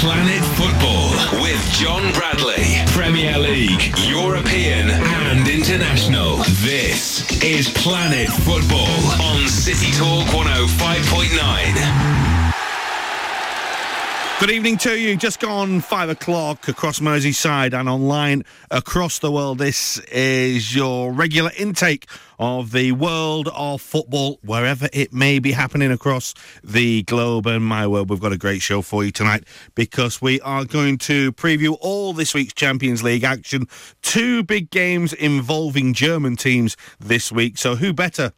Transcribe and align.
Planet 0.00 0.42
Football 0.56 1.10
with 1.42 1.62
John 1.72 2.10
Bradley. 2.14 2.64
Premier 2.86 3.36
League, 3.36 3.92
European 4.08 4.88
and 4.88 5.46
international. 5.46 6.38
This 6.62 7.30
is 7.44 7.68
Planet 7.68 8.30
Football 8.30 8.88
on 9.20 9.46
City 9.46 9.92
Talk 9.92 10.26
105.9. 10.28 12.29
Good 14.40 14.52
evening 14.52 14.78
to 14.78 14.98
you. 14.98 15.18
Just 15.18 15.38
gone 15.38 15.82
five 15.82 16.08
o'clock 16.08 16.66
across 16.66 16.98
Merseyside 16.98 17.78
and 17.78 17.90
online 17.90 18.42
across 18.70 19.18
the 19.18 19.30
world. 19.30 19.58
This 19.58 19.98
is 20.10 20.74
your 20.74 21.12
regular 21.12 21.50
intake 21.58 22.06
of 22.38 22.72
the 22.72 22.92
world 22.92 23.50
of 23.54 23.82
football, 23.82 24.38
wherever 24.42 24.88
it 24.94 25.12
may 25.12 25.40
be 25.40 25.52
happening 25.52 25.92
across 25.92 26.32
the 26.64 27.02
globe 27.02 27.46
and 27.46 27.62
my 27.62 27.86
world. 27.86 28.08
We've 28.08 28.18
got 28.18 28.32
a 28.32 28.38
great 28.38 28.62
show 28.62 28.80
for 28.80 29.04
you 29.04 29.10
tonight 29.12 29.44
because 29.74 30.22
we 30.22 30.40
are 30.40 30.64
going 30.64 30.96
to 31.00 31.32
preview 31.32 31.76
all 31.78 32.14
this 32.14 32.32
week's 32.32 32.54
Champions 32.54 33.02
League 33.02 33.24
action. 33.24 33.68
Two 34.00 34.42
big 34.42 34.70
games 34.70 35.12
involving 35.12 35.92
German 35.92 36.36
teams 36.36 36.78
this 36.98 37.30
week. 37.30 37.58
So 37.58 37.76
who 37.76 37.92
better 37.92 38.32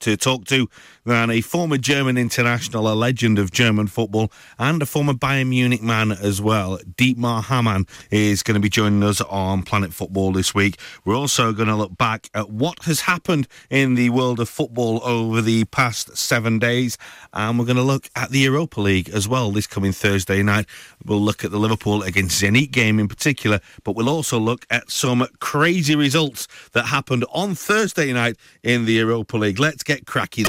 to 0.00 0.16
talk 0.16 0.44
to 0.44 0.68
than 1.06 1.30
a 1.30 1.40
former 1.40 1.78
German 1.78 2.18
international, 2.18 2.92
a 2.92 2.94
legend 2.94 3.38
of 3.38 3.52
German 3.52 3.86
football, 3.86 4.30
and 4.58 4.82
a 4.82 4.86
former 4.86 5.14
Bayern 5.14 5.48
Munich 5.48 5.82
man 5.82 6.10
as 6.10 6.42
well. 6.42 6.78
Dietmar 6.78 7.44
Hamann 7.44 7.86
is 8.10 8.42
going 8.42 8.56
to 8.56 8.60
be 8.60 8.68
joining 8.68 9.02
us 9.02 9.20
on 9.22 9.62
Planet 9.62 9.94
Football 9.94 10.32
this 10.32 10.54
week. 10.54 10.78
We're 11.04 11.16
also 11.16 11.52
going 11.52 11.68
to 11.68 11.76
look 11.76 11.96
back 11.96 12.28
at 12.34 12.50
what 12.50 12.82
has 12.84 13.00
happened 13.00 13.46
in 13.70 13.94
the 13.94 14.10
world 14.10 14.40
of 14.40 14.48
football 14.48 15.00
over 15.04 15.40
the 15.40 15.64
past 15.66 16.16
seven 16.16 16.58
days, 16.58 16.98
and 17.32 17.58
we're 17.58 17.64
going 17.64 17.76
to 17.76 17.82
look 17.82 18.10
at 18.16 18.30
the 18.30 18.40
Europa 18.40 18.80
League 18.80 19.08
as 19.10 19.28
well 19.28 19.52
this 19.52 19.66
coming 19.66 19.92
Thursday 19.92 20.42
night. 20.42 20.66
We'll 21.04 21.20
look 21.20 21.44
at 21.44 21.52
the 21.52 21.58
Liverpool 21.58 22.02
against 22.02 22.42
Zenit 22.42 22.72
game 22.72 22.98
in 22.98 23.06
particular, 23.06 23.60
but 23.84 23.94
we'll 23.94 24.08
also 24.08 24.38
look 24.38 24.66
at 24.70 24.90
some 24.90 25.24
crazy 25.38 25.94
results 25.94 26.48
that 26.72 26.86
happened 26.86 27.24
on 27.32 27.54
Thursday 27.54 28.12
night 28.12 28.36
in 28.64 28.86
the 28.86 28.94
Europa 28.94 29.36
League. 29.36 29.60
Let's 29.60 29.84
get 29.84 30.06
cracking. 30.06 30.46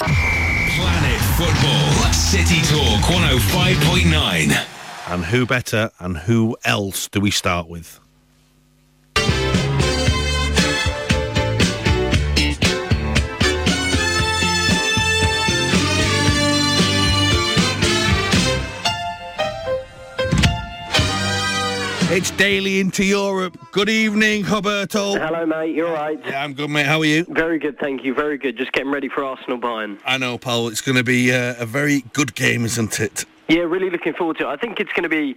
Planet 0.00 1.20
Football, 1.36 2.12
City 2.12 2.62
Talk 2.62 3.02
105.9. 3.02 4.66
And 5.12 5.24
who 5.26 5.44
better 5.44 5.90
and 5.98 6.16
who 6.16 6.56
else 6.64 7.06
do 7.08 7.20
we 7.20 7.30
start 7.30 7.68
with? 7.68 8.00
It's 22.12 22.32
daily 22.32 22.80
into 22.80 23.04
Europe. 23.04 23.56
Good 23.70 23.88
evening, 23.88 24.42
Roberto. 24.42 25.12
Hello, 25.14 25.46
mate. 25.46 25.76
You're 25.76 25.92
right. 25.92 26.18
Yeah, 26.26 26.42
I'm 26.42 26.54
good, 26.54 26.68
mate. 26.68 26.84
How 26.84 26.98
are 26.98 27.04
you? 27.04 27.24
Very 27.28 27.60
good, 27.60 27.78
thank 27.78 28.04
you. 28.04 28.14
Very 28.14 28.36
good. 28.36 28.56
Just 28.56 28.72
getting 28.72 28.90
ready 28.90 29.08
for 29.08 29.22
Arsenal 29.22 29.58
Bayern. 29.58 29.96
I 30.04 30.18
know, 30.18 30.36
Paul. 30.36 30.66
It's 30.66 30.80
going 30.80 30.96
to 30.96 31.04
be 31.04 31.32
uh, 31.32 31.54
a 31.60 31.66
very 31.66 32.00
good 32.12 32.34
game, 32.34 32.64
isn't 32.64 32.98
it? 32.98 33.26
Yeah, 33.46 33.60
really 33.60 33.90
looking 33.90 34.12
forward 34.12 34.38
to 34.38 34.48
it. 34.48 34.48
I 34.48 34.56
think 34.56 34.80
it's 34.80 34.92
going 34.92 35.04
to 35.04 35.08
be 35.08 35.36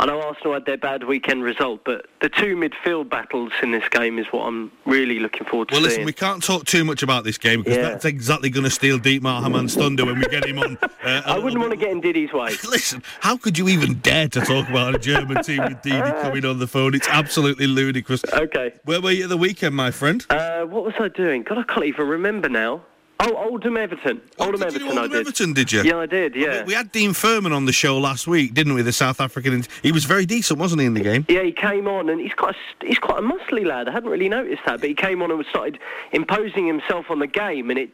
I 0.00 0.06
know 0.06 0.22
Arsenal 0.22 0.54
had 0.54 0.64
their 0.64 0.78
bad 0.78 1.04
weekend 1.04 1.42
result, 1.42 1.82
but 1.84 2.06
the 2.22 2.30
two 2.30 2.56
midfield 2.56 3.10
battles 3.10 3.52
in 3.62 3.70
this 3.72 3.86
game 3.90 4.18
is 4.18 4.24
what 4.32 4.46
I'm 4.46 4.72
really 4.86 5.18
looking 5.18 5.44
forward 5.46 5.68
to 5.68 5.74
Well, 5.74 5.82
seeing. 5.82 5.90
listen, 5.90 6.04
we 6.06 6.14
can't 6.14 6.42
talk 6.42 6.64
too 6.64 6.84
much 6.84 7.02
about 7.02 7.24
this 7.24 7.36
game 7.36 7.60
because 7.62 7.76
Yeah. 7.76 7.82
that's 7.90 8.06
exactly 8.06 8.48
going 8.48 8.64
to 8.64 8.70
steal 8.70 8.96
Didi 8.96 9.20
Hamann's 9.20 9.74
thunder 9.74 10.06
when 10.06 10.18
we 10.18 10.24
get 10.26 10.46
him 10.46 10.58
on. 10.58 10.78
Uh, 11.02 11.22
I 11.24 11.38
wouldn't 11.38 11.58
want 11.60 11.70
to 11.72 11.78
get 11.78 11.90
in 11.90 12.00
Didi's 12.02 12.30
way. 12.32 12.50
Listen, 12.70 13.02
how 13.20 13.36
could 13.36 13.56
you 13.56 13.68
even 13.70 13.94
dare 14.00 14.28
to 14.28 14.40
talk 14.40 14.68
about 14.68 14.94
a 14.94 14.98
German 14.98 15.42
team 15.42 15.62
with 15.64 15.80
Didi 15.80 15.98
coming 16.22 16.44
on 16.44 16.58
the 16.58 16.66
phone? 16.66 16.94
It's 16.94 17.08
absolutely 17.08 17.66
ludicrous. 17.66 18.22
Okay. 18.34 18.74
Where 18.84 19.00
were 19.00 19.10
you 19.10 19.24
at 19.24 19.30
the 19.30 19.38
weekend, 19.38 19.74
my 19.74 19.90
friend? 19.90 20.24
Uh, 20.28 20.64
what 20.64 20.84
was 20.84 20.92
I 21.00 21.08
doing? 21.08 21.42
God, 21.42 21.56
I 21.58 21.62
can't 21.62 21.86
even 21.86 22.06
remember 22.06 22.50
now. 22.50 22.82
Oh, 23.22 23.50
Oldham 23.50 23.76
Everton. 23.76 24.20
Oh, 24.38 24.46
Oldham 24.46 24.62
Oh, 24.62 24.70
do 24.70 24.76
Everton, 24.76 24.98
I 24.98 25.02
did. 25.06 25.16
Everton, 25.20 25.52
did 25.52 25.70
you? 25.72 25.82
Yeah, 25.82 25.98
I 25.98 26.06
did. 26.06 26.34
Yeah. 26.34 26.60
We, 26.60 26.68
we 26.68 26.74
had 26.74 26.90
Dean 26.90 27.12
Furman 27.12 27.52
on 27.52 27.66
the 27.66 27.72
show 27.72 27.98
last 27.98 28.26
week, 28.26 28.54
didn't 28.54 28.74
we? 28.74 28.82
The 28.82 28.92
South 28.92 29.20
African. 29.20 29.64
He 29.82 29.92
was 29.92 30.04
very 30.04 30.24
decent, 30.24 30.58
wasn't 30.58 30.80
he, 30.80 30.86
in 30.86 30.94
the 30.94 31.02
game? 31.02 31.26
Yeah, 31.28 31.42
he 31.42 31.52
came 31.52 31.86
on, 31.86 32.08
and 32.08 32.20
he's 32.20 32.32
quite 32.32 32.54
a, 32.80 32.86
he's 32.86 32.98
quite 32.98 33.18
a 33.18 33.22
muscly 33.22 33.64
lad. 33.66 33.88
I 33.88 33.92
hadn't 33.92 34.08
really 34.10 34.28
noticed 34.28 34.62
that, 34.64 34.80
but 34.80 34.88
he 34.88 34.94
came 34.94 35.20
on 35.22 35.30
and 35.30 35.44
started 35.50 35.78
imposing 36.12 36.66
himself 36.66 37.06
on 37.10 37.18
the 37.18 37.26
game, 37.26 37.70
and 37.70 37.78
it. 37.78 37.90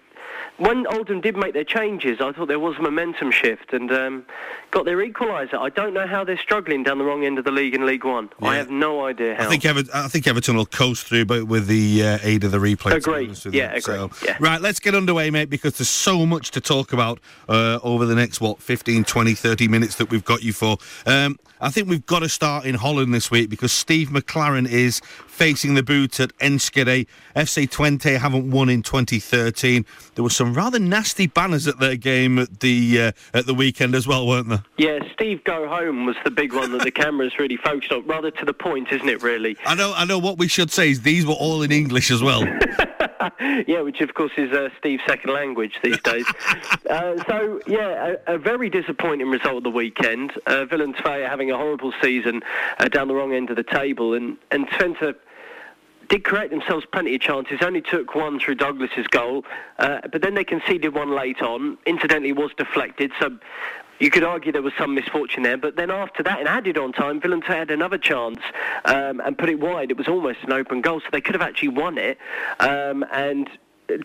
When 0.59 0.87
Oldham 0.87 1.21
did 1.21 1.37
make 1.37 1.53
their 1.53 1.65
changes, 1.65 2.21
I 2.21 2.33
thought 2.33 2.49
there 2.49 2.59
was 2.59 2.77
a 2.79 2.83
momentum 2.83 3.31
shift 3.31 3.75
and 3.75 3.93
um, 3.93 4.25
got 4.71 4.87
their 4.87 4.97
equaliser. 4.99 5.59
I 5.59 5.69
don't 5.69 5.93
know 5.93 6.07
how 6.07 6.25
they're 6.25 6.39
struggling 6.39 6.83
down 6.83 6.97
the 6.97 7.05
wrong 7.05 7.25
end 7.25 7.39
of 7.39 7.45
the 7.45 7.51
league 7.51 7.75
in 7.75 7.85
League 7.85 8.05
One. 8.05 8.31
I 8.41 8.57
have 8.57 8.71
no 8.71 9.05
idea 9.05 9.35
how. 9.35 9.45
I 9.45 9.49
think 9.49 9.67
Everton, 9.67 9.91
I 9.95 10.09
think 10.09 10.27
Everton 10.27 10.57
will 10.57 10.65
coast 10.65 11.07
through, 11.07 11.27
but 11.27 11.47
with 11.47 11.67
the 11.67 12.03
uh, 12.03 12.19
aid 12.23 12.45
of 12.45 12.53
the 12.53 12.59
replay. 12.59 12.93
Agreed. 12.93 13.39
Yeah, 13.55 13.73
you. 13.73 13.79
agreed. 13.79 13.83
So, 13.83 14.11
Yeah. 14.25 14.39
Right, 14.41 14.61
let's 14.61 14.81
get 14.81 14.95
underway, 14.95 15.31
mate, 15.31 15.51
because 15.51 15.77
there's 15.77 15.91
so 15.91 16.25
much 16.25 16.51
to 16.53 16.61
talk 16.61 16.93
about 16.95 17.21
uh, 17.49 17.79
over 17.83 18.07
the 18.07 18.15
next 18.15 18.41
what 18.41 18.63
15, 18.63 19.05
20, 19.05 19.35
30 19.35 19.69
minutes 19.69 19.97
that 19.97 20.11
we've 20.11 20.25
got 20.25 20.43
you 20.43 20.55
for. 20.55 20.79
Um, 21.05 21.39
I 21.61 21.71
think 21.71 21.89
we've 21.89 22.05
got 22.05 22.21
to 22.21 22.29
start 22.29 22.67
in 22.67 22.75
Holland 22.75 23.15
this 23.15 23.31
week 23.31 23.49
because 23.49 23.73
Steve 23.73 24.09
McClaren 24.09 24.69
is 24.69 25.01
facing 25.37 25.75
the 25.75 25.83
boot 25.83 26.19
at 26.19 26.37
Enschede. 26.39 27.07
FC 27.37 27.69
Twente 27.69 28.19
haven't 28.19 28.51
won 28.51 28.69
in 28.69 28.83
2013. 28.83 29.85
There 30.15 30.25
were 30.25 30.31
some 30.31 30.55
rather 30.55 30.79
nasty 30.79 31.27
banners 31.27 31.69
at 31.69 31.79
their 31.79 31.97
game 31.97 32.39
at 32.39 32.61
the 32.61 33.03
uh, 33.03 33.13
at 33.35 33.47
the 33.47 33.55
weekend 33.55 33.95
as 33.95 34.07
well, 34.07 34.27
weren't 34.27 34.49
there? 34.49 34.65
Yeah, 34.79 35.01
Steve 35.13 35.45
Go 35.45 35.69
Home 35.69 36.07
was 36.07 36.17
the 36.25 36.31
big 36.31 36.55
one 36.55 36.73
that 36.73 36.83
the 36.83 36.91
cameras 36.91 37.39
really 37.39 37.59
focused 37.59 37.93
on. 37.93 38.07
Rather 38.07 38.31
to 38.31 38.45
the 38.45 38.55
point, 38.55 38.91
isn't 38.91 39.09
it, 39.09 39.23
really? 39.23 39.57
I 39.67 39.75
know. 39.75 39.93
I 39.95 40.05
know. 40.05 40.19
What 40.19 40.39
we 40.39 40.49
should 40.49 40.71
say 40.71 40.91
is 40.91 41.03
these 41.03 41.27
were 41.27 41.35
all 41.35 41.63
in 41.63 41.71
English 41.71 42.11
as 42.11 42.23
well. 42.23 42.43
yeah, 43.67 43.83
which 43.83 44.01
of 44.01 44.15
course 44.15 44.33
is 44.37 44.51
uh, 44.53 44.71
Steve's 44.79 45.03
second 45.07 45.33
language 45.33 45.79
these 45.83 46.01
days. 46.01 46.27
uh, 46.91 47.23
so, 47.29 47.61
yeah, 47.67 48.15
a, 48.27 48.35
a 48.35 48.39
very 48.39 48.71
disappointing 48.71 49.29
result 49.29 49.59
of 49.59 49.63
the 49.65 49.71
weekend. 49.71 50.33
Uh, 50.47 50.65
are 51.05 51.29
having 51.29 51.51
a 51.51 51.57
horrible 51.57 51.93
season 52.03 52.43
uh, 52.79 52.89
down 52.89 53.09
the 53.09 53.15
wrong 53.15 53.33
end 53.33 53.51
of 53.51 53.57
the 53.57 53.63
table, 53.63 54.15
and, 54.15 54.37
and 54.51 54.69
Twente 54.69 55.15
did 56.09 56.25
create 56.25 56.51
themselves 56.51 56.87
plenty 56.93 57.15
of 57.15 57.21
chances. 57.21 57.59
Only 57.63 57.81
took 57.81 58.15
one 58.15 58.39
through 58.39 58.57
Douglas's 58.57 59.07
goal, 59.09 59.45
uh, 59.79 60.01
but 60.11 60.23
then 60.23 60.35
they 60.35 60.45
conceded 60.45 60.95
one 60.95 61.15
late 61.15 61.43
on. 61.43 61.79
Incidentally, 61.87 62.33
was 62.33 62.51
deflected, 62.57 63.13
so 63.21 63.37
you 63.99 64.11
could 64.11 64.25
argue 64.25 64.53
there 64.53 64.63
was 64.63 64.75
some 64.79 64.95
misfortune 64.95 65.43
there. 65.43 65.57
But 65.57 65.77
then 65.77 65.91
after 65.91 66.23
that, 66.23 66.41
in 66.41 66.47
added 66.47 66.79
on 66.79 66.93
time, 66.93 67.21
II 67.25 67.41
had 67.47 67.71
another 67.71 67.99
chance 67.99 68.39
um, 68.85 69.21
and 69.21 69.37
put 69.37 69.49
it 69.49 69.59
wide. 69.59 69.91
It 69.91 69.97
was 69.97 70.09
almost 70.09 70.39
an 70.43 70.53
open 70.53 70.81
goal, 70.81 71.01
so 71.01 71.07
they 71.13 71.21
could 71.21 71.35
have 71.35 71.43
actually 71.43 71.69
won 71.69 71.99
it. 71.99 72.19
Um, 72.61 73.05
and 73.13 73.49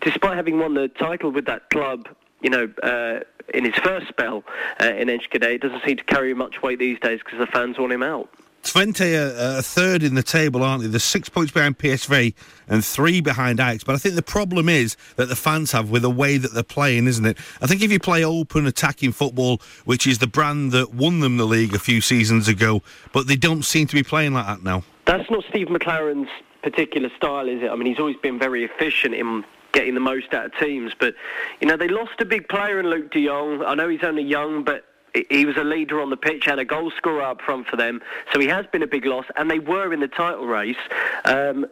despite 0.01 0.35
having 0.35 0.59
won 0.59 0.73
the 0.73 0.87
title 0.87 1.31
with 1.31 1.45
that 1.45 1.69
club, 1.69 2.07
you 2.41 2.49
know, 2.49 2.69
uh, 2.83 3.19
in 3.53 3.65
his 3.65 3.75
first 3.75 4.07
spell 4.07 4.43
uh, 4.79 4.93
in 4.93 5.09
Enschede, 5.09 5.43
it 5.43 5.61
doesn't 5.61 5.83
seem 5.85 5.97
to 5.97 6.03
carry 6.03 6.33
much 6.33 6.61
weight 6.61 6.79
these 6.79 6.99
days 6.99 7.19
because 7.23 7.39
the 7.39 7.47
fans 7.47 7.77
want 7.77 7.91
him 7.91 8.03
out. 8.03 8.29
Twente 8.63 9.15
are, 9.57 9.61
third 9.61 10.03
in 10.03 10.15
the 10.15 10.23
table, 10.23 10.63
aren't 10.63 10.83
they? 10.83 10.89
There's 10.89 11.03
six 11.03 11.29
points 11.29 11.51
behind 11.51 11.77
PSV 11.77 12.33
and 12.67 12.85
three 12.85 13.21
behind 13.21 13.59
Ajax. 13.59 13.83
But 13.83 13.95
I 13.95 13.97
think 13.97 14.15
the 14.15 14.21
problem 14.21 14.69
is 14.69 14.95
that 15.15 15.29
the 15.29 15.35
fans 15.35 15.71
have 15.71 15.89
with 15.89 16.03
the 16.03 16.09
way 16.09 16.37
that 16.37 16.53
they're 16.53 16.63
playing, 16.63 17.07
isn't 17.07 17.25
it? 17.25 17.37
I 17.61 17.67
think 17.67 17.81
if 17.81 17.91
you 17.91 17.99
play 17.99 18.23
open 18.23 18.67
attacking 18.67 19.13
football, 19.13 19.61
which 19.85 20.05
is 20.05 20.19
the 20.19 20.27
brand 20.27 20.71
that 20.71 20.93
won 20.93 21.19
them 21.19 21.37
the 21.37 21.45
league 21.45 21.73
a 21.73 21.79
few 21.79 22.01
seasons 22.01 22.47
ago, 22.47 22.81
but 23.11 23.27
they 23.27 23.35
don't 23.35 23.63
seem 23.63 23.87
to 23.87 23.95
be 23.95 24.03
playing 24.03 24.33
like 24.33 24.45
that 24.45 24.63
now. 24.63 24.83
That's 25.05 25.29
not 25.29 25.43
Steve 25.49 25.67
McClaren's 25.67 26.29
particular 26.61 27.09
style, 27.17 27.49
is 27.49 27.63
it? 27.63 27.69
I 27.69 27.75
mean, 27.75 27.87
he's 27.87 27.99
always 27.99 28.17
been 28.17 28.37
very 28.37 28.63
efficient 28.63 29.15
in 29.15 29.43
getting 29.71 29.95
the 29.95 29.99
most 29.99 30.33
out 30.33 30.45
of 30.45 30.55
teams. 30.59 30.93
But, 30.97 31.15
you 31.59 31.67
know, 31.67 31.77
they 31.77 31.87
lost 31.87 32.19
a 32.19 32.25
big 32.25 32.47
player 32.47 32.79
in 32.79 32.85
Luuk 32.85 33.11
de 33.11 33.25
Jong. 33.25 33.63
I 33.63 33.73
know 33.73 33.89
he's 33.89 34.03
only 34.03 34.23
young, 34.23 34.63
but 34.63 34.85
he- 35.29 35.45
was 35.45 35.57
a 35.57 35.63
leader 35.63 35.99
on 35.99 36.09
the 36.09 36.17
pitch 36.17 36.47
and 36.47 36.59
a 36.59 36.65
goal 36.65 36.91
scorer 36.91 37.21
up 37.21 37.41
front 37.41 37.67
for 37.67 37.75
them. 37.75 38.01
So 38.33 38.39
he 38.39 38.47
has 38.47 38.65
been 38.67 38.83
a 38.83 38.87
big 38.87 39.05
loss, 39.05 39.25
and 39.35 39.49
they 39.49 39.59
were 39.59 39.93
in 39.93 39.99
the 39.99 40.07
title 40.07 40.47
race. 40.47 40.77
Um, 41.25 41.65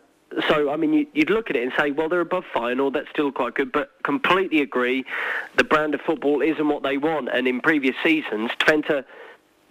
so, 0.47 0.69
I 0.69 0.75
mean, 0.75 0.93
you- 0.93 1.07
you'd 1.13 1.29
look 1.29 1.49
at 1.49 1.55
it 1.55 1.63
and 1.63 1.71
say, 1.77 1.91
well, 1.91 2.07
they're 2.09 2.21
above 2.21 2.45
final, 2.53 2.91
that's 2.91 3.09
still 3.09 3.31
quite 3.31 3.55
good, 3.55 3.71
but 3.71 3.91
completely 4.03 4.61
agree, 4.61 5.05
the 5.55 5.63
brand 5.63 5.95
of 5.95 6.01
football 6.01 6.41
isn't 6.41 6.67
what 6.67 6.83
they 6.83 6.97
want. 6.97 7.29
And 7.29 7.47
in 7.47 7.61
previous 7.61 7.95
seasons, 8.03 8.51
Twente 8.59 9.03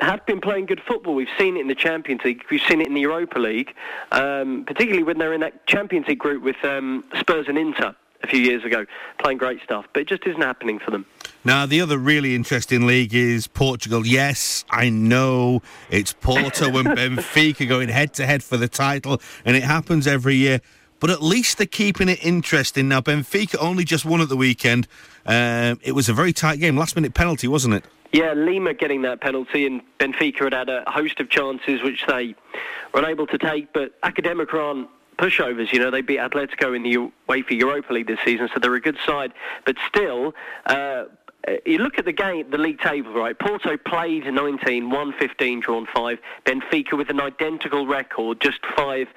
have 0.00 0.24
been 0.26 0.40
playing 0.40 0.66
good 0.66 0.80
football. 0.80 1.14
We've 1.14 1.28
seen 1.38 1.56
it 1.56 1.60
in 1.60 1.68
the 1.68 1.74
Champions 1.74 2.22
League. 2.24 2.44
We've 2.50 2.62
seen 2.62 2.80
it 2.80 2.86
in 2.86 2.94
the 2.94 3.00
Europa 3.00 3.38
League, 3.38 3.74
um, 4.12 4.64
particularly 4.64 5.02
when 5.02 5.18
they're 5.18 5.32
in 5.32 5.40
that 5.40 5.66
Champions 5.66 6.06
League 6.06 6.18
group 6.18 6.42
with 6.42 6.64
um, 6.64 7.04
Spurs 7.18 7.46
and 7.48 7.58
Inter 7.58 7.94
a 8.22 8.26
few 8.26 8.40
years 8.40 8.64
ago, 8.64 8.84
playing 9.18 9.38
great 9.38 9.62
stuff. 9.62 9.86
But 9.92 10.02
it 10.02 10.08
just 10.08 10.26
isn't 10.26 10.42
happening 10.42 10.78
for 10.78 10.90
them. 10.90 11.06
Now, 11.44 11.66
the 11.66 11.80
other 11.80 11.98
really 11.98 12.34
interesting 12.34 12.86
league 12.86 13.14
is 13.14 13.46
Portugal. 13.46 14.06
Yes, 14.06 14.64
I 14.70 14.90
know 14.90 15.62
it's 15.90 16.12
Porto 16.12 16.66
and 16.78 16.88
Benfica 16.88 17.68
going 17.68 17.88
head 17.88 18.14
to 18.14 18.26
head 18.26 18.42
for 18.42 18.56
the 18.56 18.68
title, 18.68 19.20
and 19.44 19.56
it 19.56 19.62
happens 19.62 20.06
every 20.06 20.34
year. 20.34 20.60
But 21.00 21.10
at 21.10 21.22
least 21.22 21.58
they're 21.58 21.66
keeping 21.66 22.08
it 22.08 22.24
interesting. 22.24 22.88
Now, 22.88 23.00
Benfica 23.00 23.56
only 23.60 23.84
just 23.84 24.04
won 24.04 24.20
at 24.20 24.28
the 24.28 24.36
weekend. 24.36 24.88
Um, 25.26 25.78
it 25.84 25.92
was 25.92 26.08
a 26.08 26.12
very 26.12 26.32
tight 26.32 26.58
game, 26.58 26.76
last 26.76 26.96
minute 26.96 27.14
penalty, 27.14 27.46
wasn't 27.46 27.74
it? 27.74 27.84
Yeah, 28.12 28.32
Lima 28.32 28.74
getting 28.74 29.02
that 29.02 29.20
penalty, 29.20 29.66
and 29.66 29.82
Benfica 30.00 30.44
had 30.44 30.54
had 30.54 30.68
a 30.68 30.82
host 30.90 31.20
of 31.20 31.28
chances 31.28 31.82
which 31.82 32.04
they 32.08 32.34
were 32.92 33.00
unable 33.00 33.26
to 33.28 33.38
take. 33.38 33.72
But 33.72 34.00
Academica 34.00 34.54
pushovers. 35.18 35.72
You 35.72 35.80
know, 35.80 35.90
they 35.90 36.00
beat 36.00 36.18
Atletico 36.18 36.74
in 36.74 36.82
the 36.82 37.10
UEFA 37.28 37.58
Europa 37.58 37.92
League 37.92 38.06
this 38.06 38.20
season, 38.24 38.48
so 38.52 38.60
they're 38.60 38.74
a 38.74 38.80
good 38.80 38.98
side. 39.04 39.32
But 39.64 39.76
still, 39.88 40.34
uh, 40.66 41.04
you 41.64 41.78
look 41.78 41.98
at 41.98 42.04
the 42.04 42.12
game, 42.12 42.50
the 42.50 42.58
league 42.58 42.80
table, 42.80 43.12
right? 43.12 43.38
Porto 43.38 43.76
played 43.76 44.24
19, 44.24 44.90
won 44.90 45.12
15, 45.18 45.60
drawn 45.60 45.86
5. 45.94 46.18
Benfica 46.44 46.96
with 46.96 47.10
an 47.10 47.20
identical 47.20 47.86
record, 47.86 48.40
just 48.40 48.60
5 48.76 49.08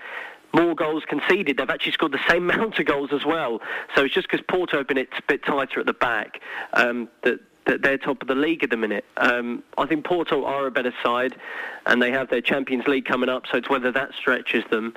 more 0.53 0.75
goals 0.75 1.03
conceded. 1.07 1.57
They've 1.57 1.69
actually 1.69 1.93
scored 1.93 2.11
the 2.11 2.19
same 2.27 2.49
amount 2.49 2.79
of 2.79 2.85
goals 2.85 3.11
as 3.13 3.25
well. 3.25 3.61
So 3.95 4.05
it's 4.05 4.13
just 4.13 4.29
because 4.29 4.45
Porto 4.47 4.77
have 4.77 4.87
been 4.87 4.97
a 4.97 5.07
bit 5.27 5.43
tighter 5.45 5.79
at 5.79 5.85
the 5.85 5.93
back 5.93 6.41
um, 6.73 7.09
that 7.23 7.39
that 7.67 7.83
they're 7.83 7.97
top 7.97 8.23
of 8.23 8.27
the 8.27 8.33
league 8.33 8.63
at 8.63 8.71
the 8.71 8.77
minute. 8.77 9.05
Um, 9.17 9.61
I 9.77 9.85
think 9.85 10.03
Porto 10.03 10.45
are 10.45 10.65
a 10.65 10.71
better 10.71 10.93
side, 11.03 11.35
and 11.85 12.01
they 12.01 12.11
have 12.11 12.27
their 12.29 12.41
Champions 12.41 12.87
League 12.87 13.05
coming 13.05 13.29
up. 13.29 13.45
So 13.51 13.57
it's 13.57 13.69
whether 13.69 13.91
that 13.91 14.15
stretches 14.15 14.63
them. 14.71 14.95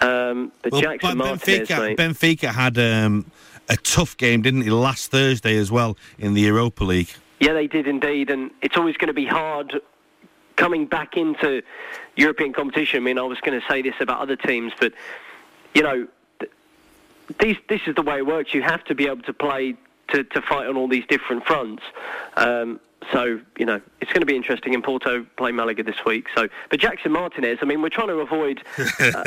Um, 0.00 0.52
but 0.62 0.72
well, 0.72 0.80
Jackson 0.80 1.18
but 1.18 1.38
Benfica, 1.38 1.96
Benfica 1.96 2.48
had 2.48 2.78
um, 2.78 3.30
a 3.68 3.76
tough 3.76 4.16
game, 4.16 4.42
didn't 4.42 4.62
he, 4.62 4.70
last 4.70 5.10
Thursday 5.10 5.56
as 5.56 5.70
well 5.70 5.96
in 6.18 6.34
the 6.34 6.42
Europa 6.42 6.84
League? 6.84 7.10
Yeah, 7.40 7.52
they 7.52 7.66
did 7.66 7.86
indeed, 7.86 8.30
and 8.30 8.50
it's 8.62 8.76
always 8.76 8.96
going 8.96 9.08
to 9.08 9.14
be 9.14 9.26
hard 9.26 9.80
coming 10.56 10.86
back 10.86 11.16
into 11.16 11.62
European 12.16 12.52
competition. 12.52 12.98
I 12.98 13.04
mean, 13.04 13.18
I 13.18 13.22
was 13.22 13.40
going 13.40 13.60
to 13.60 13.66
say 13.66 13.82
this 13.82 13.94
about 14.00 14.20
other 14.20 14.36
teams, 14.36 14.72
but 14.78 14.92
you 15.74 15.82
know, 15.82 16.06
these, 17.40 17.56
this 17.68 17.80
is 17.86 17.94
the 17.94 18.02
way 18.02 18.18
it 18.18 18.26
works. 18.26 18.54
You 18.54 18.62
have 18.62 18.84
to 18.84 18.94
be 18.94 19.06
able 19.06 19.22
to 19.22 19.32
play 19.32 19.76
to, 20.08 20.22
to 20.22 20.42
fight 20.42 20.66
on 20.66 20.76
all 20.76 20.88
these 20.88 21.06
different 21.06 21.44
fronts. 21.44 21.82
Um, 22.36 22.80
so 23.12 23.40
you 23.58 23.66
know 23.66 23.80
it's 24.00 24.12
going 24.12 24.22
to 24.22 24.26
be 24.26 24.36
interesting. 24.36 24.74
In 24.74 24.82
Porto 24.82 25.26
play 25.36 25.52
Malaga 25.52 25.82
this 25.82 26.04
week. 26.04 26.26
So, 26.34 26.48
but 26.70 26.80
Jackson 26.80 27.12
Martinez. 27.12 27.58
I 27.62 27.64
mean, 27.64 27.82
we're 27.82 27.88
trying 27.88 28.08
to 28.08 28.18
avoid 28.18 28.62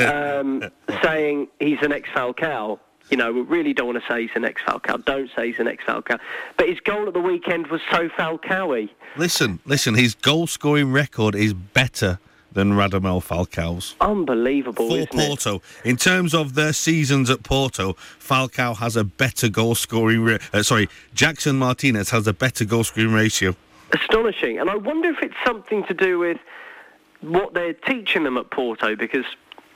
um, 0.00 0.70
saying 1.02 1.48
he's 1.60 1.78
an 1.82 1.92
ex-Falcao 1.92 2.78
you 3.10 3.16
know, 3.16 3.32
we 3.32 3.40
really 3.40 3.72
don't 3.72 3.86
want 3.86 4.02
to 4.02 4.12
say 4.12 4.22
he's 4.22 4.30
an 4.34 4.44
ex-Falcao. 4.44 5.04
Don't 5.04 5.30
say 5.34 5.48
he's 5.48 5.58
an 5.58 5.68
ex-Falcao. 5.68 6.18
But 6.56 6.68
his 6.68 6.80
goal 6.80 7.08
at 7.08 7.14
the 7.14 7.20
weekend 7.20 7.68
was 7.68 7.80
so 7.90 8.08
Falcao-y. 8.08 8.88
Listen, 9.16 9.60
listen, 9.64 9.94
his 9.94 10.14
goal-scoring 10.14 10.92
record 10.92 11.34
is 11.34 11.54
better 11.54 12.18
than 12.52 12.72
Radamel 12.72 13.22
Falcao's. 13.24 13.94
Unbelievable, 14.00 14.88
For 14.88 15.06
Porto. 15.06 15.56
It? 15.56 15.62
In 15.84 15.96
terms 15.96 16.34
of 16.34 16.54
their 16.54 16.72
seasons 16.72 17.30
at 17.30 17.42
Porto, 17.42 17.94
Falcao 18.18 18.76
has 18.76 18.96
a 18.96 19.04
better 19.04 19.48
goal-scoring... 19.48 20.24
Ra- 20.24 20.38
uh, 20.52 20.62
sorry, 20.62 20.88
Jackson 21.14 21.56
Martinez 21.56 22.10
has 22.10 22.26
a 22.26 22.32
better 22.32 22.64
goal-scoring 22.64 23.12
ratio. 23.12 23.54
Astonishing. 23.92 24.58
And 24.58 24.68
I 24.68 24.76
wonder 24.76 25.08
if 25.10 25.22
it's 25.22 25.34
something 25.44 25.84
to 25.84 25.94
do 25.94 26.18
with 26.18 26.38
what 27.20 27.54
they're 27.54 27.72
teaching 27.72 28.24
them 28.24 28.36
at 28.36 28.50
Porto, 28.50 28.94
because 28.94 29.24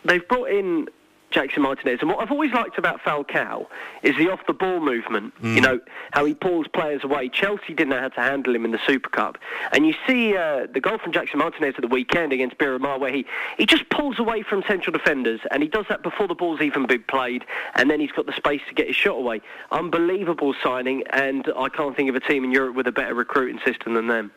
they've 0.05 0.26
brought 0.29 0.50
in 0.50 0.88
Jackson 1.32 1.62
Martinez. 1.62 1.99
And 2.00 2.08
what 2.08 2.20
I've 2.20 2.31
always 2.31 2.52
liked 2.52 2.79
about 2.79 3.00
Falcao 3.00 3.67
is 4.02 4.17
the 4.17 4.31
off-the-ball 4.31 4.81
movement. 4.81 5.34
Mm. 5.43 5.55
You 5.55 5.61
know, 5.61 5.81
how 6.12 6.25
he 6.25 6.34
pulls 6.34 6.69
players 6.69 7.02
away. 7.05 7.29
Chelsea 7.29 7.75
didn't 7.75 7.88
know 7.88 8.00
how 8.00 8.08
to 8.08 8.20
handle 8.20 8.55
him 8.55 8.64
in 8.64 8.70
the 8.70 8.81
Super 8.87 9.08
Cup. 9.08 9.38
And 9.73 9.87
you 9.87 9.94
see 10.06 10.37
uh, 10.37 10.67
the 10.73 10.81
goal 10.81 10.99
from 10.99 11.12
Jackson 11.12 11.38
Martinez 11.38 11.75
at 11.76 11.82
the 11.82 11.88
weekend 11.88 12.32
against 12.32 12.58
Miramar 12.61 12.99
where 12.99 13.12
he, 13.12 13.26
he 13.58 13.67
just 13.67 13.88
pulls 13.90 14.19
away 14.19 14.43
from 14.43 14.62
central 14.69 14.93
defenders. 14.93 15.40
And 15.50 15.62
he 15.62 15.69
does 15.69 15.87
that 15.88 16.02
before 16.02 16.29
the 16.29 16.34
ball's 16.34 16.61
even 16.61 16.87
been 16.87 17.05
played. 17.05 17.44
And 17.75 17.90
then 17.90 18.00
he's 18.00 18.12
got 18.12 18.26
the 18.26 18.32
space 18.32 18.62
to 18.69 18.75
get 18.75 18.87
his 18.87 18.96
shot 18.96 19.17
away. 19.17 19.40
Unbelievable 19.70 20.55
signing. 20.62 21.05
And 21.11 21.50
I 21.56 21.69
can't 21.69 21.96
think 21.96 22.08
of 22.11 22.14
a 22.14 22.20
team 22.20 22.44
in 22.44 22.52
Europe 22.52 22.76
with 22.76 22.87
a 22.87 22.93
better 22.93 23.14
recruiting 23.14 23.61
system 23.64 23.94
than 23.94 24.08
them. 24.08 24.32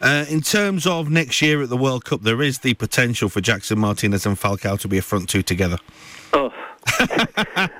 Uh, 0.00 0.24
in 0.28 0.40
terms 0.40 0.86
of 0.86 1.10
next 1.10 1.42
year 1.42 1.62
at 1.62 1.68
the 1.68 1.76
World 1.76 2.04
Cup, 2.04 2.22
there 2.22 2.42
is 2.42 2.60
the 2.60 2.74
potential 2.74 3.28
for 3.28 3.40
Jackson 3.40 3.78
Martinez 3.78 4.26
and 4.26 4.36
Falcao 4.38 4.78
to 4.80 4.88
be 4.88 4.98
a 4.98 5.02
front 5.02 5.28
two 5.28 5.42
together. 5.42 5.78
Oh, 6.32 6.52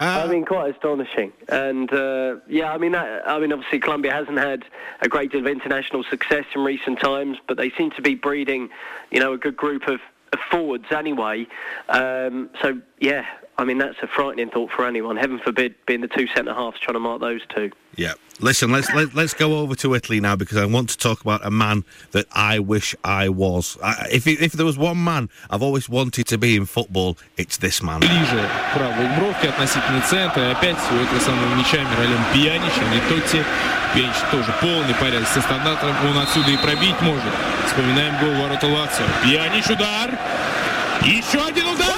I 0.00 0.26
mean, 0.28 0.44
quite 0.44 0.74
astonishing. 0.74 1.32
And 1.48 1.92
uh, 1.92 2.36
yeah, 2.48 2.72
I 2.72 2.78
mean, 2.78 2.94
I 2.94 3.38
mean, 3.38 3.52
obviously 3.52 3.80
Colombia 3.80 4.12
hasn't 4.12 4.38
had 4.38 4.64
a 5.00 5.08
great 5.08 5.32
deal 5.32 5.40
of 5.40 5.46
international 5.46 6.04
success 6.04 6.44
in 6.54 6.62
recent 6.62 7.00
times, 7.00 7.38
but 7.48 7.56
they 7.56 7.70
seem 7.70 7.90
to 7.92 8.02
be 8.02 8.14
breeding, 8.14 8.68
you 9.10 9.18
know, 9.18 9.32
a 9.32 9.38
good 9.38 9.56
group 9.56 9.88
of, 9.88 10.00
of 10.32 10.38
forwards 10.50 10.86
anyway. 10.90 11.46
Um, 11.88 12.50
so 12.60 12.80
yeah, 13.00 13.26
I 13.59 13.63
mean, 13.63 13.79
that's 13.79 13.97
a 14.03 14.07
frightening 14.07 14.51
thought 14.51 14.69
for 14.69 14.85
anyone. 14.85 15.17
Heaven 15.17 15.39
forbid 15.39 15.73
being 15.87 16.01
the 16.01 16.07
two 16.07 16.27
centre 16.35 16.53
halves 16.53 16.79
trying 16.79 16.93
to 16.93 16.99
mark 16.99 17.21
those 17.21 17.41
two. 17.55 17.71
Yeah. 17.95 18.13
Listen, 18.39 18.71
let's 18.71 18.93
let, 18.93 19.07
us 19.07 19.15
let 19.15 19.23
us 19.25 19.33
go 19.33 19.57
over 19.57 19.73
to 19.73 19.95
Italy 19.95 20.19
now 20.21 20.35
because 20.35 20.57
I 20.57 20.65
want 20.65 20.91
to 20.91 20.97
talk 20.97 21.21
about 21.21 21.43
a 21.43 21.49
man 21.49 21.83
that 22.11 22.27
I 22.31 22.59
wish 22.59 22.93
I 23.03 23.29
was. 23.29 23.75
I, 23.81 24.09
if 24.11 24.27
if 24.27 24.51
there 24.51 24.65
was 24.65 24.77
one 24.77 25.03
man 25.03 25.29
I've 25.49 25.63
always 25.63 25.89
wanted 25.89 26.27
to 26.27 26.37
be 26.37 26.55
in 26.55 26.67
football, 26.67 27.17
it's 27.35 27.57
this 27.57 27.81
man. 27.81 28.01
Ближе 28.01 28.47
правой 28.75 29.07
бровки 29.17 29.47
относительно 29.47 30.01
центра. 30.01 30.49
И 30.49 30.51
опять 30.51 30.77
у 30.91 30.95
этого 30.95 31.19
самого 31.19 31.55
мяча 31.55 31.77
Миралем 31.77 32.23
Пьянич, 32.31 32.73
а 32.77 32.93
не 32.93 33.01
Тотти. 33.09 33.43
Пьянич 33.95 34.17
тоже 34.29 34.53
полный 34.61 34.93
порядок 35.01 35.27
со 35.29 35.41
стандартом. 35.41 35.95
Он 36.05 36.19
отсюда 36.19 36.51
и 36.51 36.57
пробить 36.57 37.01
может. 37.01 37.33
Вспоминаем 37.65 38.13
гол 38.19 38.39
ворота 38.39 38.67
Лацио. 38.67 39.05
Пьянич 39.23 39.65
удар. 39.65 40.11
Еще 41.03 41.39
один 41.39 41.67
удар! 41.69 41.90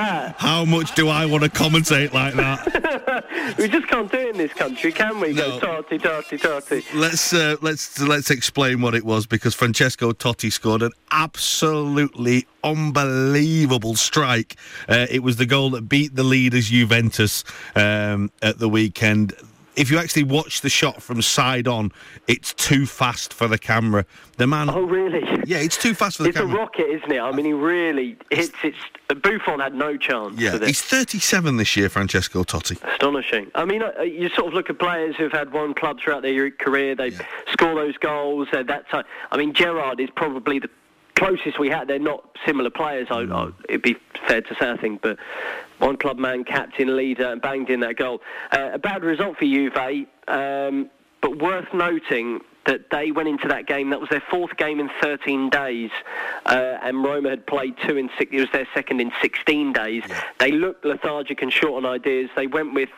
That. 0.00 0.34
How 0.38 0.64
much 0.64 0.94
do 0.94 1.08
I 1.08 1.26
want 1.26 1.44
to 1.44 1.50
commentate 1.50 2.12
like 2.12 2.34
that? 2.34 3.56
we 3.58 3.68
just 3.68 3.86
can't 3.88 4.10
do 4.10 4.18
it 4.18 4.30
in 4.30 4.38
this 4.38 4.52
country, 4.52 4.92
can 4.92 5.20
we? 5.20 5.32
No. 5.32 5.58
Go 5.60 5.82
Totti, 5.82 6.00
Totti, 6.00 6.38
Totti. 6.38 6.84
Let's 6.94 7.32
uh, 7.32 7.56
let's 7.60 8.00
let's 8.00 8.30
explain 8.30 8.80
what 8.80 8.94
it 8.94 9.04
was 9.04 9.26
because 9.26 9.54
Francesco 9.54 10.12
Totti 10.12 10.52
scored 10.52 10.82
an 10.82 10.92
absolutely 11.10 12.46
unbelievable 12.64 13.94
strike. 13.94 14.56
Uh, 14.88 15.06
it 15.10 15.22
was 15.22 15.36
the 15.36 15.46
goal 15.46 15.70
that 15.70 15.88
beat 15.88 16.14
the 16.14 16.24
leaders 16.24 16.70
Juventus 16.70 17.44
um, 17.74 18.30
at 18.42 18.58
the 18.58 18.68
weekend 18.68 19.34
if 19.80 19.90
you 19.90 19.98
actually 19.98 20.24
watch 20.24 20.60
the 20.60 20.68
shot 20.68 21.02
from 21.02 21.22
side 21.22 21.66
on, 21.66 21.90
it's 22.28 22.52
too 22.54 22.86
fast 22.86 23.32
for 23.32 23.48
the 23.48 23.58
camera. 23.58 24.04
The 24.36 24.46
man. 24.46 24.68
Oh, 24.68 24.82
really? 24.82 25.20
Yeah, 25.46 25.58
it's 25.58 25.76
too 25.76 25.94
fast 25.94 26.18
for 26.18 26.24
the 26.24 26.28
it's 26.28 26.38
camera. 26.38 26.52
It's 26.52 26.58
a 26.58 26.60
rocket, 26.60 26.86
isn't 26.96 27.12
it? 27.12 27.20
I 27.20 27.32
mean, 27.32 27.46
he 27.46 27.52
really 27.52 28.16
hits. 28.30 28.52
it. 28.62 28.74
Buffon 29.22 29.58
had 29.58 29.74
no 29.74 29.96
chance. 29.96 30.38
Yeah, 30.38 30.58
he's 30.58 30.82
37 30.82 31.56
this 31.56 31.76
year, 31.76 31.88
Francesco 31.88 32.44
Totti. 32.44 32.82
Astonishing. 32.92 33.50
I 33.54 33.64
mean, 33.64 33.82
uh, 33.82 34.02
you 34.02 34.28
sort 34.28 34.48
of 34.48 34.54
look 34.54 34.70
at 34.70 34.78
players 34.78 35.16
who've 35.16 35.32
had 35.32 35.52
one 35.52 35.74
club 35.74 35.98
throughout 36.00 36.22
their 36.22 36.50
career. 36.50 36.94
They 36.94 37.08
yeah. 37.08 37.26
score 37.48 37.74
those 37.74 37.96
goals. 37.96 38.48
At 38.52 38.66
that 38.68 38.88
time, 38.88 39.04
I 39.32 39.36
mean, 39.36 39.52
Gerrard 39.52 39.98
is 39.98 40.10
probably 40.14 40.58
the 40.58 40.70
closest 41.14 41.58
we 41.58 41.68
had. 41.68 41.88
They're 41.88 41.98
not 41.98 42.24
similar 42.46 42.70
players. 42.70 43.08
I, 43.10 43.20
I, 43.20 43.50
it'd 43.68 43.82
be 43.82 43.96
fair 44.26 44.42
to 44.42 44.54
say, 44.60 44.70
I 44.70 44.76
think, 44.76 45.02
but 45.02 45.18
one 45.78 45.96
club 45.96 46.18
man, 46.18 46.44
captain, 46.44 46.96
leader, 46.96 47.32
and 47.32 47.40
banged 47.40 47.70
in 47.70 47.80
that 47.80 47.96
goal. 47.96 48.20
Uh, 48.52 48.70
a 48.74 48.78
bad 48.78 49.02
result 49.02 49.38
for 49.38 49.44
Juve, 49.44 49.76
um, 50.28 50.90
but 51.20 51.38
worth 51.38 51.72
noting 51.74 52.40
that 52.66 52.90
they 52.90 53.10
went 53.10 53.28
into 53.28 53.48
that 53.48 53.66
game. 53.66 53.90
That 53.90 54.00
was 54.00 54.10
their 54.10 54.22
fourth 54.30 54.56
game 54.56 54.80
in 54.80 54.90
13 55.00 55.50
days, 55.50 55.90
uh, 56.46 56.78
and 56.82 57.02
Roma 57.02 57.30
had 57.30 57.46
played 57.46 57.74
two 57.86 57.96
in 57.96 58.10
six. 58.18 58.30
It 58.32 58.40
was 58.40 58.50
their 58.52 58.68
second 58.74 59.00
in 59.00 59.12
16 59.20 59.72
days. 59.72 60.02
Yeah. 60.08 60.22
They 60.38 60.52
looked 60.52 60.84
lethargic 60.84 61.42
and 61.42 61.52
short 61.52 61.84
on 61.84 61.90
ideas. 61.90 62.30
They 62.36 62.46
went 62.46 62.74
with 62.74 62.90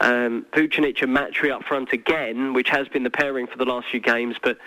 um, 0.00 0.46
Vucinic 0.52 1.02
and 1.02 1.12
Matri 1.12 1.50
up 1.50 1.64
front 1.64 1.92
again, 1.92 2.52
which 2.52 2.68
has 2.68 2.88
been 2.88 3.02
the 3.02 3.10
pairing 3.10 3.46
for 3.46 3.56
the 3.56 3.64
last 3.64 3.88
few 3.90 4.00
games, 4.00 4.36
but 4.42 4.58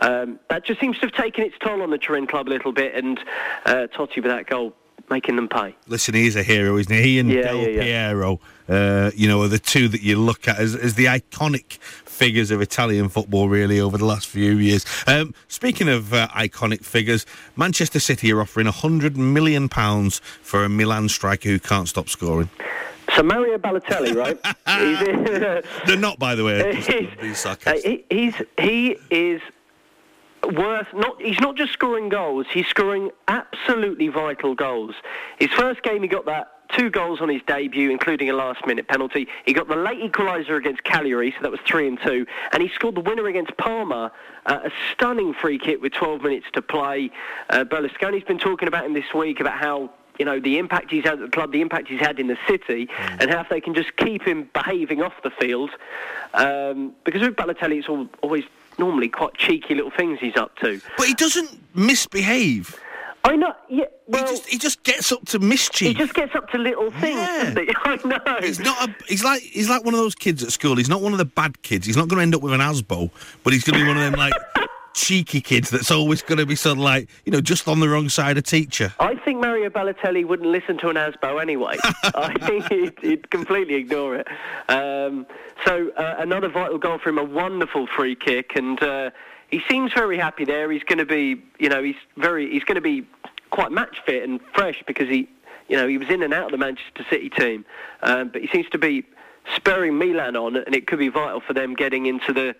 um, 0.00 0.38
that 0.50 0.64
just 0.64 0.80
seems 0.80 0.98
to 0.98 1.06
have 1.06 1.14
taken 1.14 1.44
its 1.44 1.56
toll 1.58 1.82
on 1.82 1.90
the 1.90 1.98
Turin 1.98 2.26
club 2.26 2.48
a 2.48 2.50
little 2.50 2.72
bit, 2.72 2.94
and 2.94 3.20
uh, 3.66 3.86
Totti 3.94 4.16
with 4.16 4.24
that 4.24 4.46
goal 4.46 4.74
making 5.10 5.36
them 5.36 5.48
pay. 5.48 5.74
Listen, 5.86 6.14
he's 6.14 6.36
a 6.36 6.42
hero, 6.42 6.76
isn't 6.76 6.92
he? 6.92 7.02
He 7.02 7.18
and 7.18 7.30
yeah, 7.30 7.42
Del 7.42 7.56
yeah, 7.56 7.82
Piero, 7.82 8.40
uh, 8.68 9.10
you 9.14 9.28
know, 9.28 9.42
are 9.42 9.48
the 9.48 9.58
two 9.58 9.88
that 9.88 10.02
you 10.02 10.18
look 10.18 10.48
at 10.48 10.58
as, 10.58 10.74
as 10.74 10.94
the 10.94 11.06
iconic 11.06 11.78
figures 12.18 12.50
of 12.50 12.60
Italian 12.60 13.08
football, 13.08 13.48
really, 13.48 13.80
over 13.80 13.96
the 13.96 14.04
last 14.04 14.26
few 14.26 14.58
years. 14.58 14.84
Um, 15.06 15.34
speaking 15.48 15.88
of 15.88 16.12
uh, 16.12 16.28
iconic 16.28 16.84
figures, 16.84 17.24
Manchester 17.56 18.00
City 18.00 18.32
are 18.32 18.40
offering 18.40 18.66
£100 18.66 19.16
million 19.16 19.68
for 19.68 20.64
a 20.64 20.68
Milan 20.68 21.08
striker 21.08 21.48
who 21.48 21.58
can't 21.58 21.88
stop 21.88 22.08
scoring. 22.08 22.50
So 23.18 23.24
Mario 23.24 23.58
Balotelli, 23.58 24.14
right? 24.14 24.38
They're 25.86 25.96
not, 25.96 26.20
by 26.20 26.36
the 26.36 26.44
way. 26.44 26.76
He's, 26.76 27.44
uh, 27.44 27.56
he, 27.82 28.04
he's 28.08 28.34
he 28.56 28.96
is 29.10 29.42
worth 30.44 30.86
not. 30.94 31.20
He's 31.20 31.40
not 31.40 31.56
just 31.56 31.72
scoring 31.72 32.10
goals. 32.10 32.46
He's 32.52 32.68
scoring 32.68 33.10
absolutely 33.26 34.06
vital 34.06 34.54
goals. 34.54 34.94
His 35.40 35.50
first 35.50 35.82
game, 35.82 36.02
he 36.02 36.08
got 36.08 36.26
that 36.26 36.52
two 36.76 36.90
goals 36.90 37.20
on 37.20 37.28
his 37.28 37.42
debut, 37.46 37.90
including 37.90 38.30
a 38.30 38.34
last-minute 38.34 38.86
penalty. 38.86 39.26
He 39.46 39.52
got 39.52 39.68
the 39.68 39.74
late 39.74 40.00
equaliser 40.00 40.56
against 40.56 40.84
Cagliari, 40.84 41.32
so 41.32 41.38
that 41.42 41.50
was 41.50 41.60
three 41.66 41.88
and 41.88 41.98
two, 42.00 42.26
and 42.52 42.62
he 42.62 42.68
scored 42.68 42.94
the 42.94 43.00
winner 43.00 43.26
against 43.26 43.56
Parma, 43.56 44.12
uh, 44.46 44.60
a 44.64 44.70
stunning 44.92 45.34
free 45.34 45.58
kick 45.58 45.80
with 45.80 45.92
12 45.94 46.22
minutes 46.22 46.46
to 46.52 46.62
play. 46.62 47.10
Uh, 47.48 47.64
Berlusconi's 47.64 48.24
been 48.24 48.38
talking 48.38 48.68
about 48.68 48.84
him 48.84 48.92
this 48.92 49.12
week 49.14 49.40
about 49.40 49.58
how 49.58 49.90
you 50.18 50.24
know, 50.24 50.40
the 50.40 50.58
impact 50.58 50.90
he's 50.90 51.04
had 51.04 51.14
at 51.14 51.20
the 51.20 51.28
club, 51.28 51.52
the 51.52 51.60
impact 51.60 51.88
he's 51.88 52.00
had 52.00 52.18
in 52.18 52.26
the 52.26 52.38
city, 52.46 52.86
mm. 52.86 53.20
and 53.20 53.30
how 53.30 53.40
if 53.40 53.48
they 53.48 53.60
can 53.60 53.74
just 53.74 53.96
keep 53.96 54.22
him 54.22 54.48
behaving 54.52 55.02
off 55.02 55.14
the 55.22 55.30
field. 55.30 55.70
Um, 56.34 56.94
because 57.04 57.22
with 57.22 57.36
Balotelli, 57.36 57.78
it's 57.78 57.88
all, 57.88 58.08
always 58.22 58.44
normally 58.78 59.08
quite 59.08 59.34
cheeky 59.34 59.74
little 59.74 59.90
things 59.90 60.18
he's 60.20 60.36
up 60.36 60.56
to. 60.58 60.80
But 60.96 61.06
he 61.06 61.14
doesn't 61.14 61.50
misbehave. 61.74 62.78
I 63.24 63.36
know. 63.36 63.52
Yeah. 63.68 63.84
Well, 64.06 64.24
he 64.24 64.30
just 64.30 64.48
he 64.48 64.58
just 64.58 64.82
gets 64.84 65.12
up 65.12 65.24
to 65.26 65.38
mischief. 65.38 65.88
He 65.88 65.94
just 65.94 66.14
gets 66.14 66.34
up 66.34 66.48
to 66.50 66.58
little 66.58 66.90
things. 66.92 67.18
Yeah. 67.18 67.54
I 67.84 67.98
know. 68.04 68.36
He's 68.40 68.58
not. 68.60 68.88
A, 68.88 68.94
he's 69.06 69.24
like 69.24 69.42
he's 69.42 69.68
like 69.68 69.84
one 69.84 69.92
of 69.92 70.00
those 70.00 70.14
kids 70.14 70.42
at 70.42 70.50
school. 70.50 70.76
He's 70.76 70.88
not 70.88 71.02
one 71.02 71.12
of 71.12 71.18
the 71.18 71.24
bad 71.24 71.60
kids. 71.62 71.86
He's 71.86 71.96
not 71.96 72.08
going 72.08 72.18
to 72.18 72.22
end 72.22 72.34
up 72.34 72.42
with 72.42 72.54
an 72.54 72.60
ASBO, 72.60 73.10
but 73.42 73.52
he's 73.52 73.64
going 73.64 73.78
to 73.78 73.84
be 73.84 73.88
one 73.88 73.98
of 73.98 74.02
them 74.02 74.18
like. 74.18 74.32
Cheeky 74.98 75.40
kids 75.40 75.70
that's 75.70 75.90
always 75.90 76.22
going 76.22 76.38
to 76.38 76.46
be 76.46 76.56
sort 76.56 76.76
of 76.76 76.82
like, 76.82 77.08
you 77.24 77.32
know, 77.32 77.40
just 77.40 77.68
on 77.68 77.80
the 77.80 77.88
wrong 77.88 78.08
side 78.08 78.36
of 78.36 78.44
teacher. 78.44 78.92
I 78.98 79.14
think 79.14 79.40
Mario 79.40 79.70
Balotelli 79.70 80.26
wouldn't 80.26 80.48
listen 80.48 80.76
to 80.78 80.88
an 80.88 80.96
ASBO 80.96 81.40
anyway. 81.40 81.76
I 82.02 82.34
think 82.46 82.70
he'd, 82.70 82.98
he'd, 83.00 83.30
completely 83.30 83.74
ignore 83.74 84.16
it. 84.16 84.26
Um, 84.68 85.26
so 85.64 85.90
uh, 85.96 86.16
another 86.18 86.48
vital 86.48 86.78
goal 86.78 86.98
for 86.98 87.10
him, 87.10 87.18
a 87.18 87.24
wonderful 87.24 87.86
free 87.86 88.16
kick, 88.16 88.56
and 88.56 88.82
uh, 88.82 89.10
he 89.50 89.60
seems 89.68 89.92
very 89.92 90.18
happy 90.18 90.44
there. 90.44 90.70
He's 90.70 90.84
going 90.84 90.98
to 90.98 91.06
be, 91.06 91.42
you 91.58 91.68
know, 91.68 91.82
he's 91.82 91.96
very, 92.16 92.50
he's 92.50 92.64
going 92.64 92.76
to 92.76 92.80
be 92.80 93.06
quite 93.50 93.70
match 93.70 93.98
fit 94.04 94.28
and 94.28 94.40
fresh 94.54 94.82
because 94.86 95.08
he, 95.08 95.28
you 95.68 95.76
know, 95.76 95.86
he 95.86 95.98
was 95.98 96.08
in 96.08 96.22
and 96.22 96.34
out 96.34 96.46
of 96.46 96.52
the 96.52 96.58
Manchester 96.58 97.06
City 97.08 97.30
team, 97.30 97.64
um, 98.02 98.30
but 98.30 98.42
he 98.42 98.48
seems 98.48 98.68
to 98.70 98.78
be 98.78 99.04
spurring 99.54 99.96
Milan 99.98 100.36
on, 100.36 100.56
and 100.56 100.74
it 100.74 100.86
could 100.86 100.98
be 100.98 101.08
vital 101.08 101.40
for 101.40 101.54
them 101.54 101.74
getting 101.74 102.06
into 102.06 102.32
the 102.32 102.54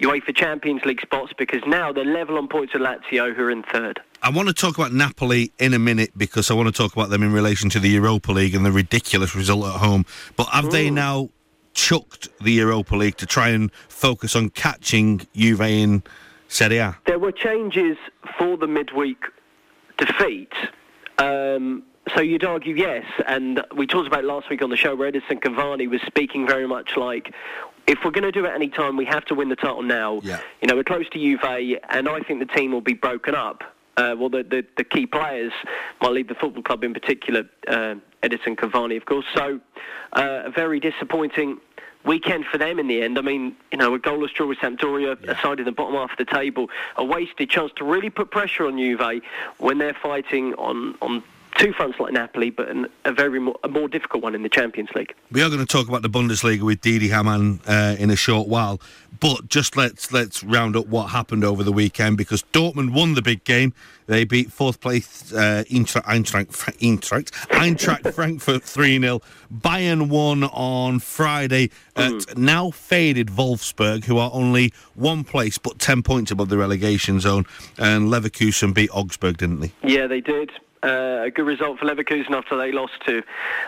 UEFA 0.00 0.36
Champions 0.36 0.84
League 0.84 1.00
spots 1.00 1.32
because 1.36 1.62
now 1.66 1.92
they're 1.92 2.04
level 2.04 2.36
on 2.38 2.48
points 2.48 2.74
with 2.74 2.82
Lazio, 2.82 3.34
who 3.34 3.44
are 3.44 3.50
in 3.50 3.62
third. 3.62 4.00
I 4.22 4.30
want 4.30 4.48
to 4.48 4.54
talk 4.54 4.76
about 4.76 4.92
Napoli 4.92 5.52
in 5.58 5.72
a 5.72 5.78
minute 5.78 6.10
because 6.16 6.50
I 6.50 6.54
want 6.54 6.66
to 6.66 6.72
talk 6.72 6.92
about 6.92 7.10
them 7.10 7.22
in 7.22 7.32
relation 7.32 7.70
to 7.70 7.80
the 7.80 7.88
Europa 7.88 8.32
League 8.32 8.54
and 8.54 8.64
the 8.64 8.72
ridiculous 8.72 9.34
result 9.34 9.66
at 9.66 9.80
home. 9.80 10.04
But 10.36 10.48
have 10.48 10.70
they 10.70 10.90
now 10.90 11.30
chucked 11.74 12.28
the 12.42 12.52
Europa 12.52 12.96
League 12.96 13.16
to 13.18 13.26
try 13.26 13.50
and 13.50 13.72
focus 13.88 14.34
on 14.34 14.50
catching 14.50 15.26
Juve 15.34 15.60
in 15.60 16.02
Serie 16.48 16.78
A? 16.78 16.98
There 17.06 17.18
were 17.18 17.32
changes 17.32 17.96
for 18.38 18.56
the 18.56 18.66
midweek 18.66 19.22
defeat. 19.98 20.52
Um, 21.18 21.84
so 22.14 22.20
you'd 22.20 22.44
argue 22.44 22.74
yes, 22.74 23.04
and 23.26 23.62
we 23.74 23.86
talked 23.86 24.06
about 24.06 24.24
last 24.24 24.48
week 24.48 24.62
on 24.62 24.70
the 24.70 24.76
show 24.76 24.94
where 24.94 25.10
Edinson 25.10 25.40
Cavani 25.40 25.88
was 25.88 26.00
speaking 26.02 26.46
very 26.46 26.66
much 26.66 26.96
like, 26.96 27.34
if 27.86 27.98
we're 28.04 28.10
going 28.10 28.24
to 28.24 28.32
do 28.32 28.44
it 28.44 28.52
any 28.54 28.68
time, 28.68 28.96
we 28.96 29.04
have 29.04 29.24
to 29.26 29.34
win 29.34 29.48
the 29.48 29.56
title 29.56 29.82
now. 29.82 30.20
Yeah. 30.22 30.40
You 30.60 30.68
know, 30.68 30.74
we're 30.74 30.84
close 30.84 31.08
to 31.10 31.18
Juve, 31.18 31.44
and 31.88 32.08
I 32.08 32.20
think 32.20 32.40
the 32.40 32.54
team 32.54 32.72
will 32.72 32.80
be 32.80 32.94
broken 32.94 33.34
up. 33.34 33.62
Uh, 33.96 34.14
well, 34.18 34.28
the, 34.28 34.42
the, 34.42 34.64
the, 34.76 34.84
key 34.84 35.06
players 35.06 35.52
might 36.02 36.12
leave 36.12 36.28
the 36.28 36.34
football 36.34 36.62
club 36.62 36.84
in 36.84 36.92
particular, 36.92 37.48
uh, 37.66 37.94
Edinson 38.22 38.54
Cavani, 38.54 38.94
of 38.98 39.06
course. 39.06 39.24
So, 39.34 39.58
uh, 40.12 40.42
a 40.44 40.50
very 40.50 40.80
disappointing 40.80 41.58
weekend 42.04 42.44
for 42.44 42.58
them 42.58 42.78
in 42.78 42.88
the 42.88 43.02
end. 43.02 43.18
I 43.18 43.22
mean, 43.22 43.56
you 43.72 43.78
know, 43.78 43.94
a 43.94 43.98
goalless 43.98 44.34
draw 44.34 44.46
with 44.46 44.58
Sampdoria, 44.58 45.16
yeah. 45.24 45.32
aside 45.32 45.60
in 45.60 45.64
the 45.64 45.72
bottom 45.72 45.94
half 45.94 46.12
of 46.12 46.18
the 46.18 46.26
table, 46.26 46.68
a 46.96 47.04
wasted 47.04 47.48
chance 47.48 47.72
to 47.76 47.84
really 47.84 48.10
put 48.10 48.30
pressure 48.30 48.66
on 48.66 48.76
Juve 48.76 49.22
when 49.58 49.78
they're 49.78 49.94
fighting 49.94 50.52
on, 50.54 50.94
on 51.00 51.22
two 51.58 51.72
fronts 51.72 51.98
like 51.98 52.12
Napoli, 52.12 52.50
but 52.50 52.68
an, 52.68 52.86
a 53.04 53.12
very 53.12 53.38
more, 53.38 53.58
a 53.64 53.68
more 53.68 53.88
difficult 53.88 54.22
one 54.22 54.34
in 54.34 54.42
the 54.42 54.48
Champions 54.48 54.90
League. 54.94 55.14
We 55.30 55.42
are 55.42 55.48
going 55.48 55.60
to 55.60 55.66
talk 55.66 55.88
about 55.88 56.02
the 56.02 56.10
Bundesliga 56.10 56.62
with 56.62 56.80
Didi 56.80 57.08
Hamann 57.08 57.60
uh, 57.66 57.96
in 57.98 58.10
a 58.10 58.16
short 58.16 58.48
while, 58.48 58.80
but 59.20 59.48
just 59.48 59.76
let's 59.76 60.12
let's 60.12 60.42
round 60.44 60.76
up 60.76 60.86
what 60.86 61.08
happened 61.08 61.44
over 61.44 61.62
the 61.62 61.72
weekend 61.72 62.16
because 62.16 62.42
Dortmund 62.52 62.92
won 62.92 63.14
the 63.14 63.22
big 63.22 63.44
game. 63.44 63.72
They 64.06 64.24
beat 64.24 64.52
fourth 64.52 64.80
place 64.80 65.32
uh, 65.32 65.64
Eintracht, 65.68 66.04
Eintracht, 66.04 66.52
Eintracht, 66.80 67.32
Eintracht 67.50 68.12
Frankfurt 68.14 68.62
3 68.62 68.98
0. 68.98 69.20
Bayern 69.52 70.08
won 70.08 70.44
on 70.44 71.00
Friday 71.00 71.70
at 71.96 72.12
mm. 72.12 72.36
now 72.36 72.70
faded 72.70 73.28
Wolfsburg, 73.28 74.04
who 74.04 74.18
are 74.18 74.30
only 74.32 74.72
one 74.94 75.24
place 75.24 75.58
but 75.58 75.78
10 75.78 76.02
points 76.02 76.30
above 76.30 76.50
the 76.50 76.58
relegation 76.58 77.18
zone. 77.18 77.46
And 77.78 78.08
Leverkusen 78.08 78.74
beat 78.74 78.90
Augsburg, 78.90 79.38
didn't 79.38 79.60
they? 79.60 79.72
Yeah, 79.82 80.06
they 80.06 80.20
did. 80.20 80.50
Uh, 80.86 81.24
a 81.24 81.30
good 81.32 81.46
result 81.46 81.80
for 81.80 81.86
Leverkusen 81.86 82.30
after 82.30 82.56
they 82.56 82.70
lost 82.70 82.92
to 83.04 83.20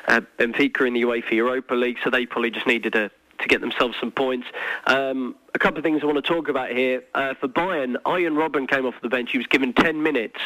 uh, 0.06 0.20
Benfica 0.38 0.86
in 0.86 0.94
the 0.94 1.02
UEFA 1.02 1.32
Europa 1.32 1.74
League, 1.74 1.96
so 2.04 2.10
they 2.10 2.26
probably 2.26 2.50
just 2.50 2.66
needed 2.66 2.92
to, 2.92 3.10
to 3.40 3.48
get 3.48 3.60
themselves 3.60 3.96
some 4.00 4.10
points. 4.10 4.46
Um, 4.86 5.36
a 5.54 5.58
couple 5.58 5.78
of 5.78 5.84
things 5.84 6.02
I 6.02 6.06
want 6.06 6.16
to 6.16 6.22
talk 6.22 6.48
about 6.48 6.70
here. 6.70 7.02
Uh, 7.14 7.34
for 7.34 7.48
Bayern, 7.48 7.96
Arjen 8.04 8.34
Robben 8.34 8.68
came 8.68 8.86
off 8.86 8.94
the 9.02 9.08
bench. 9.08 9.30
He 9.32 9.38
was 9.38 9.46
given 9.46 9.72
10 9.72 10.02
minutes 10.02 10.38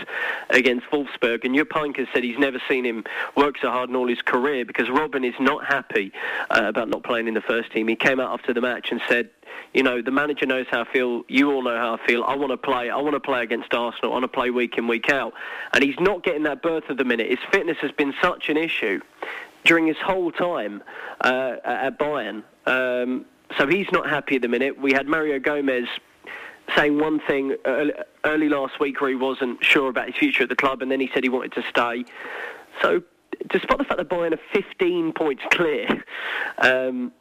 against 0.51 0.87
Wolfsburg, 0.87 1.45
and 1.45 1.55
Jupp 1.55 1.69
Heynckes 1.69 2.07
said 2.13 2.25
he's 2.25 2.39
never 2.39 2.61
seen 2.69 2.85
him 2.85 3.05
work 3.37 3.57
so 3.61 3.71
hard 3.71 3.91
in 3.91 3.97
all 3.97 4.09
his 4.09 4.23
career 4.23 4.65
because 4.65 4.89
Robben 4.89 5.27
is 5.27 5.35
not 5.41 5.65
happy 5.65 6.13
uh, 6.51 6.63
about 6.65 6.89
not 6.89 7.03
playing 7.03 7.29
in 7.29 7.35
the 7.35 7.41
first 7.41 7.73
team. 7.73 7.89
He 7.89 7.97
came 7.97 8.21
out 8.21 8.33
after 8.33 8.55
the 8.55 8.61
match 8.61 8.89
and 8.91 9.01
said, 9.09 9.31
you 9.75 9.83
know, 9.83 10.03
the 10.03 10.11
manager 10.11 10.47
knows 10.47 10.67
how 10.71 10.83
I 10.83 10.93
feel. 10.93 11.25
You 11.29 11.53
all 11.53 11.63
know 11.63 11.77
how 11.77 11.95
I 11.95 12.07
feel. 12.07 12.23
I 12.25 12.37
want 12.37 12.51
to 12.51 12.57
play. 12.57 12.91
I 12.91 12.97
want 12.97 13.15
to 13.15 13.21
play 13.21 13.43
against 13.43 13.73
Arsenal. 13.75 14.13
I 14.13 14.15
want 14.15 14.25
to 14.25 14.29
play 14.29 14.51
week 14.51 14.77
in, 14.79 14.87
week 14.87 15.09
out. 15.11 15.33
And 15.73 15.83
he's 15.83 15.99
not 15.99 16.23
getting 16.23 16.43
that 16.45 16.63
berth 16.63 16.85
at 16.89 16.99
the 16.99 17.05
minute. 17.05 17.29
His 17.29 17.39
fitness 17.51 17.79
has 17.81 17.93
been 17.93 18.15
such 18.23 18.49
an 18.49 18.57
issue 18.57 19.01
during 19.65 19.87
his 19.87 19.97
whole 19.99 20.33
time 20.33 20.83
uh, 21.21 21.57
at 21.65 21.99
Bayern. 21.99 22.43
Um, 22.67 23.27
so 23.59 23.67
he's 23.67 23.87
not 23.93 24.09
happy 24.09 24.37
at 24.37 24.43
the 24.43 24.49
minute. 24.49 24.81
We 24.81 24.93
had 24.93 25.07
Mario 25.07 25.39
Gomez 25.39 25.89
saying 26.77 26.99
one 26.99 27.21
thing 27.21 27.57
early, 27.65 28.49
last 28.49 28.81
week 28.81 29.01
where 29.01 29.11
he 29.11 29.17
wasn't 29.17 29.65
sure 29.65 29.89
about 29.89 30.07
his 30.07 30.17
future 30.17 30.45
at 30.45 30.49
the 30.49 30.57
club, 30.57 30.81
and 30.81 30.91
then 30.91 31.01
he 31.01 31.11
said 31.13 31.23
he 31.23 31.29
wanted 31.29 31.53
to 31.53 31.65
stay. 31.69 32.05
So 32.81 33.03
despite 33.51 33.79
the 33.79 33.85
fact 33.85 33.99
that 33.99 34.09
Bayern 34.09 34.33
are 34.33 34.41
15 34.53 35.13
points 35.13 35.43
clear, 35.51 36.05
um, 36.59 37.13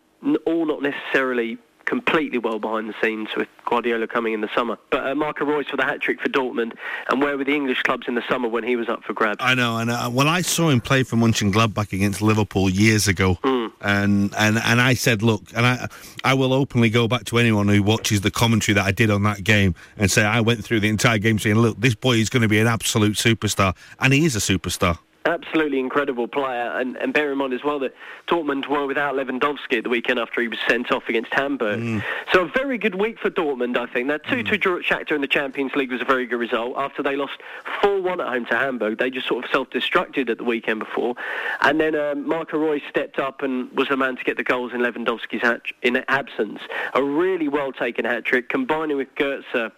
all 0.46 0.66
not 0.66 0.82
necessarily 0.82 1.58
completely 1.86 2.38
well 2.38 2.60
behind 2.60 2.90
the 2.90 2.96
scenes 3.02 3.30
with 3.36 3.48
Guardiola 3.66 4.08
coming 4.08 4.34
in 4.34 4.42
the 4.42 4.50
summer. 4.54 4.78
But 4.90 5.08
uh, 5.08 5.16
Marco 5.16 5.46
Reus 5.46 5.68
for 5.68 5.78
the 5.78 5.84
hat 5.84 6.02
trick 6.02 6.22
for 6.22 6.30
Dortmund, 6.30 6.74
and 7.10 7.22
where 7.22 7.38
were 7.38 7.44
the 7.44 7.54
English 7.54 7.82
clubs 7.84 8.08
in 8.08 8.16
the 8.16 8.24
summer 8.30 8.48
when 8.48 8.64
he 8.64 8.76
was 8.76 8.90
up 8.90 9.04
for 9.04 9.14
grabs? 9.14 9.38
I 9.40 9.54
know, 9.54 9.78
and 9.78 9.90
uh, 9.90 10.10
well, 10.12 10.28
I 10.28 10.42
saw 10.42 10.70
him 10.70 10.82
play 10.82 11.04
for 11.04 11.16
Mönchengladbach 11.16 11.94
against 11.94 12.22
Liverpool 12.22 12.70
years 12.70 13.08
ago, 13.08 13.38
mm. 13.44 13.72
and 13.82 14.34
and 14.38 14.58
and 14.58 14.82
I 14.82 14.94
said, 14.94 15.22
look, 15.22 15.44
and 15.56 15.66
I 15.66 15.88
I 16.24 16.34
will 16.34 16.54
openly 16.54 16.90
go 16.90 17.08
back 17.08 17.26
to 17.26 17.38
anyone 17.38 17.68
who 17.68 17.84
watches 17.84 18.22
the 18.22 18.32
commentary 18.32 18.76
that 18.76 18.86
I 18.86 18.92
did 18.92 19.10
on 19.10 19.24
that 19.24 19.44
game 19.44 19.76
and 19.98 20.10
say 20.10 20.24
I 20.24 20.42
went 20.42 20.64
through 20.64 20.82
the 20.82 20.90
entire 20.90 21.18
game 21.18 21.40
saying, 21.40 21.58
look, 21.58 21.80
this 21.80 21.96
boy 21.96 22.18
is 22.18 22.30
going 22.30 22.44
to 22.44 22.50
be 22.50 22.60
an 22.60 22.68
absolute 22.68 23.14
superstar, 23.14 23.76
and 24.00 24.14
he 24.14 24.26
is 24.26 24.36
a 24.36 24.40
superstar 24.40 24.98
absolutely 25.26 25.80
incredible 25.80 26.28
player. 26.28 26.72
And, 26.72 26.98
and, 26.98 27.14
bear 27.14 27.32
in 27.32 27.38
mind 27.38 27.54
as 27.54 27.64
well 27.64 27.80
that 27.80 27.94
Dortmund 28.28 28.68
were 28.68 28.86
without 28.88 29.16
Lewandowski 29.16 29.78
at 29.78 29.84
the 29.84 29.90
weekend 29.90 30.20
after 30.20 30.42
he 30.42 30.48
was 30.48 30.60
sent 30.68 30.92
off 30.92 31.04
against 31.10 31.34
Hamburg. 31.34 31.80
Mm. 31.80 32.04
So 32.32 32.44
a 32.44 32.48
very 32.48 32.78
good 32.78 32.96
week 32.96 33.20
for 33.20 33.30
Dortmund, 33.30 33.78
I 33.78 33.86
think. 33.86 34.08
That 34.08 34.24
2-2 34.26 34.46
mm. 34.46 34.62
draw 34.62 34.78
at 34.78 34.84
Shakhtar 34.84 35.16
in 35.16 35.22
the 35.22 35.28
Champions 35.28 35.76
League 35.76 35.92
was 35.92 36.02
a 36.02 36.06
very 36.06 36.26
good 36.26 36.38
result. 36.38 36.76
After 36.78 37.04
they 37.04 37.16
lost 37.16 37.40
4-1 37.84 38.20
at 38.20 38.28
home 38.28 38.46
to 38.46 38.58
Hamburg, 38.58 38.98
they 38.98 39.10
just 39.10 39.28
sort 39.28 39.44
of 39.44 39.52
self-destructed 39.52 40.30
at 40.30 40.38
the 40.38 40.44
weekend 40.44 40.80
before. 40.80 41.16
And 41.62 41.80
then 41.80 41.96
um, 41.96 42.28
Marco 42.28 42.58
Reus 42.58 42.82
stepped 42.90 43.20
up 43.20 43.42
and 43.42 43.72
was 43.74 43.90
the 43.90 43.98
man 43.98 44.16
to 44.16 44.24
get 44.24 44.38
the 44.38 44.44
goals 44.44 44.74
in 44.74 44.82
Lewandowski's 44.82 45.42
hat- 45.42 45.62
in 45.82 46.04
absence. 46.08 46.62
A 46.94 47.04
really 47.04 47.48
well-taken 47.48 48.06
hat-trick, 48.06 48.50
combining 48.50 48.98
with 48.98 49.14
Goetze 49.16 49.72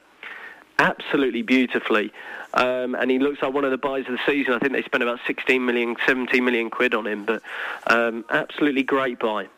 absolutely 0.78 1.42
beautifully. 1.42 2.12
Um, 2.54 2.95
and 2.95 3.11
he 3.11 3.18
looks 3.18 3.42
like 3.42 3.52
one 3.52 3.64
of 3.64 3.71
the 3.71 3.78
buys 3.78 4.07
of 4.07 4.12
the 4.12 4.21
season. 4.26 4.54
I 4.54 4.59
think 4.59 4.73
they 4.73 4.83
spent 4.83 5.02
about 5.02 5.21
16 5.26 5.64
million, 5.64 5.97
17 6.07 6.45
million 6.45 6.71
quid 6.71 6.95
on 6.95 7.07
him, 7.07 7.25
but 7.25 7.42
um, 7.87 8.25
absolutely 8.30 8.83
great 8.83 9.18
buy. 9.18 9.49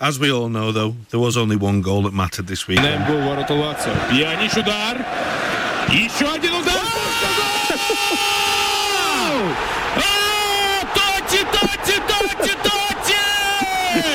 As 0.00 0.20
we 0.20 0.30
all 0.30 0.48
know, 0.48 0.70
though, 0.70 0.94
there 1.10 1.18
was 1.18 1.36
only 1.36 1.56
one 1.56 1.82
goal 1.82 2.02
that 2.02 2.14
mattered 2.14 2.46
this 2.46 2.68
week. 2.68 2.78
гол 2.78 3.20
ворота 3.20 3.54
Лацио. 3.54 3.92
Пьянич 4.08 4.56
удар. 4.56 5.04
Еще 5.88 6.26
один 6.26 6.51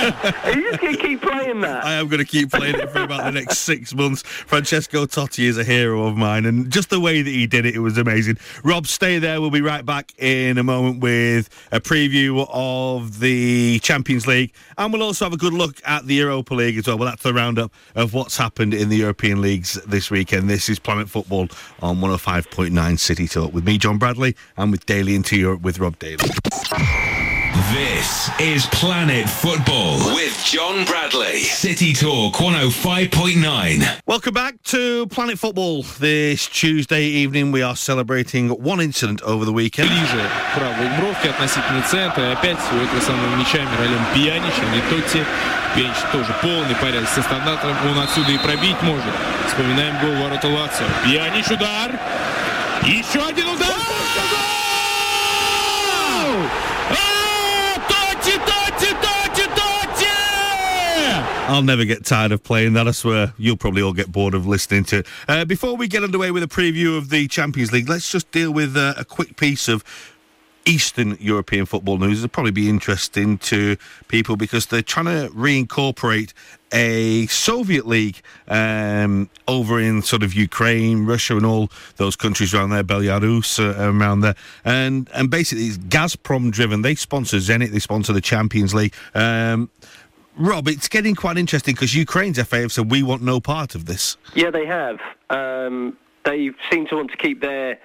Are 0.08 0.52
you 0.52 0.70
just 0.70 0.80
going 0.80 0.96
to 0.96 1.02
keep 1.02 1.22
playing 1.22 1.60
that? 1.60 1.84
I 1.84 1.94
am 1.94 2.08
going 2.08 2.18
to 2.18 2.24
keep 2.24 2.50
playing 2.50 2.76
it 2.76 2.90
for 2.90 3.02
about 3.02 3.24
the 3.24 3.32
next 3.32 3.58
six 3.58 3.94
months. 3.94 4.22
Francesco 4.22 5.06
Totti 5.06 5.44
is 5.44 5.58
a 5.58 5.64
hero 5.64 6.06
of 6.06 6.16
mine, 6.16 6.46
and 6.46 6.70
just 6.70 6.90
the 6.90 7.00
way 7.00 7.22
that 7.22 7.30
he 7.30 7.46
did 7.46 7.66
it, 7.66 7.74
it 7.74 7.80
was 7.80 7.98
amazing. 7.98 8.38
Rob, 8.64 8.86
stay 8.86 9.18
there. 9.18 9.40
We'll 9.40 9.50
be 9.50 9.60
right 9.60 9.84
back 9.84 10.12
in 10.18 10.58
a 10.58 10.62
moment 10.62 11.00
with 11.00 11.48
a 11.72 11.80
preview 11.80 12.46
of 12.50 13.20
the 13.20 13.78
Champions 13.80 14.26
League, 14.26 14.52
and 14.76 14.92
we'll 14.92 15.02
also 15.02 15.24
have 15.24 15.32
a 15.32 15.38
good 15.38 15.54
look 15.54 15.80
at 15.86 16.06
the 16.06 16.14
Europa 16.14 16.54
League 16.54 16.78
as 16.78 16.86
well. 16.86 16.98
Well, 16.98 17.08
that's 17.08 17.22
the 17.22 17.34
roundup 17.34 17.72
of 17.94 18.14
what's 18.14 18.36
happened 18.36 18.74
in 18.74 18.88
the 18.88 18.96
European 18.96 19.40
leagues 19.40 19.74
this 19.86 20.10
weekend. 20.10 20.48
This 20.48 20.68
is 20.68 20.78
Planet 20.78 21.08
Football 21.08 21.48
on 21.82 21.96
105.9 21.96 22.98
City 22.98 23.28
Talk 23.28 23.52
with 23.52 23.64
me, 23.64 23.78
John 23.78 23.98
Bradley, 23.98 24.36
and 24.56 24.70
with 24.70 24.86
Daily 24.86 25.14
into 25.14 25.36
Europe 25.36 25.62
with 25.62 25.78
Rob 25.78 25.98
Daly. 25.98 26.28
This 27.58 28.30
is 28.38 28.66
Planet 28.66 29.28
Football 29.28 30.14
with 30.14 30.32
John 30.44 30.84
Bradley. 30.84 31.40
City 31.40 31.92
Talk 31.92 32.34
105.9. 32.34 34.00
Welcome 34.06 34.32
back 34.32 34.62
to 34.70 35.08
Planet 35.08 35.40
Football. 35.40 35.82
This 35.98 36.46
Tuesday 36.46 37.02
evening, 37.02 37.50
we 37.50 37.62
are 37.62 37.74
celebrating 37.74 38.50
one 38.50 38.80
incident 38.80 39.22
over 39.22 39.44
the 39.44 39.52
weekend. 39.52 39.88
Ближе 39.90 40.30
правой 40.54 40.88
бровке 41.00 41.30
относительно 41.30 41.82
центра. 41.82 42.30
И 42.30 42.32
опять 42.32 42.58
у 42.72 42.76
этого 42.76 43.00
самого 43.00 43.34
мяча 43.34 43.58
Миралем 43.58 44.06
Пьянич, 44.14 44.54
а 44.62 44.74
не 44.74 44.80
Тотти. 44.88 45.24
Пьянич 45.74 45.96
тоже 46.12 46.32
полный 46.40 46.76
порядок 46.76 47.08
со 47.08 47.22
стандартом. 47.22 47.76
Он 47.90 47.98
отсюда 47.98 48.30
и 48.30 48.38
пробить 48.38 48.80
может. 48.82 49.12
Вспоминаем 49.48 49.98
гол 50.00 50.22
ворота 50.22 50.46
Лацио. 50.46 50.86
Пьянич 51.04 51.48
удар. 51.50 51.90
Еще 52.84 53.20
один 53.20 53.48
удар. 53.48 53.57
I'll 61.48 61.62
never 61.62 61.86
get 61.86 62.04
tired 62.04 62.30
of 62.32 62.44
playing 62.44 62.74
that, 62.74 62.86
I 62.86 62.90
swear. 62.90 63.32
You'll 63.38 63.56
probably 63.56 63.80
all 63.80 63.94
get 63.94 64.12
bored 64.12 64.34
of 64.34 64.46
listening 64.46 64.84
to 64.84 64.98
it. 64.98 65.06
Uh, 65.26 65.46
before 65.46 65.76
we 65.76 65.88
get 65.88 66.04
underway 66.04 66.30
with 66.30 66.42
a 66.42 66.46
preview 66.46 66.98
of 66.98 67.08
the 67.08 67.26
Champions 67.26 67.72
League, 67.72 67.88
let's 67.88 68.12
just 68.12 68.30
deal 68.32 68.52
with 68.52 68.76
uh, 68.76 68.92
a 68.98 69.04
quick 69.04 69.36
piece 69.36 69.66
of 69.66 69.82
Eastern 70.66 71.16
European 71.18 71.64
football 71.64 71.96
news. 71.96 72.18
It'll 72.18 72.28
probably 72.28 72.52
be 72.52 72.68
interesting 72.68 73.38
to 73.38 73.78
people 74.08 74.36
because 74.36 74.66
they're 74.66 74.82
trying 74.82 75.06
to 75.06 75.32
reincorporate 75.34 76.34
a 76.70 77.26
Soviet 77.28 77.86
league 77.86 78.20
um, 78.48 79.30
over 79.46 79.80
in 79.80 80.02
sort 80.02 80.22
of 80.22 80.34
Ukraine, 80.34 81.06
Russia, 81.06 81.34
and 81.34 81.46
all 81.46 81.70
those 81.96 82.14
countries 82.14 82.52
around 82.52 82.70
there, 82.70 82.84
Belarus 82.84 83.58
uh, 83.58 83.90
around 83.90 84.20
there, 84.20 84.34
and 84.66 85.08
and 85.14 85.30
basically 85.30 85.64
it's 85.64 85.78
Gazprom 85.78 86.50
driven. 86.50 86.82
They 86.82 86.94
sponsor 86.94 87.38
Zenit, 87.38 87.70
they 87.70 87.78
sponsor 87.78 88.12
the 88.12 88.20
Champions 88.20 88.74
League. 88.74 88.94
Um, 89.14 89.70
Rob, 90.38 90.68
it's 90.68 90.88
getting 90.88 91.14
quite 91.14 91.36
interesting 91.36 91.74
because 91.74 91.94
Ukraine's 91.94 92.40
FA 92.42 92.58
have 92.60 92.72
said 92.72 92.90
we 92.90 93.02
want 93.02 93.22
no 93.22 93.40
part 93.40 93.74
of 93.74 93.86
this. 93.86 94.16
Yeah, 94.34 94.50
they 94.50 94.66
have. 94.66 95.00
Um, 95.30 95.96
they 96.24 96.50
seem 96.70 96.86
to 96.88 96.96
want 96.96 97.10
to 97.10 97.16
keep 97.16 97.40
their 97.40 97.78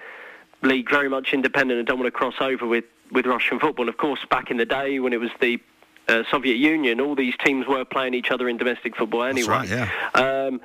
league 0.62 0.88
very 0.88 1.08
much 1.08 1.32
independent 1.32 1.78
and 1.78 1.86
don't 1.86 1.98
want 1.98 2.06
to 2.06 2.16
cross 2.16 2.34
over 2.40 2.66
with, 2.66 2.84
with 3.10 3.26
Russian 3.26 3.58
football. 3.58 3.84
And 3.84 3.88
of 3.88 3.96
course, 3.98 4.20
back 4.30 4.50
in 4.50 4.56
the 4.56 4.64
day 4.64 5.00
when 5.00 5.12
it 5.12 5.20
was 5.20 5.30
the 5.40 5.60
uh, 6.08 6.22
Soviet 6.30 6.56
Union, 6.56 7.00
all 7.00 7.14
these 7.14 7.34
teams 7.44 7.66
were 7.66 7.84
playing 7.84 8.14
each 8.14 8.30
other 8.30 8.48
in 8.48 8.56
domestic 8.56 8.96
football 8.96 9.24
anyway. 9.24 9.48
right, 9.48 9.68
yeah. 9.68 9.90
Um, 10.14 10.60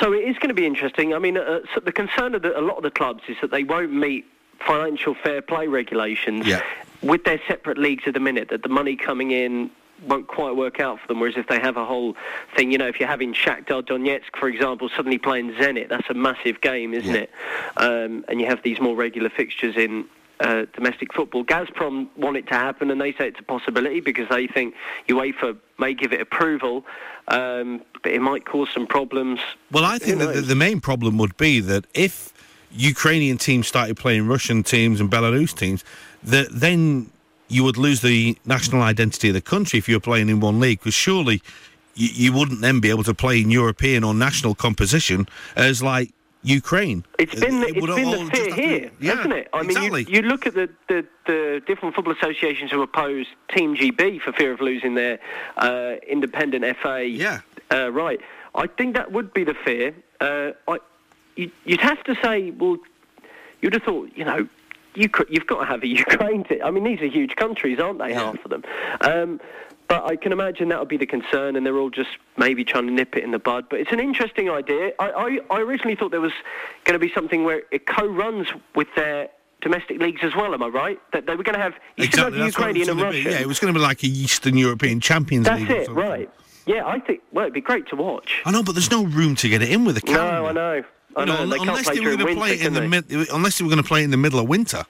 so 0.00 0.12
it 0.12 0.24
is 0.28 0.36
going 0.36 0.48
to 0.48 0.54
be 0.54 0.66
interesting. 0.66 1.14
I 1.14 1.18
mean, 1.18 1.36
uh, 1.38 1.60
so 1.74 1.80
the 1.80 1.92
concern 1.92 2.34
of 2.34 2.42
the, 2.42 2.58
a 2.58 2.60
lot 2.60 2.76
of 2.76 2.82
the 2.82 2.90
clubs 2.90 3.22
is 3.28 3.36
that 3.40 3.50
they 3.50 3.64
won't 3.64 3.92
meet 3.92 4.26
financial 4.66 5.14
fair 5.14 5.40
play 5.42 5.66
regulations 5.68 6.46
Yeah. 6.46 6.62
with 7.02 7.24
their 7.24 7.40
separate 7.46 7.78
leagues 7.78 8.04
at 8.06 8.14
the 8.14 8.20
minute. 8.20 8.48
That 8.48 8.62
the 8.62 8.68
money 8.68 8.96
coming 8.96 9.30
in 9.30 9.70
won't 10.02 10.26
quite 10.26 10.56
work 10.56 10.80
out 10.80 11.00
for 11.00 11.06
them. 11.08 11.20
Whereas 11.20 11.36
if 11.36 11.46
they 11.48 11.58
have 11.60 11.76
a 11.76 11.84
whole 11.84 12.16
thing, 12.54 12.70
you 12.72 12.78
know, 12.78 12.86
if 12.86 13.00
you're 13.00 13.08
having 13.08 13.32
Shakhtar 13.32 13.82
Donetsk, 13.82 14.36
for 14.38 14.48
example, 14.48 14.88
suddenly 14.94 15.18
playing 15.18 15.52
Zenit, 15.52 15.88
that's 15.88 16.08
a 16.10 16.14
massive 16.14 16.60
game, 16.60 16.92
isn't 16.94 17.14
Yeah. 17.14 17.20
it? 17.22 17.30
Um, 17.76 18.24
and 18.28 18.40
you 18.40 18.46
have 18.46 18.62
these 18.62 18.80
more 18.80 18.94
regular 18.96 19.30
fixtures 19.30 19.76
in. 19.76 20.06
Uh, 20.38 20.66
domestic 20.74 21.14
football. 21.14 21.42
Gazprom 21.42 22.08
want 22.14 22.36
it 22.36 22.46
to 22.48 22.52
happen, 22.52 22.90
and 22.90 23.00
they 23.00 23.12
say 23.14 23.28
it's 23.28 23.40
a 23.40 23.42
possibility 23.42 24.00
because 24.00 24.28
they 24.28 24.46
think 24.46 24.74
UEFA 25.08 25.56
may 25.78 25.94
give 25.94 26.12
it 26.12 26.20
approval, 26.20 26.84
um, 27.28 27.80
but 28.02 28.12
it 28.12 28.20
might 28.20 28.44
cause 28.44 28.68
some 28.74 28.86
problems. 28.86 29.40
Well, 29.72 29.86
I 29.86 29.96
think 29.96 30.18
that 30.18 30.34
the, 30.34 30.40
the 30.42 30.54
main 30.54 30.82
problem 30.82 31.16
would 31.16 31.38
be 31.38 31.60
that 31.60 31.86
if 31.94 32.34
Ukrainian 32.70 33.38
teams 33.38 33.66
started 33.66 33.96
playing 33.96 34.26
Russian 34.28 34.62
teams 34.62 35.00
and 35.00 35.10
Belarus 35.10 35.56
teams, 35.56 35.82
that 36.22 36.48
then 36.50 37.10
you 37.48 37.62
would 37.64 37.76
lose 37.76 38.00
the 38.02 38.36
national 38.44 38.82
identity 38.82 39.28
of 39.28 39.34
the 39.34 39.40
country 39.40 39.78
if 39.78 39.88
you 39.88 39.96
were 39.96 40.00
playing 40.00 40.28
in 40.28 40.40
one 40.40 40.58
league. 40.60 40.80
Because 40.80 40.94
surely 40.94 41.42
you, 41.94 42.08
you 42.12 42.32
wouldn't 42.32 42.60
then 42.60 42.80
be 42.80 42.90
able 42.90 43.04
to 43.04 43.14
play 43.14 43.40
in 43.40 43.50
European 43.50 44.04
or 44.04 44.14
national 44.14 44.54
composition 44.54 45.26
as 45.54 45.82
like 45.82 46.12
Ukraine. 46.42 47.04
It's 47.18 47.34
been 47.34 47.60
the, 47.60 47.66
It 47.68 47.76
it's 47.76 47.80
would 47.86 47.96
been 47.96 48.10
the 48.26 48.30
fear 48.30 48.44
to- 48.46 48.54
here, 48.54 48.90
yeah, 49.00 49.14
hasn't 49.16 49.34
it? 49.34 49.48
I 49.52 49.60
exactly. 49.62 50.04
mean, 50.04 50.14
you, 50.14 50.22
you 50.22 50.28
look 50.28 50.46
at 50.46 50.54
the, 50.54 50.68
the, 50.88 51.04
the 51.26 51.62
different 51.66 51.94
football 51.94 52.14
associations 52.14 52.70
who 52.70 52.82
oppose 52.82 53.26
Team 53.54 53.76
GB 53.76 54.20
for 54.20 54.32
fear 54.32 54.52
of 54.52 54.60
losing 54.60 54.94
their 54.94 55.18
uh, 55.56 55.94
independent 56.08 56.64
FA. 56.78 57.04
Yeah. 57.06 57.40
Uh, 57.72 57.90
right. 57.90 58.20
I 58.54 58.66
think 58.68 58.94
that 58.94 59.10
would 59.12 59.32
be 59.34 59.42
the 59.44 59.54
fear. 59.54 59.94
Uh, 60.20 60.52
I, 60.68 60.78
you, 61.34 61.50
you'd 61.64 61.80
have 61.80 62.02
to 62.04 62.14
say, 62.22 62.50
well, 62.52 62.76
you'd 63.60 63.72
have 63.74 63.82
thought, 63.82 64.10
you 64.14 64.24
know, 64.24 64.48
you 64.96 65.08
you've 65.28 65.46
got 65.46 65.60
to 65.60 65.66
have 65.66 65.82
a 65.82 65.86
Ukraine 66.04 66.44
team. 66.44 66.60
I 66.64 66.70
mean, 66.70 66.84
these 66.84 67.00
are 67.00 67.06
huge 67.06 67.36
countries, 67.36 67.78
aren't 67.78 67.98
they? 67.98 68.10
Yeah. 68.10 68.24
Half 68.24 68.44
of 68.44 68.50
them. 68.50 68.64
Um, 69.00 69.40
but 69.88 70.04
I 70.04 70.16
can 70.16 70.32
imagine 70.32 70.68
that 70.70 70.80
would 70.80 70.88
be 70.88 70.96
the 70.96 71.06
concern, 71.06 71.54
and 71.54 71.64
they're 71.64 71.78
all 71.78 71.90
just 71.90 72.10
maybe 72.36 72.64
trying 72.64 72.86
to 72.88 72.92
nip 72.92 73.16
it 73.16 73.22
in 73.22 73.30
the 73.30 73.38
bud. 73.38 73.66
But 73.70 73.78
it's 73.80 73.92
an 73.92 74.00
interesting 74.00 74.50
idea. 74.50 74.90
I, 74.98 75.38
I, 75.50 75.56
I 75.56 75.60
originally 75.60 75.94
thought 75.94 76.10
there 76.10 76.20
was 76.20 76.32
going 76.84 76.98
to 76.98 77.06
be 77.06 77.12
something 77.14 77.44
where 77.44 77.62
it 77.70 77.86
co-runs 77.86 78.48
with 78.74 78.88
their 78.96 79.28
domestic 79.60 80.00
leagues 80.00 80.22
as 80.24 80.34
well. 80.34 80.54
Am 80.54 80.62
I 80.62 80.66
right? 80.68 81.00
That 81.12 81.26
they 81.26 81.36
were 81.36 81.44
going 81.44 81.54
to 81.56 81.62
have 81.62 81.74
you 81.96 82.06
still 82.06 82.24
have 82.24 82.32
the 82.32 82.40
that's 82.40 82.58
what 82.58 82.70
it 82.70 82.78
was 82.78 82.88
Ukrainian 82.88 82.90
and 82.90 82.98
be. 82.98 83.04
Russian. 83.04 83.32
Yeah, 83.32 83.40
it 83.40 83.46
was 83.46 83.60
going 83.60 83.72
to 83.72 83.78
be 83.78 83.82
like 83.82 84.02
a 84.02 84.06
Eastern 84.06 84.56
European 84.56 85.00
Champions 85.00 85.46
That's 85.46 85.60
League. 85.60 85.70
or 85.70 85.82
it, 85.82 85.88
right? 85.90 86.30
Yeah, 86.66 86.84
I 86.84 86.98
think. 86.98 87.20
Well, 87.32 87.44
it'd 87.44 87.54
be 87.54 87.60
great 87.60 87.86
to 87.90 87.96
watch. 87.96 88.42
I 88.44 88.50
know, 88.50 88.64
but 88.64 88.72
there's 88.72 88.90
no 88.90 89.04
room 89.04 89.36
to 89.36 89.48
get 89.48 89.62
it 89.62 89.70
in 89.70 89.84
with 89.84 89.94
the 89.94 90.00
calendar. 90.00 90.32
No, 90.40 90.46
I 90.46 90.52
know. 90.52 90.84
I 91.16 91.24
know. 91.24 91.34
know, 91.36 91.42
and 91.42 91.52
they 91.52 91.56
can't 91.58 91.68
unless 91.70 91.88
they 91.88 92.00
were 92.00 92.16
going 92.16 92.34
to 92.34 92.34
play 92.36 92.54
it 92.54 92.66
in 92.66 92.74
the 92.74 92.82
mid, 92.82 93.10
unless 93.32 93.58
they 93.58 93.64
were 93.64 93.70
going 93.70 93.82
to 93.82 93.88
play 93.88 94.04
in 94.04 94.10
the 94.10 94.16
middle 94.16 94.38
of 94.38 94.48
winter, 94.48 94.84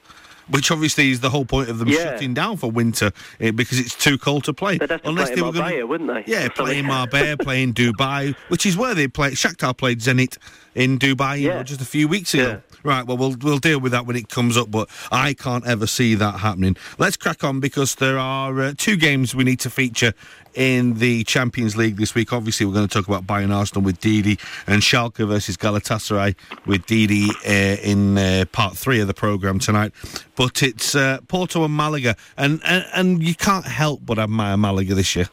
which 0.49 0.71
obviously 0.71 1.11
is 1.11 1.21
the 1.21 1.31
whole 1.31 1.45
point 1.45 1.69
of 1.69 1.79
them 1.79 1.89
Yeah. 1.89 2.12
shutting 2.12 2.35
down 2.35 2.57
for 2.57 2.71
winter 2.71 3.12
eh, 3.41 3.51
because 3.51 3.79
it's 3.81 3.95
too 3.95 4.17
cold 4.19 4.45
to 4.45 4.53
play. 4.53 4.79
They'd 4.79 4.91
have 4.91 5.03
to 5.03 5.09
unless 5.09 5.29
play 5.29 5.37
they 5.37 5.43
were 5.43 5.53
gonna- 5.53 5.65
Marbella, 5.65 5.87
wouldn't 5.87 6.27
they? 6.27 6.33
Yeah, 6.33 6.49
playing 6.49 6.87
Marbella, 6.87 7.37
playing 7.49 7.75
Dubai, 7.75 8.35
which 8.49 8.65
is 8.67 8.77
where 8.77 8.95
they 8.95 9.09
play. 9.09 9.31
Shakhtar 9.33 9.77
played 9.77 10.01
Zenit 10.01 10.39
in 10.75 10.99
Dubai 10.99 11.41
you 11.41 11.49
know, 11.49 11.62
just 11.62 11.81
a 11.81 11.85
few 11.87 12.07
weeks 12.09 12.35
ago. 12.35 12.49
Yeah. 12.49 12.57
Right, 12.83 13.05
well, 13.05 13.17
we'll 13.17 13.35
we'll 13.43 13.59
deal 13.59 13.81
with 13.81 13.91
that 13.93 14.07
when 14.07 14.15
it 14.15 14.29
comes 14.29 14.57
up, 14.57 14.71
but 14.71 14.89
I 15.11 15.35
can't 15.35 15.67
ever 15.67 15.89
see 15.89 16.15
that 16.15 16.39
happening. 16.39 16.77
Let's 16.99 17.17
crack 17.17 17.43
on 17.43 17.59
because 17.59 17.97
there 17.97 18.17
are 18.17 18.61
uh, 18.61 18.75
two 18.77 18.97
games 18.97 19.35
we 19.35 19.43
need 19.43 19.59
to 19.61 19.71
feature 19.71 20.12
in 20.57 20.95
the 20.95 21.23
Champions 21.25 21.77
League 21.77 21.97
this 21.97 22.14
week. 22.14 22.33
Obviously, 22.33 22.66
we're 22.66 22.73
going 22.73 22.88
to 22.88 22.92
talk 22.92 23.07
about 23.07 23.27
Bayern 23.27 23.55
Arsenal 23.55 23.85
with 23.85 24.01
Didi 24.01 24.38
and 24.66 24.83
Schalke 24.83 25.27
versus 25.27 25.57
Galatasaray 25.57 26.35
with 26.64 26.87
Didi 26.87 27.29
uh, 27.47 27.81
in 27.83 28.19
uh, 28.19 28.45
part 28.51 28.77
three 28.77 29.01
of 29.01 29.07
the 29.07 29.14
programme 29.14 29.59
tonight. 29.59 29.92
But 30.35 30.62
it's 30.62 30.95
uh, 30.95 31.19
Porto 31.29 31.64
and 31.64 31.77
Malaga, 31.77 32.16
and, 32.37 32.61
and, 32.64 32.85
and 32.95 33.23
you 33.23 33.35
can't 33.35 33.66
help 33.66 34.01
but 34.05 34.19
admire 34.19 34.57
Malaga 34.57 34.95
this 34.95 35.14
year. 35.14 35.29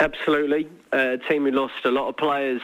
Absolutely. 0.00 0.68
Uh, 0.92 0.96
a 0.96 1.18
team 1.18 1.44
who 1.44 1.50
lost 1.50 1.74
a 1.84 1.90
lot 1.90 2.08
of 2.08 2.16
players, 2.16 2.62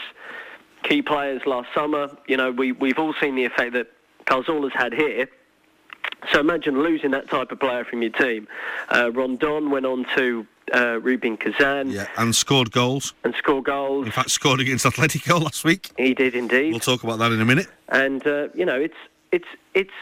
key 0.83 1.03
players 1.03 1.43
last 1.47 1.69
summer. 1.75 2.17
You 2.29 2.37
know, 2.37 2.53
we, 2.53 2.73
we've 2.73 2.99
all 2.99 3.15
seen 3.21 3.35
the 3.35 3.45
effect 3.45 3.73
that 3.73 3.89
Cazorla's 4.27 4.73
had 4.75 4.93
here. 4.93 5.29
So 6.33 6.41
imagine 6.41 6.83
losing 6.83 7.11
that 7.11 7.29
type 7.29 7.53
of 7.53 7.61
player 7.61 7.85
from 7.85 8.03
your 8.03 8.13
team. 8.13 8.49
Uh, 8.89 9.11
Rondon 9.13 9.71
went 9.71 9.85
on 9.85 10.07
to 10.17 10.47
uh, 10.73 10.99
Rubin 11.01 11.37
Kazan 11.37 11.91
Yeah, 11.91 12.07
and 12.17 12.35
scored 12.35 12.71
goals. 12.71 13.13
and 13.25 13.35
score 13.35 13.63
goals. 13.63 14.07
In 14.07 14.13
fact, 14.13 14.31
scored 14.31 14.61
against 14.61 14.85
Atletico 14.87 15.43
last 15.43 15.65
week. 15.65 15.91
He 15.99 16.15
did 16.15 16.35
indeed. 16.35 16.71
We'll 16.71 16.81
talk 16.81 17.03
about 17.05 17.19
that 17.19 17.33
in 17.33 17.41
a 17.41 17.45
minute. 17.45 17.67
and 17.89 18.27
uh, 18.27 18.49
you 18.55 18.65
know 18.65 18.81
it's 18.81 18.97
it's 19.33 19.49
it's 19.75 19.93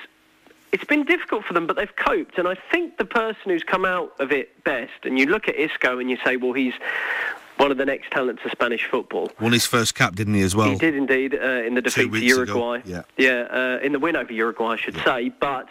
it's 0.72 0.85
been 0.85 1.05
difficult 1.05 1.44
for 1.44 1.53
them, 1.53 1.66
but 1.66 1.77
they've 1.77 1.94
coped. 1.96 2.38
And 2.38 2.48
I 2.48 2.55
think 2.70 2.96
the 2.96 3.05
person 3.05 3.51
who's 3.51 3.62
come 3.62 3.85
out 3.85 4.12
of 4.18 4.33
it 4.33 4.64
best, 4.64 5.05
and 5.05 5.18
you 5.18 5.27
look 5.27 5.46
at 5.48 5.55
Isco 5.57 5.98
and 5.98 6.09
you 6.11 6.16
say, 6.25 6.37
well, 6.37 6.55
he's 6.55 6.72
one 7.59 7.70
of 7.70 7.77
the 7.77 7.85
next 7.85 8.11
talents 8.11 8.40
of 8.46 8.51
Spanish 8.53 8.87
football. 8.87 9.31
Won 9.38 9.53
his 9.53 9.66
first 9.66 9.94
cap, 9.94 10.14
didn't 10.14 10.33
he, 10.35 10.40
as 10.40 10.57
well? 10.57 10.70
He 10.70 10.77
did 10.77 10.94
indeed 10.96 11.35
uh, 11.35 11.46
in 11.66 11.75
the 11.75 11.83
defeat 11.83 12.05
to 12.05 12.09
weeks 12.09 12.33
ago, 12.33 12.44
Uruguay. 12.44 12.81
yeah. 12.87 13.03
yeah, 13.18 13.40
uh, 13.51 13.81
in 13.85 13.92
the 13.92 13.98
win 13.98 14.16
over 14.16 14.33
Uruguay, 14.33 14.68
I 14.72 14.77
should 14.77 14.96
say. 15.05 15.29
But 15.29 15.68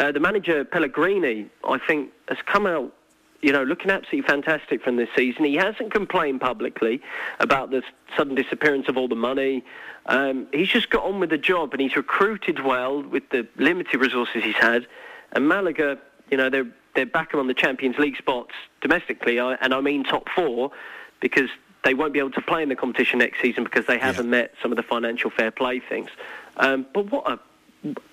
uh, 0.00 0.12
the 0.12 0.20
manager 0.20 0.64
Pellegrini, 0.64 1.46
I 1.68 1.78
think, 1.78 2.10
has 2.28 2.38
come 2.46 2.66
out. 2.66 2.94
You 3.40 3.52
know, 3.52 3.62
looking 3.62 3.90
absolutely 3.90 4.28
fantastic 4.28 4.82
from 4.82 4.96
this 4.96 5.08
season. 5.16 5.44
He 5.44 5.54
hasn't 5.54 5.92
complained 5.92 6.40
publicly 6.40 7.00
about 7.38 7.70
the 7.70 7.82
sudden 8.16 8.34
disappearance 8.34 8.88
of 8.88 8.96
all 8.96 9.06
the 9.06 9.14
money. 9.14 9.64
Um, 10.06 10.48
he's 10.52 10.68
just 10.68 10.90
got 10.90 11.04
on 11.04 11.20
with 11.20 11.30
the 11.30 11.38
job, 11.38 11.72
and 11.72 11.80
he's 11.80 11.94
recruited 11.94 12.64
well 12.64 13.02
with 13.02 13.28
the 13.30 13.46
limited 13.56 14.00
resources 14.00 14.42
he's 14.42 14.56
had. 14.56 14.86
And 15.32 15.46
Malaga, 15.46 15.98
you 16.30 16.36
know, 16.36 16.50
they're 16.50 16.66
they're 16.94 17.06
back 17.06 17.32
on 17.34 17.46
the 17.46 17.54
Champions 17.54 17.96
League 17.98 18.16
spots 18.16 18.54
domestically, 18.80 19.38
and 19.38 19.72
I 19.72 19.80
mean 19.80 20.02
top 20.02 20.28
four, 20.34 20.72
because 21.20 21.48
they 21.84 21.94
won't 21.94 22.12
be 22.12 22.18
able 22.18 22.32
to 22.32 22.40
play 22.40 22.62
in 22.62 22.68
the 22.68 22.76
competition 22.76 23.20
next 23.20 23.40
season 23.40 23.62
because 23.62 23.86
they 23.86 23.98
haven't 23.98 24.28
met 24.28 24.52
some 24.60 24.72
of 24.72 24.76
the 24.76 24.82
financial 24.82 25.30
fair 25.30 25.52
play 25.52 25.78
things. 25.78 26.10
Um, 26.56 26.86
but 26.92 27.10
what 27.12 27.30
a 27.30 27.38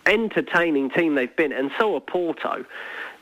entertaining 0.05 0.91
team 0.91 1.15
they've 1.15 1.35
been, 1.35 1.51
and 1.51 1.71
so 1.79 1.95
are 1.95 1.99
Porto. 1.99 2.65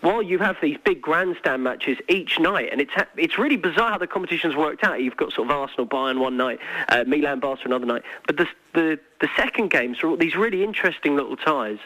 While 0.03 0.21
you 0.21 0.37
have 0.39 0.57
these 0.61 0.77
big 0.83 1.01
grandstand 1.01 1.63
matches 1.63 1.97
each 2.09 2.37
night, 2.39 2.69
and 2.71 2.81
it's 2.81 2.93
ha- 2.93 3.07
it's 3.15 3.37
really 3.37 3.55
bizarre 3.57 3.91
how 3.91 3.97
the 3.97 4.05
competition's 4.07 4.55
worked 4.55 4.83
out. 4.83 5.01
You've 5.01 5.17
got 5.17 5.31
sort 5.31 5.47
of 5.49 5.55
Arsenal 5.55 5.87
Bayern 5.87 6.19
one 6.19 6.35
night, 6.37 6.59
uh, 6.89 7.05
Milan 7.07 7.39
Barca 7.39 7.63
another 7.65 7.85
night, 7.85 8.03
but 8.27 8.37
the 8.37 8.47
the 8.73 8.99
the 9.21 9.29
second 9.37 9.69
games 9.71 10.03
are 10.03 10.07
all 10.09 10.17
these 10.17 10.35
really 10.35 10.63
interesting 10.63 11.15
little 11.15 11.37
ties. 11.37 11.79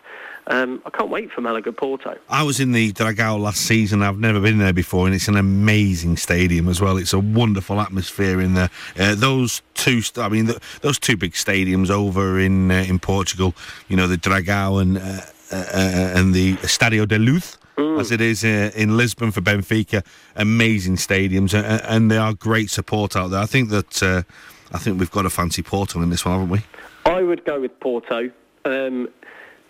Um, 0.47 0.81
I 0.85 0.89
can't 0.89 1.09
wait 1.09 1.29
for 1.31 1.41
Malaga 1.41 1.73
Porto. 1.73 2.17
I 2.29 2.41
was 2.43 2.61
in 2.61 2.71
the 2.71 2.93
Dragao 2.93 3.37
last 3.37 3.59
season. 3.65 4.01
I've 4.01 4.17
never 4.17 4.39
been 4.39 4.57
there 4.59 4.71
before, 4.73 5.05
and 5.05 5.13
it's 5.13 5.27
an 5.27 5.35
amazing 5.35 6.15
stadium 6.15 6.69
as 6.69 6.79
well. 6.79 6.97
It's 6.97 7.11
a 7.13 7.19
wonderful 7.19 7.81
atmosphere 7.81 8.39
in 8.39 8.53
there. 8.53 8.69
Uh, 8.97 9.13
those 9.13 9.61
two, 9.73 10.01
st- 10.01 10.25
I 10.25 10.29
mean, 10.29 10.49
those 10.81 10.97
two 10.99 11.17
big 11.17 11.33
stadiums 11.33 11.89
over 11.89 12.39
in 12.39 12.71
uh, 12.71 12.85
in 12.87 12.97
Portugal. 12.97 13.53
You 13.89 13.97
know, 13.97 14.07
the 14.07 14.17
Dragao 14.17 14.81
and 14.81 14.97
uh, 14.97 15.21
and 15.51 16.33
the 16.33 16.55
Estadio 16.57 17.07
de 17.07 17.17
Luz. 17.17 17.57
As 17.99 18.11
it 18.11 18.21
is 18.21 18.43
uh, 18.43 18.71
in 18.75 18.97
Lisbon 18.97 19.31
for 19.31 19.41
Benfica, 19.41 20.03
amazing 20.35 20.95
stadiums, 20.95 21.53
uh, 21.53 21.79
and 21.87 22.09
they 22.09 22.17
are 22.17 22.33
great 22.33 22.71
support 22.71 23.15
out 23.15 23.29
there. 23.29 23.39
I 23.39 23.45
think 23.45 23.69
that 23.69 24.01
uh, 24.01 24.23
I 24.71 24.79
think 24.79 24.99
we've 24.99 25.11
got 25.11 25.27
a 25.27 25.29
fancy 25.29 25.61
Porto 25.61 26.01
in 26.01 26.09
this 26.09 26.25
one, 26.25 26.33
haven't 26.33 26.49
we? 26.49 26.63
I 27.05 27.21
would 27.21 27.45
go 27.45 27.61
with 27.61 27.79
Porto. 27.79 28.31
Um, 28.65 29.09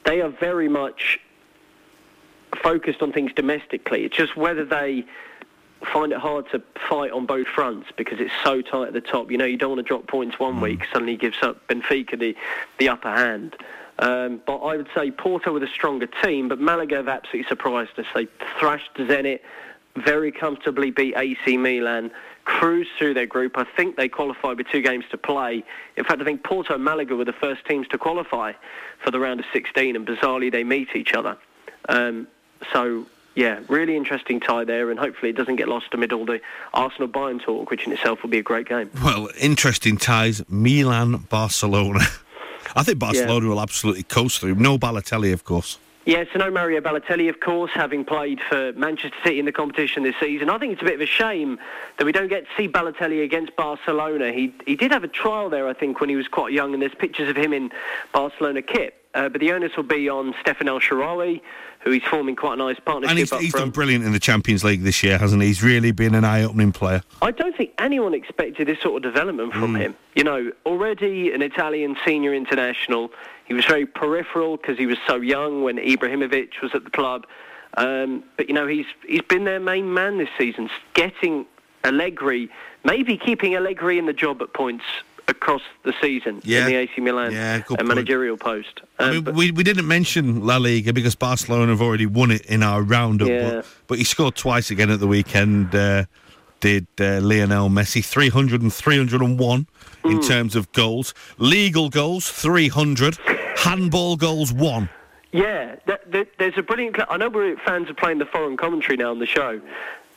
they 0.06 0.22
are 0.22 0.30
very 0.30 0.70
much 0.70 1.20
focused 2.64 3.02
on 3.02 3.12
things 3.12 3.32
domestically. 3.34 4.06
It's 4.06 4.16
just 4.16 4.36
whether 4.38 4.66
they 4.66 5.06
find 5.86 6.12
it 6.12 6.18
hard 6.18 6.50
to 6.52 6.62
fight 6.90 7.12
on 7.12 7.26
both 7.26 7.48
fronts 7.48 7.90
because 7.96 8.20
it's 8.20 8.34
so 8.44 8.62
tight 8.62 8.88
at 8.88 8.94
the 8.94 9.02
top. 9.02 9.30
You 9.32 9.38
know, 9.38 9.46
you 9.46 9.58
don't 9.58 9.70
want 9.70 9.80
to 9.80 9.88
drop 9.88 10.08
points 10.08 10.40
one 10.40 10.60
week, 10.60 10.82
suddenly 10.92 11.16
gives 11.18 11.38
up 11.42 11.68
Benfica 11.68 12.18
the, 12.18 12.36
the 12.80 12.90
upper 12.90 13.12
hand. 13.12 13.56
Um, 14.00 14.42
but 14.46 14.58
I 14.58 14.78
would 14.78 14.88
say 14.96 15.12
Porto 15.12 15.54
with 15.54 15.64
a 15.64 15.68
stronger 15.68 16.08
team, 16.24 16.50
but 16.50 16.60
Malaga 16.60 16.98
have 16.98 17.08
absolutely 17.08 17.48
surprised 17.48 17.98
us. 17.98 18.06
They 18.14 18.28
thrashed 18.60 18.94
Zenit, 18.96 19.40
very 19.96 20.32
comfortably 20.32 20.92
beat 20.92 21.16
AC 21.18 21.58
Milan, 21.58 22.12
cruised 22.46 22.92
through 22.98 23.16
their 23.16 23.26
group. 23.26 23.58
I 23.58 23.66
think 23.76 23.98
they 23.98 24.08
qualified 24.08 24.58
with 24.58 24.68
two 24.68 24.82
games 24.82 25.06
to 25.12 25.18
play. 25.18 25.64
In 25.96 26.04
fact, 26.04 26.22
I 26.22 26.26
think 26.26 26.44
Porto 26.44 26.76
and 26.76 26.84
Malaga 26.84 27.16
were 27.16 27.26
the 27.26 27.34
first 27.34 27.66
teams 27.66 27.88
to 27.90 27.98
qualify 27.98 28.54
for 29.04 29.12
the 29.12 29.20
round 29.20 29.40
of 29.40 29.46
16, 29.52 29.96
and 29.96 30.08
bizarrely 30.08 30.52
they 30.52 30.64
meet 30.64 30.96
each 30.96 31.14
other. 31.14 31.38
Um, 31.90 32.28
so, 32.72 33.08
yeah, 33.36 33.60
really 33.68 33.98
interesting 33.98 34.40
tie 34.40 34.64
there, 34.64 34.92
and 34.92 35.00
hopefully 35.00 35.32
it 35.32 35.36
doesn't 35.36 35.56
get 35.56 35.68
lost 35.68 35.88
amid 35.94 36.14
all 36.14 36.26
the 36.26 36.40
Arsenal 36.74 37.08
Bayern 37.08 37.42
talk, 37.42 37.72
which 37.72 37.86
in 37.88 37.92
itself 37.92 38.22
will 38.22 38.30
be 38.30 38.40
a 38.40 38.44
great 38.44 38.70
game. 38.70 38.92
Well, 39.04 39.30
interesting 39.40 39.98
ties. 39.98 40.48
Milan, 40.48 41.18
Barcelona. 41.30 42.02
I 42.78 42.84
think 42.84 43.00
Barcelona 43.00 43.48
will 43.48 43.60
absolutely 43.60 44.04
coast 44.04 44.40
through. 44.40 44.56
No 44.56 44.78
Balotelli, 44.78 45.34
of 45.34 45.44
course. 45.44 45.80
Yeah, 46.06 46.24
so 46.32 46.40
no 46.40 46.50
Mario 46.50 46.80
Balotelli, 46.80 47.28
of 47.28 47.42
course, 47.42 47.72
having 47.74 48.06
played 48.06 48.40
for 48.48 48.72
Manchester 48.74 49.18
City 49.26 49.40
in 49.40 49.46
the 49.46 49.52
competition 49.52 50.04
this 50.04 50.16
season. 50.22 50.50
I 50.50 50.58
think 50.58 50.72
it's 50.72 50.82
a 50.82 50.86
bit 50.86 50.94
of 50.94 51.02
a 51.02 51.06
shame 51.06 51.60
that 51.98 52.06
we 52.06 52.14
don't 52.14 52.30
get 52.30 52.46
to 52.46 52.50
see 52.56 52.70
Balotelli 52.70 53.26
against 53.26 53.56
Barcelona. 53.58 54.32
He 54.32 54.54
he 54.66 54.78
did 54.78 54.92
have 54.92 55.04
a 55.04 55.10
trial 55.10 55.50
there, 55.50 55.68
I 55.68 55.74
think, 55.74 56.00
when 56.00 56.10
he 56.10 56.16
was 56.16 56.30
quite 56.30 56.54
young, 56.54 56.74
and 56.74 56.82
there's 56.82 56.96
pictures 56.96 57.28
of 57.28 57.36
him 57.36 57.52
in 57.52 57.72
Barcelona 58.14 58.62
kit. 58.62 58.94
Uh, 59.16 59.28
but 59.28 59.42
the 59.42 59.52
onus 59.52 59.76
will 59.76 59.84
be 59.84 60.08
on 60.08 60.34
Stephan 60.40 60.70
El 60.70 60.80
Shaarawy, 60.80 61.42
who 61.88 61.94
he's 61.94 62.04
forming 62.04 62.36
quite 62.36 62.54
a 62.54 62.58
nice 62.58 62.78
partnership 62.84 63.10
And 63.12 63.20
he's, 63.20 63.32
he's 63.40 63.54
done 63.54 63.70
brilliant 63.70 64.04
in 64.04 64.12
the 64.12 64.20
Champions 64.20 64.64
League 64.64 64.82
this 64.82 65.04
year, 65.04 65.18
hasn't 65.18 65.42
he? 65.42 65.48
He's 65.48 65.64
really 65.64 65.92
been 65.92 66.16
an 66.16 66.26
eye-opening 66.26 66.74
player. 66.74 67.02
I 67.22 67.32
don't 67.32 67.56
think 67.56 67.72
anyone 67.80 68.14
expected 68.14 68.68
this 68.68 68.82
sort 68.82 68.98
of 68.98 69.14
development 69.14 69.54
from 69.54 69.74
Mm. 69.74 69.80
him. 69.80 69.96
You 70.16 70.24
know, 70.26 70.52
already 70.66 71.32
an 71.32 71.42
Italian 71.42 71.96
senior 72.06 72.34
international. 72.34 73.12
He 73.46 73.54
was 73.54 73.64
very 73.66 73.86
peripheral 73.86 74.58
because 74.58 74.78
he 74.78 74.86
was 74.86 74.98
so 75.08 75.16
young 75.16 75.64
when 75.64 75.78
Ibrahimovic 75.78 76.62
was 76.62 76.72
at 76.76 76.84
the 76.84 76.90
club. 76.90 77.26
Um, 77.76 78.24
but 78.36 78.50
you 78.50 78.54
know, 78.54 78.68
he's 78.68 78.88
he's 79.08 79.22
been 79.22 79.46
their 79.46 79.60
main 79.60 79.94
man 79.94 80.18
this 80.18 80.30
season, 80.38 80.70
getting 80.94 81.46
Allegri, 81.86 82.50
maybe 82.84 83.18
keeping 83.18 83.56
Allegri 83.56 83.98
in 83.98 84.08
the 84.08 84.14
job 84.14 84.42
at 84.42 84.54
points 84.54 84.84
across 85.28 85.62
the 85.84 85.94
season 86.02 86.42
Yeah. 86.44 86.62
in 86.62 86.66
the 86.68 86.76
AC 86.76 87.02
Milan 87.02 87.32
Yeah, 87.34 87.62
uh, 87.78 87.84
managerial 87.84 88.38
post. 88.38 88.82
I 89.00 89.04
Um, 89.04 89.12
mean, 89.12 89.24
but- 89.24 89.34
we, 89.36 89.52
we 89.52 89.64
didn't 89.64 89.88
mention 89.88 90.46
La 90.46 90.58
Liga 90.58 90.94
because 90.94 91.16
Barcelona 91.16 91.68
have 91.72 91.82
already 91.82 92.06
won 92.06 92.32
it 92.32 92.46
in 92.46 92.64
our 92.64 92.82
roundup, 92.82 93.28
Yeah. 93.28 93.50
but, 93.56 93.66
but 93.88 93.98
he 93.98 94.04
scored 94.04 94.36
twice 94.36 94.72
again 94.72 94.90
at 94.90 95.00
the 95.00 95.08
weekend. 95.08 95.74
Uh, 95.76 96.06
did 96.60 96.88
uh, 97.00 97.20
Lionel 97.22 97.70
Messi 97.70 98.04
300 98.04 98.62
and 98.64 98.74
301 98.74 99.68
Hmm. 100.04 100.10
in 100.12 100.22
terms 100.22 100.56
of 100.56 100.72
goals, 100.72 101.14
legal 101.38 101.90
goals 101.90 102.30
300, 102.32 103.18
handball 103.58 104.16
goals 104.16 104.52
one. 104.52 104.90
Yeah, 105.32 105.76
th- 105.86 106.00
th- 106.12 106.30
there's 106.40 106.58
a 106.58 106.64
brilliant 106.64 106.96
clip. 106.96 107.08
I 107.12 107.18
know 107.18 107.30
we're 107.30 107.58
fans 107.58 107.90
of 107.92 107.98
playing 107.98 108.18
the 108.18 108.26
foreign 108.26 108.58
commentary 108.58 108.98
now 108.98 109.12
on 109.12 109.20
the 109.20 109.28
show. 109.28 109.62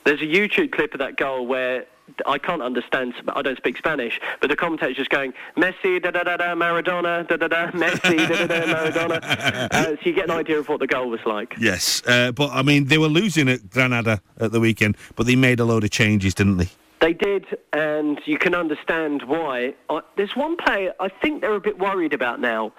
There's 0.03 0.21
a 0.21 0.25
YouTube 0.25 0.71
clip 0.71 0.93
of 0.93 0.99
that 0.99 1.15
goal 1.15 1.45
where 1.45 1.85
I 2.25 2.37
can't 2.37 2.61
understand. 2.61 3.13
I 3.35 3.41
don't 3.41 3.57
speak 3.57 3.77
Spanish, 3.77 4.19
but 4.39 4.49
the 4.49 4.55
commentator's 4.55 4.97
just 4.97 5.09
going 5.09 5.33
Messi, 5.57 6.01
da 6.01 6.11
da 6.11 6.23
da 6.23 6.37
da, 6.37 6.55
Maradona, 6.55 7.27
da 7.27 7.37
da 7.37 7.47
da, 7.47 7.71
Messi, 7.71 8.17
da 8.17 8.45
da 8.45 8.47
da, 8.47 8.73
Maradona. 8.73 9.21
Uh, 9.71 9.85
so 9.85 9.97
you 10.03 10.13
get 10.13 10.25
an 10.25 10.31
idea 10.31 10.59
of 10.59 10.67
what 10.69 10.79
the 10.79 10.87
goal 10.87 11.09
was 11.09 11.19
like. 11.25 11.55
Yes, 11.59 12.01
uh, 12.07 12.31
but 12.31 12.51
I 12.51 12.61
mean 12.61 12.85
they 12.85 12.97
were 12.97 13.07
losing 13.07 13.47
at 13.49 13.69
Granada 13.69 14.21
at 14.39 14.51
the 14.51 14.59
weekend, 14.59 14.97
but 15.15 15.25
they 15.25 15.35
made 15.35 15.59
a 15.59 15.65
load 15.65 15.83
of 15.83 15.91
changes, 15.91 16.33
didn't 16.33 16.57
they? 16.57 16.69
They 16.99 17.13
did, 17.13 17.45
and 17.73 18.19
you 18.25 18.37
can 18.37 18.53
understand 18.53 19.23
why. 19.23 19.73
I, 19.89 20.01
there's 20.17 20.35
one 20.35 20.55
player 20.57 20.93
I 20.99 21.09
think 21.09 21.41
they're 21.41 21.55
a 21.55 21.61
bit 21.61 21.79
worried 21.79 22.13
about 22.13 22.39
now, 22.39 22.73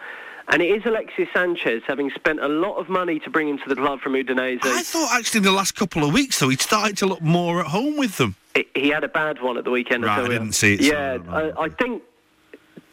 and 0.49 0.62
it 0.62 0.71
is 0.71 0.85
Alexis 0.85 1.29
Sanchez, 1.33 1.83
having 1.87 2.11
spent 2.11 2.40
a 2.40 2.49
lot 2.49 2.77
of 2.77 2.88
money 2.88 3.18
to 3.21 3.31
bring 3.31 3.49
him 3.49 3.59
to 3.59 3.68
the 3.68 3.77
club 3.77 4.01
from 4.01 4.12
Udinese. 4.12 4.61
I 4.62 4.83
thought 4.83 5.12
actually 5.12 5.38
in 5.38 5.45
the 5.45 5.53
last 5.53 5.75
couple 5.75 6.05
of 6.05 6.12
weeks 6.12 6.38
though 6.38 6.51
he'd 6.51 6.61
started 6.61 6.97
to 6.99 7.07
look 7.07 7.23
more 7.23 7.61
at 7.61 7.66
home 7.66 7.97
with 7.97 8.16
them. 8.18 8.37
He 8.75 8.88
had 8.88 9.05
a 9.05 9.09
bad 9.09 9.41
one 9.41 9.57
at 9.57 9.65
the 9.65 9.71
weekend. 9.71 10.05
Right, 10.05 10.17
tell 10.17 10.27
I 10.27 10.29
didn't 10.29 10.53
see 10.53 10.75
it, 10.75 10.85
so 10.85 10.93
Yeah, 10.93 11.19
I. 11.29 11.41
I, 11.41 11.62
I 11.65 11.69
think 11.69 12.03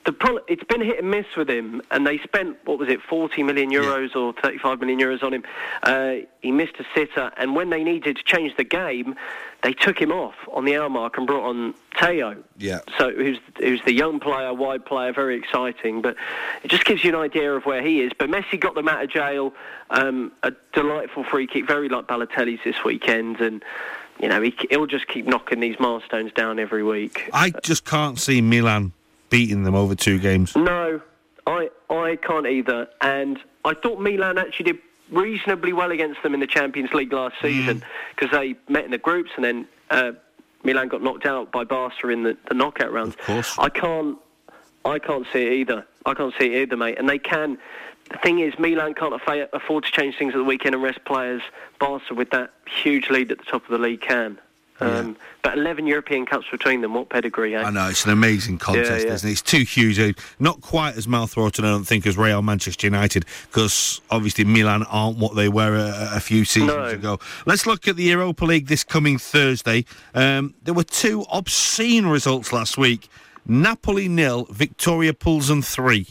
the 0.06 0.13
pro- 0.13 0.39
it's 0.48 0.63
been 0.63 0.82
hit 0.82 1.00
and 1.00 1.12
miss 1.12 1.26
with 1.38 1.50
him, 1.50 1.82
and 1.91 2.08
they 2.08 2.17
spent 2.19 2.58
what 2.65 2.80
was 2.80 2.89
it, 2.89 3.00
40 3.02 3.43
million 3.43 3.69
euros 3.69 4.15
or 4.15 4.34
35 4.41 4.80
million 4.80 5.00
euros 5.00 5.22
on 5.22 5.34
him. 5.34 5.43
Uh, 5.84 6.26
he 6.41 6.52
missed 6.52 6.76
a 6.80 6.86
sitter, 6.95 7.32
and 7.38 7.56
when 7.56 7.69
they 7.69 7.84
needed 7.84 8.17
to 8.17 8.24
change 8.24 8.56
the 8.58 8.63
game, 8.63 9.15
they 9.62 9.74
took 9.74 10.02
him 10.02 10.12
off 10.12 10.36
on 10.52 10.65
the 10.65 10.76
hour 10.78 10.89
mark 10.89 11.17
and 11.17 11.28
brought 11.28 11.48
on 11.48 11.76
Tello. 11.95 12.38
Yeah. 12.58 12.80
So 12.98 13.12
who's 13.12 13.39
who's 13.58 13.82
the 13.84 13.93
young 13.93 14.19
player, 14.19 14.54
wide 14.54 14.86
player, 14.86 15.13
very 15.13 15.38
exciting. 15.38 16.02
But 16.02 16.15
it 16.63 16.69
just 16.72 16.86
gives 16.86 17.04
you 17.04 17.10
an 17.10 17.22
idea 17.22 17.54
of 17.54 17.65
where 17.65 17.84
he 17.84 18.02
is. 18.02 18.12
But 18.17 18.30
Messi 18.30 18.60
got 18.60 18.76
them 18.76 18.88
out 18.88 19.04
of 19.04 19.12
jail. 19.12 19.54
Um, 19.91 20.32
a 20.43 20.54
delightful 20.74 21.24
free 21.24 21.45
kick, 21.45 21.67
very 21.67 21.89
like 21.89 22.08
Balotelli's 22.08 22.62
this 22.63 22.84
weekend, 22.84 23.41
and 23.41 23.63
you 24.19 24.27
know 24.27 24.41
he, 24.41 24.53
he'll 24.69 24.88
just 24.88 25.08
keep 25.08 25.25
knocking 25.25 25.60
these 25.60 25.79
milestones 25.79 26.32
down 26.34 26.60
every 26.60 26.84
week. 26.84 27.29
I 27.34 27.51
just 27.51 27.86
can't 27.86 28.19
see 28.19 28.41
Milan 28.41 28.93
beating 29.29 29.63
them 29.63 29.75
over 29.75 29.95
two 29.95 30.19
games. 30.19 30.55
No, 30.55 31.01
I 31.47 31.69
I 31.89 32.17
can't 32.17 32.47
either. 32.47 32.89
And 33.01 33.39
I 33.65 33.73
thought 33.73 33.99
Milan 33.99 34.38
actually 34.38 34.73
did 34.73 34.79
reasonably 35.12 35.73
well 35.73 35.91
against 35.91 36.21
them 36.21 36.34
in 36.34 36.39
the 36.39 36.47
Champions 36.47 36.93
League 36.93 37.12
last 37.12 37.36
season 37.41 37.84
because 38.15 38.32
they 38.32 38.55
met 38.67 38.86
in 38.86 38.91
the 38.91 38.97
groups 38.97 39.32
and 39.36 39.43
then 39.43 39.67
uh, 39.89 40.12
Milan 40.63 40.88
got 40.88 41.01
knocked 41.01 41.25
out 41.25 41.51
by 41.51 41.63
Barca 41.63 42.10
in 42.10 42.23
the, 42.23 42.38
the 42.47 42.53
knockout 42.53 42.91
rounds. 42.91 43.15
Of 43.15 43.21
course. 43.21 43.55
I 43.58 43.69
can't 43.69 44.17
I 44.86 44.99
can't 44.99 45.25
see 45.32 45.45
it 45.45 45.53
either. 45.53 45.86
I 46.05 46.13
can't 46.13 46.34
see 46.39 46.53
it 46.53 46.62
either, 46.63 46.77
mate. 46.77 46.97
And 46.97 47.10
they 47.10 47.19
can. 47.19 47.58
The 48.10 48.17
thing 48.17 48.39
is, 48.39 48.58
Milan 48.58 48.93
can't 48.95 49.13
afford 49.54 49.84
to 49.86 49.91
change 49.91 50.17
things 50.17 50.34
at 50.34 50.38
the 50.38 50.43
weekend 50.43 50.74
and 50.76 50.84
rest 50.84 51.04
players. 51.06 51.41
Barca, 51.80 52.13
with 52.13 52.32
that 52.32 52.52
huge 52.65 53.10
lead 53.10 53.32
at 53.32 53.38
the 53.38 53.45
top 53.45 53.63
of 53.63 53.69
the 53.69 53.78
league, 53.78 54.02
can. 54.02 54.38
Um, 54.82 55.17
But 55.41 55.58
11 55.58 55.88
European 55.88 56.26
Cups 56.26 56.45
between 56.50 56.80
them, 56.82 56.93
what 56.93 57.10
pedigree, 57.10 57.54
eh? 57.56 57.62
I 57.63 57.69
know 57.69 57.88
it's 57.89 58.06
an 58.06 58.12
amazing 58.12 58.60
contest, 58.60 58.89
Yeah, 59.04 59.08
yeah. 59.10 59.13
isn't 59.13 59.28
it? 59.30 59.32
It's 59.34 59.41
too 59.41 59.63
huge. 59.63 60.00
uh, 60.00 60.13
Not 60.39 60.62
quite 60.62 60.95
as 60.95 61.06
mouth-watering, 61.08 61.67
I 61.67 61.72
don't 61.72 61.84
think, 61.84 62.08
as 62.08 62.17
Real 62.17 62.41
Manchester 62.41 62.88
United, 62.88 63.26
because 63.52 64.00
obviously 64.10 64.45
Milan 64.45 64.84
aren't 64.84 65.17
what 65.17 65.36
they 65.36 65.50
were 65.50 65.76
a, 65.76 66.15
a 66.15 66.19
few 66.22 66.45
seasons 66.45 66.69
No. 66.69 66.86
ago. 66.86 67.19
Let's 67.45 67.65
look 67.67 67.88
at 67.89 67.95
the 67.98 68.04
Europa 68.04 68.45
League 68.45 68.67
this 68.67 68.84
coming 68.86 69.17
Thursday. 69.17 69.84
Um, 70.15 70.54
there 70.63 70.74
were 70.74 70.84
two 70.86 71.26
obscene 71.32 72.06
results 72.08 72.54
last 72.54 72.78
week: 72.78 73.10
Napoli 73.45 74.08
nil, 74.08 74.48
Victoria 74.50 75.13
Pilsen 75.13 75.62
three. 75.62 76.08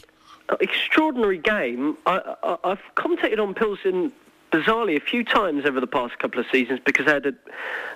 Extraordinary 0.59 1.37
game. 1.37 1.97
I, 2.05 2.35
I, 2.43 2.57
I've 2.63 2.81
commentated 2.95 3.39
on 3.39 3.53
Pilsen 3.53 4.11
bizarrely 4.51 4.97
a 4.97 4.99
few 4.99 5.23
times 5.23 5.65
over 5.65 5.79
the 5.79 5.87
past 5.87 6.17
couple 6.19 6.39
of 6.39 6.45
seasons 6.51 6.79
because 6.83 7.05
they 7.05 7.13
had 7.13 7.25
a, 7.27 7.33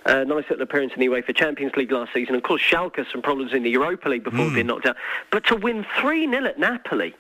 a 0.06 0.26
nice 0.26 0.46
little 0.50 0.62
appearance 0.62 0.94
in 0.94 1.00
the 1.00 1.08
UEFA 1.08 1.36
Champions 1.36 1.76
League 1.76 1.92
last 1.92 2.14
season. 2.14 2.36
Of 2.36 2.44
course, 2.44 2.62
Schalke 2.62 3.04
some 3.12 3.22
problems 3.22 3.54
in 3.54 3.64
the 3.64 3.72
Europa 3.72 4.10
League 4.10 4.24
before 4.24 4.50
being 4.52 4.68
knocked 4.68 4.86
out. 4.86 4.98
But 5.32 5.46
to 5.46 5.56
win 5.56 5.86
3 6.00 6.30
0 6.30 6.46
at 6.46 6.60
Napoli, 6.60 7.16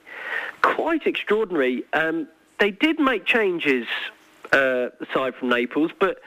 quite 0.61 1.07
extraordinary. 1.07 1.83
Um, 1.93 2.27
they 2.59 2.71
did 2.71 2.99
make 2.99 3.25
changes 3.25 3.87
uh, 4.51 4.89
aside 5.01 5.35
from 5.35 5.49
Naples, 5.49 5.91
but 5.99 6.21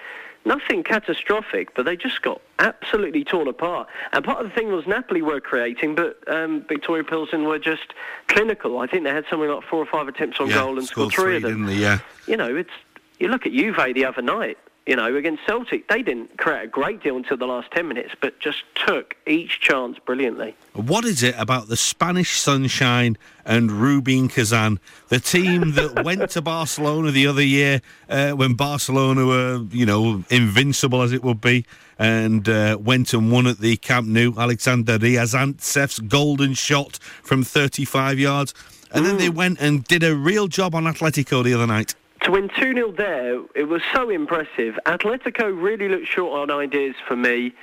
nothing 0.47 0.83
catastrophic. 0.83 1.75
But 1.75 1.85
they 1.85 1.97
just 1.97 2.23
got 2.23 2.41
absolutely 2.59 3.25
torn 3.25 3.49
apart. 3.49 3.89
And 4.13 4.25
part 4.25 4.41
of 4.41 4.49
the 4.49 4.55
thing 4.55 4.73
was 4.73 4.87
Napoli 4.87 5.23
were 5.23 5.41
creating, 5.41 5.95
but 5.95 6.19
um, 6.29 6.65
Victoria 6.69 7.05
Pilsen 7.05 7.45
were 7.45 7.59
just 7.59 7.93
clinical. 8.29 8.79
I 8.79 8.87
think 8.87 9.05
they 9.05 9.11
had 9.11 9.25
something 9.29 9.49
like 9.49 9.65
four 9.65 9.81
or 9.81 9.87
five 9.87 10.09
attempts 10.09 10.41
on 10.41 10.49
goal 10.49 10.79
and 10.79 10.87
scored 10.87 11.13
three, 11.13 11.37
of 11.37 11.43
them. 11.43 11.51
didn't 11.53 11.67
they? 11.67 11.77
Yeah. 11.77 11.99
You 12.27 12.37
know, 12.37 12.55
it's 12.57 12.71
you 13.19 13.29
look 13.29 13.47
at 13.47 13.53
Juve 13.53 13.77
the 13.95 14.05
other 14.05 14.23
night. 14.23 14.59
You 14.87 14.95
know, 14.95 15.15
against 15.17 15.45
Celtic. 15.45 15.89
They 15.89 16.03
didn't 16.03 16.39
create 16.39 16.63
a 16.63 16.69
great 16.69 17.03
deal 17.03 17.17
until 17.17 17.37
the 17.37 17.47
last 17.47 17.71
10 17.73 17.89
minutes, 17.89 18.15
but 18.21 18.39
just 18.39 18.63
took 18.75 19.17
each 19.27 19.61
chance 19.61 19.99
brilliantly. 19.99 20.55
What 20.75 21.05
is 21.05 21.25
it 21.25 21.35
about 21.37 21.69
the 21.69 21.77
Spanish 21.77 22.39
sunshine 22.39 23.19
and 23.45 23.73
Rubin 23.73 24.29
Kazan, 24.29 24.79
the 25.09 25.19
team 25.19 25.73
that 25.75 26.05
went 26.05 26.31
to 26.31 26.43
Barcelona 26.43 27.11
the 27.11 27.27
other 27.27 27.43
year 27.43 27.83
uh, 28.09 28.31
when 28.33 28.55
Barcelona 28.55 29.27
were, 29.27 29.65
you 29.71 29.87
know, 29.87 30.23
invincible 30.31 31.03
as 31.03 31.13
it 31.13 31.25
would 31.25 31.41
be, 31.41 31.67
and 31.99 32.49
uh, 32.49 32.79
went 32.81 33.13
and 33.13 33.33
won 33.33 33.49
at 33.49 33.59
the 33.59 33.77
Camp 33.79 34.07
Nou, 34.07 34.35
Alexander 34.39 34.99
Riazantsev's 34.99 35.99
golden 35.99 36.55
shot 36.55 36.99
from 37.23 37.43
35 37.43 38.21
yards. 38.21 38.55
And 38.93 39.05
then 39.05 39.19
they 39.19 39.29
went 39.29 39.61
and 39.61 39.83
did 39.85 40.05
a 40.05 40.15
real 40.15 40.47
job 40.47 40.75
on 40.75 40.85
Atletico 40.85 41.43
the 41.43 41.55
other 41.55 41.67
night. 41.67 41.97
To 42.27 42.33
win 42.33 42.49
2 42.59 42.75
0 42.75 42.91
there, 42.91 43.41
it 43.55 43.69
was 43.69 43.83
so 43.95 44.11
impressive. 44.11 44.77
Atletico 44.85 45.45
really 45.45 45.89
looked 45.89 46.09
short 46.09 46.51
on 46.51 46.51
ideas 46.51 46.97
for 47.07 47.15
me. 47.15 47.55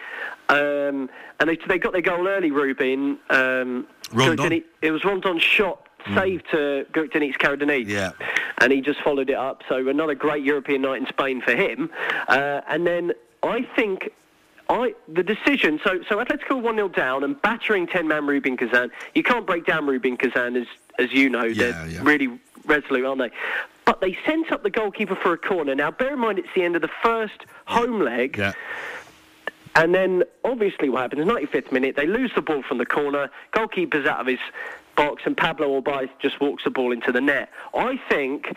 Um, 0.47 1.09
and 1.41 1.49
they, 1.49 1.57
they 1.67 1.77
got 1.77 1.91
their 1.91 2.01
goal 2.01 2.29
early, 2.29 2.49
Rubin. 2.49 3.17
Um, 3.29 3.85
Rondon. 4.13 4.63
It 4.81 4.91
was 4.91 5.03
Rondon's 5.03 5.43
shot 5.43 5.85
saved 6.15 6.45
to 6.51 6.85
Gökdeniz 6.93 7.35
Karadeniz. 7.37 7.89
Yeah. 7.89 8.11
And 8.59 8.71
he 8.71 8.79
just 8.79 9.01
followed 9.01 9.29
it 9.29 9.35
up. 9.35 9.63
So 9.67 9.85
another 9.89 10.15
great 10.15 10.45
European 10.45 10.83
night 10.83 11.01
in 11.01 11.07
Spain 11.07 11.41
for 11.41 11.53
him. 11.53 11.89
Uh, 12.29 12.61
and 12.69 12.87
then 12.87 13.11
I 13.41 13.63
think 13.75 14.11
I, 14.69 14.95
the 15.09 15.23
decision, 15.23 15.81
so, 15.83 16.01
so 16.07 16.23
Atletico 16.23 16.61
1 16.61 16.75
0 16.75 16.87
down 16.87 17.25
and 17.25 17.41
battering 17.41 17.85
10 17.85 18.07
man 18.07 18.25
Rubin 18.25 18.55
Kazan. 18.55 18.91
You 19.13 19.23
can't 19.23 19.45
break 19.45 19.65
down 19.65 19.87
Rubin 19.87 20.15
Kazan, 20.15 20.55
as, 20.55 20.67
as 20.97 21.11
you 21.11 21.29
know. 21.29 21.43
Yeah, 21.43 21.71
They're 21.71 21.87
yeah. 21.87 21.99
really 22.01 22.39
resolute, 22.65 23.05
aren't 23.05 23.19
they? 23.19 23.31
But 23.85 24.01
they 24.01 24.17
sent 24.25 24.51
up 24.51 24.63
the 24.63 24.69
goalkeeper 24.69 25.15
for 25.15 25.33
a 25.33 25.37
corner. 25.37 25.75
Now, 25.75 25.91
bear 25.91 26.13
in 26.13 26.19
mind, 26.19 26.39
it's 26.39 26.47
the 26.55 26.63
end 26.63 26.75
of 26.75 26.81
the 26.81 26.91
first 27.01 27.45
home 27.65 28.01
leg. 28.01 28.37
Yeah. 28.37 28.53
And 29.75 29.93
then, 29.93 30.23
obviously, 30.43 30.89
what 30.89 31.01
happens? 31.01 31.25
95th 31.25 31.71
minute, 31.71 31.95
they 31.95 32.07
lose 32.07 32.31
the 32.35 32.41
ball 32.41 32.61
from 32.61 32.77
the 32.77 32.85
corner. 32.85 33.29
Goalkeeper's 33.51 34.05
out 34.05 34.19
of 34.21 34.27
his 34.27 34.39
box, 34.95 35.23
and 35.25 35.35
Pablo 35.35 35.81
Orbaiz 35.81 36.09
just 36.19 36.39
walks 36.39 36.63
the 36.63 36.69
ball 36.69 36.91
into 36.91 37.11
the 37.11 37.21
net. 37.21 37.49
I 37.73 37.99
think. 38.09 38.55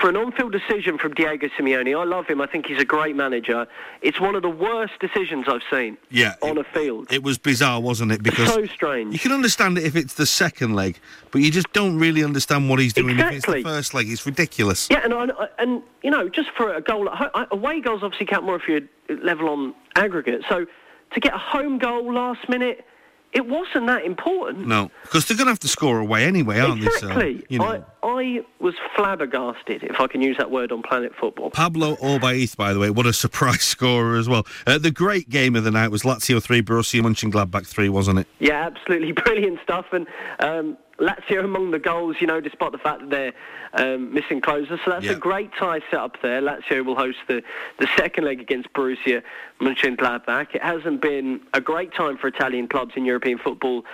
For 0.00 0.08
an 0.10 0.16
on-field 0.16 0.52
decision 0.52 0.98
from 0.98 1.14
Diego 1.14 1.48
Simeone, 1.58 1.98
I 1.98 2.04
love 2.04 2.26
him. 2.26 2.40
I 2.40 2.46
think 2.46 2.66
he's 2.66 2.78
a 2.80 2.84
great 2.84 3.16
manager. 3.16 3.66
It's 4.02 4.20
one 4.20 4.34
of 4.34 4.42
the 4.42 4.50
worst 4.50 4.92
decisions 5.00 5.46
I've 5.48 5.62
seen 5.70 5.96
Yeah. 6.10 6.34
on 6.42 6.58
it, 6.58 6.60
a 6.60 6.64
field. 6.64 7.10
It 7.12 7.22
was 7.22 7.38
bizarre, 7.38 7.80
wasn't 7.80 8.12
it? 8.12 8.22
Because 8.22 8.52
so 8.52 8.66
strange. 8.66 9.12
You 9.12 9.18
can 9.18 9.32
understand 9.32 9.78
it 9.78 9.84
if 9.84 9.96
it's 9.96 10.14
the 10.14 10.26
second 10.26 10.74
leg, 10.74 10.98
but 11.30 11.40
you 11.40 11.50
just 11.50 11.72
don't 11.72 11.98
really 11.98 12.22
understand 12.22 12.68
what 12.68 12.78
he's 12.78 12.92
doing 12.92 13.18
if 13.18 13.32
it's 13.32 13.46
the 13.46 13.62
first 13.62 13.94
leg. 13.94 14.10
It's 14.10 14.26
ridiculous. 14.26 14.88
Yeah, 14.90 15.00
and 15.02 15.14
I, 15.14 15.28
and 15.58 15.82
you 16.02 16.10
know, 16.10 16.28
just 16.28 16.50
for 16.50 16.74
a 16.74 16.80
goal, 16.80 17.08
away 17.50 17.80
goals 17.80 18.02
obviously 18.02 18.26
count 18.26 18.44
more 18.44 18.56
if 18.56 18.68
you're 18.68 18.82
level 19.22 19.48
on 19.48 19.74
aggregate. 19.94 20.42
So 20.48 20.66
to 21.14 21.20
get 21.20 21.32
a 21.32 21.38
home 21.38 21.78
goal 21.78 22.12
last 22.12 22.48
minute, 22.48 22.84
it 23.32 23.46
wasn't 23.46 23.86
that 23.86 24.04
important. 24.04 24.66
No, 24.66 24.90
because 25.02 25.26
they're 25.26 25.36
going 25.36 25.46
to 25.46 25.52
have 25.52 25.58
to 25.60 25.68
score 25.68 25.98
away 25.98 26.24
anyway, 26.24 26.58
aren't 26.58 26.82
exactly. 26.82 27.34
they? 27.34 27.40
So, 27.40 27.46
you 27.48 27.58
know. 27.58 27.84
I, 28.02 28.06
I 28.06 28.40
was 28.60 28.74
flabbergasted, 28.94 29.82
if 29.82 30.00
I 30.00 30.06
can 30.06 30.22
use 30.22 30.36
that 30.38 30.50
word 30.50 30.72
on 30.72 30.82
Planet 30.82 31.12
Football. 31.20 31.50
Pablo 31.50 31.96
Orbaiz, 31.96 32.56
by 32.56 32.72
the 32.72 32.78
way, 32.78 32.90
what 32.90 33.06
a 33.06 33.12
surprise 33.26 33.62
scorer 33.62 34.16
as 34.16 34.28
well. 34.28 34.46
Uh, 34.66 34.78
the 34.78 34.90
great 34.90 35.28
game 35.28 35.56
of 35.56 35.64
the 35.64 35.70
night 35.70 35.88
was 35.88 36.02
Lazio 36.02 36.42
3, 36.42 36.62
Borussia 36.62 37.00
Mönchengladbach 37.02 37.66
3, 37.66 37.88
wasn't 37.88 38.20
it? 38.20 38.26
Yeah, 38.38 38.66
absolutely 38.66 39.12
brilliant 39.24 39.58
stuff. 39.62 39.86
And 39.92 40.06
um, 40.38 40.78
Lazio 40.98 41.44
among 41.44 41.70
the 41.72 41.78
goals, 41.78 42.16
you 42.20 42.26
know, 42.26 42.40
despite 42.40 42.72
the 42.72 42.78
fact 42.78 43.00
that 43.00 43.10
they're 43.10 43.32
um, 43.74 44.14
missing 44.14 44.40
Klose. 44.40 44.68
So 44.68 44.90
that's 44.90 45.04
Yeah. 45.04 45.12
a 45.12 45.16
great 45.16 45.50
tie 45.58 45.80
set 45.90 46.00
up 46.00 46.20
there. 46.22 46.40
Lazio 46.40 46.84
will 46.84 46.94
host 46.96 47.18
the, 47.28 47.42
the 47.78 47.86
second 47.96 48.24
leg 48.24 48.40
against 48.40 48.72
Borussia 48.72 49.22
Mönchengladbach. 49.60 50.54
It 50.54 50.62
hasn't 50.62 51.00
been 51.02 51.40
a 51.52 51.60
great 51.60 51.92
time 51.92 52.16
for 52.16 52.28
Italian 52.28 52.68
clubs 52.68 52.92
in 52.96 53.04
European 53.04 53.38
football 53.38 53.84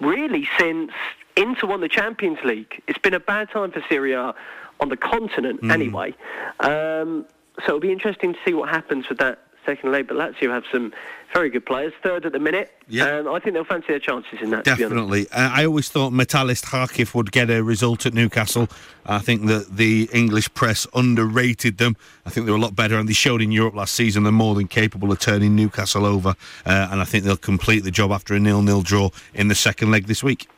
really 0.00 0.48
since 0.58 0.92
Inter 1.36 1.66
won 1.66 1.80
the 1.80 1.88
Champions 1.88 2.38
League. 2.44 2.82
It's 2.86 2.98
been 2.98 3.14
a 3.14 3.20
bad 3.20 3.50
time 3.50 3.70
for 3.72 3.82
Serie 3.88 4.12
A 4.12 4.34
on 4.80 4.88
the 4.88 4.96
continent 4.96 5.60
Mm. 5.62 5.72
anyway. 5.72 6.14
Um, 6.60 7.26
so 7.60 7.68
it'll 7.68 7.80
be 7.80 7.92
interesting 7.92 8.34
to 8.34 8.38
see 8.46 8.52
what 8.54 8.68
happens 8.68 9.08
with 9.08 9.18
that 9.18 9.38
second 9.66 9.92
leg. 9.92 10.06
But 10.06 10.16
Lazio 10.16 10.50
have 10.50 10.64
some 10.72 10.92
very 11.34 11.50
good 11.50 11.66
players. 11.66 11.92
Third 12.02 12.24
at 12.24 12.32
the 12.32 12.38
minute. 12.38 12.72
Yeah. 12.88 13.18
And 13.18 13.28
I 13.28 13.38
think 13.38 13.54
they'll 13.54 13.64
fancy 13.64 13.88
their 13.88 13.98
chances 13.98 14.40
in 14.40 14.50
that. 14.50 14.64
to 14.64 14.76
be. 14.76 14.82
Definitely. 14.82 15.28
Uh, 15.30 15.50
I 15.52 15.66
always 15.66 15.88
thought 15.88 16.12
Metalist 16.12 16.64
Kharkiv 16.64 17.14
would 17.14 17.32
get 17.32 17.50
a 17.50 17.62
result 17.62 18.06
at 18.06 18.14
Newcastle. 18.14 18.68
I 19.04 19.18
think 19.18 19.46
that 19.46 19.76
the 19.76 20.08
English 20.12 20.52
press 20.54 20.86
underrated 20.94 21.78
them. 21.78 21.96
I 22.24 22.30
think 22.30 22.46
they 22.46 22.52
were 22.52 22.58
a 22.58 22.60
lot 22.60 22.74
better, 22.74 22.96
and 22.98 23.08
they 23.08 23.12
showed 23.12 23.42
in 23.42 23.52
Europe 23.52 23.74
last 23.74 23.94
season 23.94 24.22
they're 24.22 24.32
more 24.32 24.54
than 24.54 24.68
capable 24.68 25.12
of 25.12 25.18
turning 25.18 25.54
Newcastle 25.54 26.06
over. 26.06 26.34
Uh, 26.64 26.88
and 26.90 27.00
I 27.00 27.04
think 27.04 27.24
they'll 27.24 27.36
complete 27.36 27.80
the 27.80 27.90
job 27.90 28.12
after 28.12 28.34
a 28.34 28.40
nil-nil 28.40 28.82
draw 28.82 29.10
in 29.34 29.48
the 29.48 29.54
second 29.54 29.90
leg 29.90 30.06
this 30.06 30.22
week. 30.22 30.48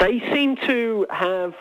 They 0.00 0.20
seem 0.32 0.56
to 0.66 1.06
have 1.10 1.54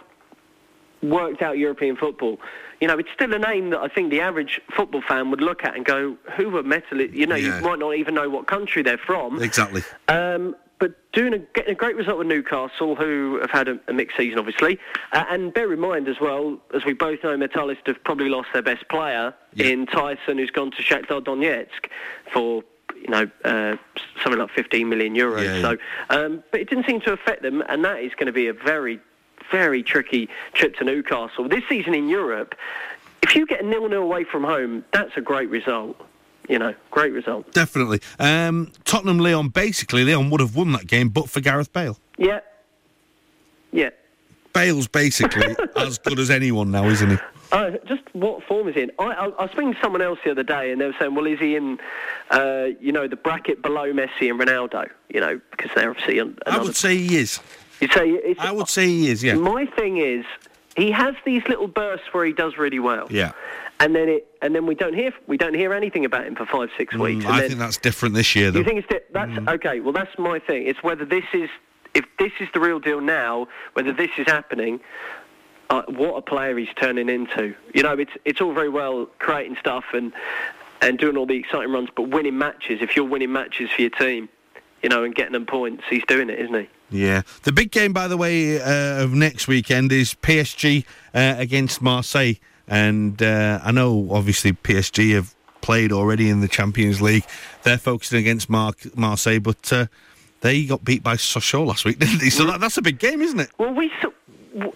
worked 1.01 1.41
out 1.41 1.57
European 1.57 1.95
football. 1.95 2.39
You 2.81 2.87
know, 2.87 2.97
it's 2.97 3.09
still 3.13 3.33
a 3.33 3.39
name 3.39 3.69
that 3.71 3.79
I 3.79 3.87
think 3.87 4.11
the 4.11 4.21
average 4.21 4.59
football 4.75 5.01
fan 5.07 5.31
would 5.31 5.41
look 5.41 5.63
at 5.63 5.75
and 5.75 5.85
go, 5.85 6.17
"Who 6.37 6.55
are 6.57 6.63
Metal?" 6.63 7.01
You 7.01 7.25
know, 7.27 7.35
Yeah. 7.35 7.57
you 7.59 7.63
might 7.65 7.79
not 7.79 7.95
even 7.95 8.13
know 8.15 8.29
what 8.29 8.47
country 8.47 8.81
they're 8.83 8.97
from. 8.97 9.41
Exactly. 9.41 9.81
Um, 10.07 10.55
but 10.77 10.93
doing 11.13 11.33
a, 11.33 11.39
getting 11.39 11.71
a 11.71 11.75
great 11.75 11.95
result 11.95 12.17
with 12.17 12.27
Newcastle, 12.27 12.95
who 12.95 13.39
have 13.39 13.49
had 13.49 13.69
a, 13.69 13.79
a 13.87 13.93
mixed 13.93 14.17
season, 14.17 14.37
obviously. 14.39 14.77
Uh, 15.13 15.23
and 15.29 15.53
bear 15.53 15.71
in 15.71 15.79
mind 15.79 16.09
as 16.09 16.19
well, 16.19 16.57
as 16.75 16.83
we 16.83 16.91
both 16.93 17.23
know, 17.23 17.37
Metalist 17.37 17.87
have 17.87 18.03
probably 18.03 18.27
lost 18.27 18.49
their 18.51 18.61
best 18.61 18.87
player 18.89 19.33
Yeah. 19.53 19.67
in 19.67 19.85
Taison, 19.85 20.37
who's 20.37 20.51
gone 20.51 20.71
to 20.71 20.81
Shakhtar 20.83 21.21
Donetsk 21.23 21.89
for 22.33 22.61
you 23.01 23.09
know 23.09 23.29
uh, 23.45 23.75
something 24.21 24.39
like 24.39 24.49
15 24.51 24.89
million 24.89 25.15
euros. 25.15 25.43
Yeah, 25.45 25.55
yeah. 25.55 25.61
So, 25.61 25.77
um, 26.25 26.43
but 26.51 26.59
it 26.59 26.69
didn't 26.69 26.87
seem 26.87 26.99
to 27.01 27.13
affect 27.13 27.41
them, 27.41 27.63
and 27.69 27.83
that 27.85 28.01
is 28.01 28.11
going 28.15 28.27
to 28.27 28.33
be 28.33 28.47
a 28.47 28.53
very, 28.53 28.99
very 29.51 29.83
tricky 29.83 30.29
trip 30.53 30.75
to 30.77 30.83
Newcastle 30.83 31.47
this 31.47 31.63
season 31.69 31.93
in 31.93 32.07
Europe. 32.09 32.55
If 33.23 33.35
you 33.35 33.45
get 33.45 33.63
a 33.63 33.65
nil-nil 33.65 34.01
away 34.03 34.23
from 34.23 34.43
home, 34.43 34.85
that's 34.93 35.15
a 35.17 35.21
great 35.21 35.49
result. 35.49 35.99
You 36.47 36.59
know, 36.59 36.75
great 36.91 37.11
result. 37.11 37.51
Definitely. 37.53 38.01
Um, 38.19 38.71
Tottenham 38.83 39.17
Lyon, 39.17 39.49
basically, 39.49 40.03
Lyon 40.05 40.29
would 40.29 40.41
have 40.41 40.55
won 40.55 40.71
that 40.73 40.85
game 40.85 41.09
but 41.09 41.29
for 41.29 41.41
Gareth 41.41 41.73
Bale. 41.73 41.97
Yeah. 42.17 42.41
Yeah. 43.71 43.89
Bale's 44.53 44.87
basically 44.87 45.55
as 45.75 45.97
good 45.97 46.19
as 46.19 46.29
anyone 46.29 46.71
now, 46.71 46.85
isn't 46.85 47.09
he? 47.09 47.17
Uh, 47.51 47.71
just 47.87 48.03
what 48.13 48.43
form 48.43 48.67
is 48.67 48.75
he 48.75 48.81
in? 48.83 48.91
I, 48.99 49.03
I, 49.05 49.25
I 49.25 49.41
was 49.43 49.51
speaking 49.51 49.73
to 49.73 49.79
someone 49.81 50.01
else 50.01 50.19
the 50.23 50.31
other 50.31 50.43
day, 50.43 50.71
and 50.71 50.81
they 50.81 50.85
were 50.85 50.95
saying, 50.99 51.13
"Well, 51.13 51.25
is 51.25 51.39
he 51.39 51.55
in, 51.55 51.77
uh, 52.31 52.67
you 52.79 52.91
know, 52.91 53.07
the 53.07 53.15
bracket 53.15 53.61
below 53.61 53.91
Messi 53.93 54.29
and 54.29 54.39
Ronaldo? 54.39 54.89
You 55.09 55.19
know, 55.21 55.39
because 55.51 55.71
they're 55.75 55.89
obviously 55.89 56.19
an- 56.19 56.37
I 56.45 56.57
would 56.59 56.75
say 56.75 56.97
he 56.97 57.17
is. 57.17 57.39
You 57.79 57.87
say 57.89 58.09
it's, 58.09 58.39
I 58.39 58.51
would 58.51 58.69
say 58.69 58.87
he 58.87 59.09
is, 59.09 59.23
yeah. 59.23 59.35
My 59.35 59.65
thing 59.65 59.97
is, 59.97 60.25
he 60.75 60.91
has 60.91 61.15
these 61.25 61.43
little 61.47 61.67
bursts 61.67 62.13
where 62.13 62.25
he 62.25 62.33
does 62.33 62.57
really 62.57 62.79
well. 62.79 63.07
Yeah. 63.09 63.31
And 63.79 63.95
then 63.95 64.07
it, 64.07 64.27
and 64.41 64.55
then 64.55 64.65
we 64.65 64.75
don't 64.75 64.93
hear 64.93 65.13
we 65.27 65.37
don't 65.37 65.53
hear 65.53 65.73
anything 65.73 66.05
about 66.05 66.25
him 66.25 66.35
for 66.35 66.45
five 66.45 66.69
six 66.77 66.95
weeks. 66.95 67.25
Mm, 67.25 67.27
and 67.27 67.35
I 67.35 67.39
then, 67.41 67.49
think 67.49 67.59
that's 67.59 67.77
different 67.77 68.15
this 68.15 68.35
year, 68.35 68.49
though. 68.49 68.59
you 68.59 68.65
think 68.65 68.79
it's 68.79 68.87
di- 68.87 68.99
that's 69.11 69.47
okay? 69.49 69.81
Well, 69.81 69.91
that's 69.91 70.17
my 70.17 70.39
thing. 70.39 70.65
It's 70.67 70.81
whether 70.81 71.03
this 71.03 71.25
is 71.33 71.49
if 71.93 72.05
this 72.17 72.31
is 72.39 72.47
the 72.53 72.59
real 72.61 72.79
deal 72.79 73.01
now, 73.01 73.47
whether 73.73 73.91
this 73.91 74.11
is 74.17 74.27
happening. 74.27 74.79
Uh, 75.67 75.81
what 75.87 76.13
a 76.15 76.21
player 76.21 76.55
he's 76.55 76.69
turning 76.75 77.09
into. 77.09 77.55
You 77.73 77.81
know, 77.81 77.93
it's 77.93 78.11
it's 78.23 78.39
all 78.39 78.53
very 78.53 78.69
well 78.69 79.07
creating 79.17 79.57
stuff 79.59 79.85
and 79.93 80.13
and 80.81 80.99
doing 80.99 81.17
all 81.17 81.25
the 81.25 81.37
exciting 81.37 81.71
runs, 81.71 81.89
but 81.95 82.09
winning 82.09 82.37
matches. 82.37 82.81
If 82.81 82.95
you're 82.95 83.05
winning 83.05 83.31
matches 83.31 83.71
for 83.71 83.81
your 83.81 83.89
team, 83.89 84.29
you 84.83 84.89
know, 84.89 85.03
and 85.03 85.15
getting 85.15 85.33
them 85.33 85.47
points, 85.47 85.83
he's 85.89 86.05
doing 86.05 86.29
it, 86.29 86.39
isn't 86.39 86.53
he? 86.53 86.69
Yeah. 86.89 87.23
The 87.43 87.51
big 87.51 87.71
game, 87.71 87.93
by 87.93 88.07
the 88.07 88.17
way, 88.17 88.61
uh, 88.61 89.03
of 89.03 89.13
next 89.13 89.47
weekend 89.47 89.91
is 89.91 90.13
PSG 90.13 90.85
uh, 91.13 91.35
against 91.37 91.81
Marseille. 91.81 92.33
And 92.67 93.21
uh, 93.21 93.59
I 93.63 93.71
know, 93.71 94.07
obviously, 94.11 94.53
PSG 94.53 95.13
have 95.13 95.35
played 95.61 95.91
already 95.91 96.29
in 96.29 96.41
the 96.41 96.47
Champions 96.47 97.01
League. 97.01 97.25
They're 97.63 97.77
focusing 97.77 98.19
against 98.19 98.49
Mar- 98.49 98.73
Marseille, 98.95 99.39
but 99.39 99.71
uh, 99.73 99.87
they 100.41 100.65
got 100.65 100.83
beat 100.83 101.03
by 101.03 101.15
Sochaux 101.15 101.65
last 101.65 101.85
week, 101.85 101.99
didn't 101.99 102.19
they? 102.19 102.29
So 102.29 102.45
that, 102.45 102.59
that's 102.59 102.77
a 102.77 102.81
big 102.81 102.99
game, 102.99 103.21
isn't 103.21 103.39
it? 103.39 103.49
Well, 103.57 103.73
we 103.73 103.91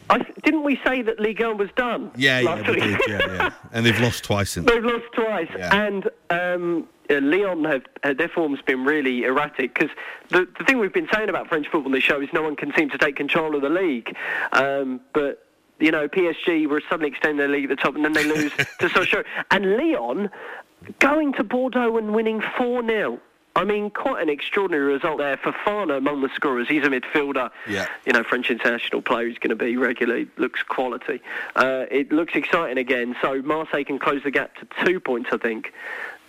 I, 0.10 0.26
didn't 0.44 0.64
we 0.64 0.80
say 0.86 1.02
that 1.04 1.20
Ligue 1.20 1.42
1 1.42 1.58
was 1.58 1.70
done? 1.76 2.12
Yeah, 2.16 2.40
yeah, 2.40 2.64
did, 2.64 2.78
yeah, 2.78 3.00
yeah. 3.08 3.52
And 3.72 3.86
they've 3.86 4.00
lost 4.02 4.24
twice 4.24 4.52
since. 4.52 4.66
They've 4.70 4.84
lost 4.84 5.06
twice, 5.14 5.48
Yeah. 5.58 5.74
and 5.86 6.10
um, 6.30 6.88
uh, 7.10 7.20
Lyon 7.22 7.64
have 7.64 7.84
uh, 8.04 8.14
their 8.14 8.28
form's 8.28 8.62
been 8.62 8.84
really 8.84 9.24
erratic 9.24 9.74
because 9.74 9.90
the 10.30 10.48
the 10.58 10.66
thing 10.66 10.80
we've 10.80 10.94
been 10.94 11.08
saying 11.14 11.30
about 11.30 11.48
French 11.48 11.68
football 11.68 11.88
in 11.88 11.92
this 11.94 12.04
show 12.04 12.22
is 12.22 12.30
no 12.34 12.42
one 12.42 12.56
can 12.56 12.74
seem 12.76 12.90
to 12.90 12.98
take 12.98 13.16
control 13.16 13.56
of 13.56 13.62
the 13.62 13.70
league, 13.70 14.16
um, 14.54 15.00
but. 15.14 15.46
You 15.82 15.92
know, 15.92 16.10
PSG 16.10 16.68
were 16.68 16.82
suddenly 16.90 17.08
extending 17.08 17.38
their 17.38 17.48
league 17.48 17.64
at 17.64 17.70
the 17.70 17.82
top, 17.82 17.96
and 17.96 18.04
then 18.04 18.12
they 18.12 18.26
lose 18.26 18.52
to 18.58 18.90
Sochaux. 18.90 19.24
And 19.50 19.78
Lyon 19.78 20.30
going 21.00 21.32
to 21.36 21.44
Bordeaux 21.46 21.96
and 21.98 22.14
winning 22.14 22.42
four 22.58 22.86
0 22.86 23.18
I 23.56 23.66
mean, 23.66 23.90
quite 23.90 24.22
an 24.22 24.30
extraordinary 24.30 24.94
result 24.94 25.18
there. 25.18 25.36
Fofana 25.38 25.98
among 25.98 26.22
the 26.22 26.30
scorers. 26.34 26.68
He's 26.68 26.84
a 26.84 26.88
midfielder. 26.90 27.50
Yeah. 27.68 27.88
You 28.06 28.14
know, 28.14 28.24
French 28.24 28.50
international 28.50 29.02
player 29.02 29.28
who's 29.28 29.38
going 29.40 29.50
to 29.50 29.56
be 29.56 29.76
regularly. 29.76 30.28
Looks 30.38 30.64
quality. 30.64 31.22
Uh, 31.56 31.86
it 31.92 32.12
looks 32.12 32.36
exciting 32.36 32.78
again. 32.78 33.16
So 33.22 33.42
Marseille 33.42 33.84
can 33.84 34.00
close 34.00 34.24
the 34.24 34.32
gap 34.32 34.56
to 34.58 34.68
two 34.86 35.00
points, 35.00 35.30
I 35.34 35.38
think, 35.38 35.74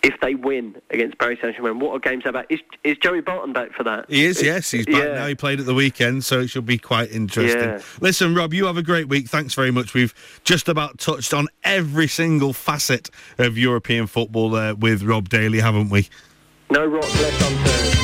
if 0.03 0.19
they 0.19 0.33
win 0.33 0.81
against 0.89 1.19
Paris 1.19 1.37
Saint-Germain. 1.41 1.79
What 1.79 1.91
are 1.93 1.99
games 1.99 2.25
about? 2.25 2.47
Is, 2.49 2.59
is 2.83 2.97
Joey 2.97 3.21
Barton 3.21 3.53
back 3.53 3.71
for 3.71 3.83
that? 3.83 4.09
He 4.09 4.25
is, 4.25 4.41
yes. 4.41 4.71
He's 4.71 4.87
back 4.87 4.95
Yeah. 4.95 5.13
now. 5.13 5.27
He 5.27 5.35
played 5.35 5.59
at 5.59 5.67
the 5.67 5.75
weekend, 5.75 6.25
so 6.25 6.39
it 6.39 6.49
should 6.49 6.65
be 6.65 6.79
quite 6.79 7.11
interesting. 7.11 7.61
Yeah. 7.61 7.81
Listen, 8.01 8.33
Rob, 8.33 8.51
you 8.53 8.65
have 8.65 8.77
a 8.77 8.83
great 8.83 9.07
week. 9.07 9.29
Thanks 9.29 9.53
very 9.53 9.71
much. 9.71 9.93
We've 9.93 10.13
just 10.43 10.67
about 10.67 10.97
touched 10.97 11.33
on 11.35 11.47
every 11.63 12.07
single 12.07 12.51
facet 12.51 13.09
of 13.37 13.57
European 13.59 14.07
football 14.07 14.49
there 14.49 14.73
with 14.75 15.03
Rob 15.03 15.29
Daly, 15.29 15.59
haven't 15.59 15.89
we? 15.89 16.09
No 16.71 16.85
rock 16.85 17.03
left 17.03 17.51
unturned. 17.51 17.97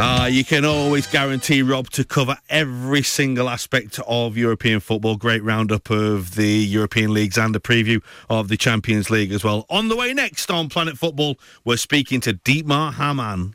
Uh, 0.00 0.26
you 0.26 0.44
can 0.44 0.64
always 0.64 1.06
guarantee 1.06 1.62
Rob 1.62 1.88
to 1.90 2.02
cover 2.02 2.36
every 2.48 3.02
single 3.02 3.48
aspect 3.48 4.00
of 4.08 4.36
European 4.36 4.80
football. 4.80 5.14
Great 5.14 5.44
roundup 5.44 5.88
of 5.88 6.34
the 6.34 6.48
European 6.48 7.14
leagues 7.14 7.38
and 7.38 7.54
a 7.54 7.60
preview 7.60 8.02
of 8.28 8.48
the 8.48 8.56
Champions 8.56 9.08
League 9.08 9.30
as 9.30 9.44
well. 9.44 9.66
On 9.70 9.86
the 9.86 9.94
way 9.94 10.12
next 10.12 10.50
on 10.50 10.68
Planet 10.68 10.98
Football, 10.98 11.38
we're 11.64 11.76
speaking 11.76 12.20
to 12.22 12.34
Dietmar 12.34 12.94
Hamann. 12.94 13.54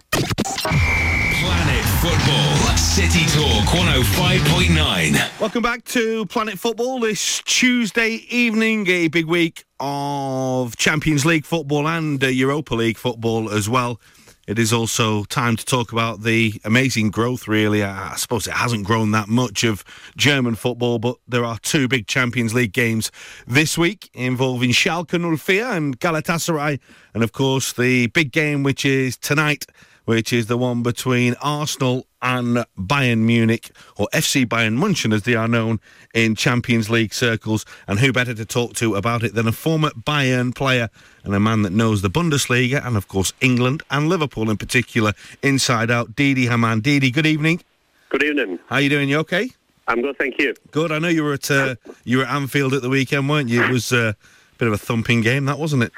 Football. 2.03 2.75
City 2.75 3.25
Talk 3.27 3.63
105.9. 3.69 5.39
Welcome 5.39 5.63
back 5.63 5.85
to 5.85 6.25
Planet 6.25 6.59
Football 6.59 6.99
this 6.99 7.41
Tuesday 7.45 8.25
evening. 8.29 8.85
A 8.89 9.07
big 9.07 9.25
week 9.25 9.63
of 9.79 10.75
Champions 10.75 11.25
League 11.25 11.45
football 11.45 11.87
and 11.87 12.21
uh, 12.21 12.27
Europa 12.27 12.75
League 12.75 12.97
football 12.97 13.49
as 13.49 13.69
well. 13.69 14.01
It 14.45 14.59
is 14.59 14.73
also 14.73 15.23
time 15.23 15.55
to 15.55 15.63
talk 15.63 15.93
about 15.93 16.23
the 16.23 16.59
amazing 16.65 17.09
growth, 17.09 17.47
really. 17.47 17.81
I 17.81 18.11
I 18.11 18.15
suppose 18.17 18.47
it 18.47 18.53
hasn't 18.53 18.85
grown 18.85 19.11
that 19.11 19.29
much 19.29 19.63
of 19.63 19.85
German 20.17 20.55
football, 20.55 20.99
but 20.99 21.15
there 21.25 21.45
are 21.45 21.57
two 21.59 21.87
big 21.87 22.07
Champions 22.07 22.53
League 22.53 22.73
games 22.73 23.11
this 23.47 23.77
week 23.77 24.09
involving 24.13 24.71
Schalke 24.71 25.39
04 25.39 25.55
and 25.55 25.97
Galatasaray. 26.01 26.81
And 27.13 27.23
of 27.23 27.31
course, 27.31 27.71
the 27.71 28.07
big 28.07 28.33
game, 28.33 28.61
which 28.61 28.83
is 28.83 29.15
tonight, 29.15 29.67
which 30.05 30.33
is 30.33 30.47
the 30.47 30.57
one 30.57 30.83
between 30.83 31.35
Arsenal 31.41 32.05
and 32.21 32.65
Bayern 32.77 33.19
Munich, 33.19 33.71
or 33.97 34.07
FC 34.13 34.45
Bayern 34.45 34.77
München 34.77 35.13
as 35.13 35.23
they 35.23 35.35
are 35.35 35.47
known 35.47 35.79
in 36.13 36.35
Champions 36.35 36.89
League 36.89 37.13
circles. 37.13 37.65
And 37.87 37.99
who 37.99 38.13
better 38.13 38.33
to 38.33 38.45
talk 38.45 38.73
to 38.75 38.95
about 38.95 39.23
it 39.23 39.33
than 39.33 39.47
a 39.47 39.51
former 39.51 39.89
Bayern 39.91 40.55
player 40.55 40.89
and 41.23 41.35
a 41.35 41.39
man 41.39 41.63
that 41.63 41.73
knows 41.73 42.01
the 42.01 42.09
Bundesliga 42.09 42.85
and, 42.85 42.95
of 42.95 43.07
course, 43.07 43.33
England 43.41 43.83
and 43.91 44.07
Liverpool 44.07 44.49
in 44.49 44.57
particular 44.57 45.13
inside 45.41 45.91
out, 45.91 46.15
Didi 46.15 46.47
Hamann. 46.47 46.81
Didi, 46.81 47.11
good 47.11 47.25
evening. 47.25 47.61
Good 48.09 48.23
evening. 48.23 48.59
How 48.67 48.75
are 48.75 48.81
you 48.81 48.89
doing? 48.89 49.09
You 49.09 49.17
okay? 49.19 49.49
I'm 49.87 50.01
good, 50.01 50.17
thank 50.17 50.39
you. 50.39 50.53
Good. 50.71 50.91
I 50.91 50.99
know 50.99 51.09
you 51.09 51.23
were 51.23 51.33
at 51.33 51.51
uh, 51.51 51.75
you 52.05 52.19
were 52.19 52.23
at 52.23 52.33
Anfield 52.33 52.73
at 52.73 52.81
the 52.81 52.89
weekend, 52.89 53.29
weren't 53.29 53.49
you? 53.49 53.63
It 53.63 53.69
was 53.69 53.91
uh, 53.91 54.13
a 54.15 54.57
bit 54.57 54.67
of 54.67 54.73
a 54.73 54.77
thumping 54.77 55.21
game, 55.21 55.45
that 55.45 55.59
wasn't 55.59 55.83
it? 55.83 55.91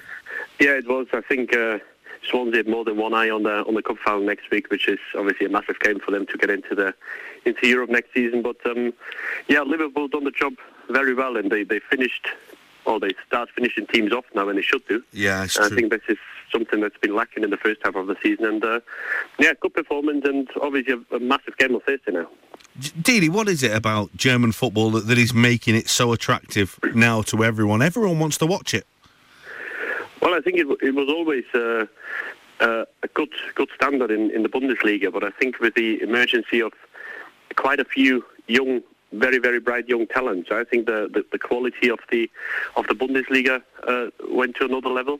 Yeah, 0.59 0.71
it 0.71 0.87
was. 0.87 1.07
I 1.13 1.21
think 1.21 1.55
uh, 1.55 1.79
Swansea 2.29 2.57
had 2.57 2.67
more 2.67 2.83
than 2.83 2.97
one 2.97 3.13
eye 3.13 3.29
on 3.29 3.43
the 3.43 3.63
on 3.65 3.75
the 3.75 3.81
cup 3.81 3.97
final 4.05 4.21
next 4.21 4.49
week, 4.51 4.69
which 4.69 4.87
is 4.87 4.99
obviously 5.17 5.45
a 5.45 5.49
massive 5.49 5.79
game 5.79 5.99
for 5.99 6.11
them 6.11 6.25
to 6.27 6.37
get 6.37 6.49
into 6.49 6.75
the 6.75 6.93
into 7.45 7.67
Europe 7.67 7.89
next 7.89 8.13
season. 8.13 8.41
But 8.41 8.57
um, 8.65 8.93
yeah, 9.47 9.61
Liverpool 9.61 10.07
done 10.07 10.23
the 10.23 10.31
job 10.31 10.53
very 10.89 11.13
well, 11.13 11.37
and 11.37 11.51
they 11.51 11.63
they 11.63 11.79
finished. 11.79 12.27
Or 12.87 12.99
they 12.99 13.15
start 13.25 13.49
finishing 13.55 13.87
teams 13.87 14.13
off 14.13 14.25
now, 14.35 14.47
and 14.47 14.59
they 14.59 14.61
should 14.61 14.87
do. 14.87 15.01
Yeah, 15.11 15.47
I 15.59 15.69
think 15.69 15.89
this 15.89 16.03
is 16.07 16.19
something 16.51 16.81
that's 16.81 16.99
been 16.99 17.15
lacking 17.15 17.43
in 17.43 17.49
the 17.49 17.57
first 17.57 17.81
half 17.83 17.95
of 17.95 18.05
the 18.05 18.15
season, 18.21 18.45
and 18.45 18.63
uh, 18.63 18.79
yeah, 19.39 19.53
good 19.59 19.73
performance, 19.73 20.23
and 20.23 20.47
obviously 20.61 20.93
a, 20.93 21.15
a 21.15 21.19
massive 21.19 21.57
game 21.57 21.73
on 21.73 21.81
Thursday 21.81 22.11
now. 22.11 22.29
Didi, 23.01 23.27
what 23.27 23.49
is 23.49 23.63
it 23.63 23.75
about 23.75 24.15
German 24.15 24.51
football 24.51 24.91
that, 24.91 25.07
that 25.07 25.17
is 25.17 25.33
making 25.33 25.73
it 25.73 25.89
so 25.89 26.13
attractive 26.13 26.79
now 26.93 27.23
to 27.23 27.43
everyone? 27.43 27.81
Everyone 27.81 28.19
wants 28.19 28.37
to 28.37 28.45
watch 28.45 28.75
it. 28.75 28.85
Well, 30.21 30.33
I 30.33 30.41
think 30.41 30.57
it, 30.57 30.67
it 30.81 30.95
was 30.95 31.09
always 31.09 31.43
uh, 31.53 31.85
uh, 32.59 32.85
a 33.03 33.07
good 33.13 33.33
good 33.55 33.69
standard 33.75 34.11
in, 34.11 34.31
in 34.31 34.43
the 34.43 34.49
Bundesliga, 34.49 35.11
but 35.11 35.23
I 35.23 35.31
think 35.31 35.59
with 35.59 35.75
the 35.75 36.01
emergency 36.01 36.61
of 36.61 36.73
quite 37.55 37.79
a 37.79 37.85
few 37.85 38.25
young, 38.47 38.81
very 39.11 39.37
very 39.39 39.59
bright 39.59 39.87
young 39.87 40.07
talents, 40.07 40.49
I 40.51 40.63
think 40.63 40.85
the, 40.85 41.09
the, 41.13 41.25
the 41.31 41.39
quality 41.39 41.89
of 41.89 41.99
the 42.11 42.29
of 42.75 42.87
the 42.87 42.93
Bundesliga 42.93 43.61
uh, 43.87 44.07
went 44.29 44.55
to 44.57 44.65
another 44.65 44.89
level. 44.89 45.19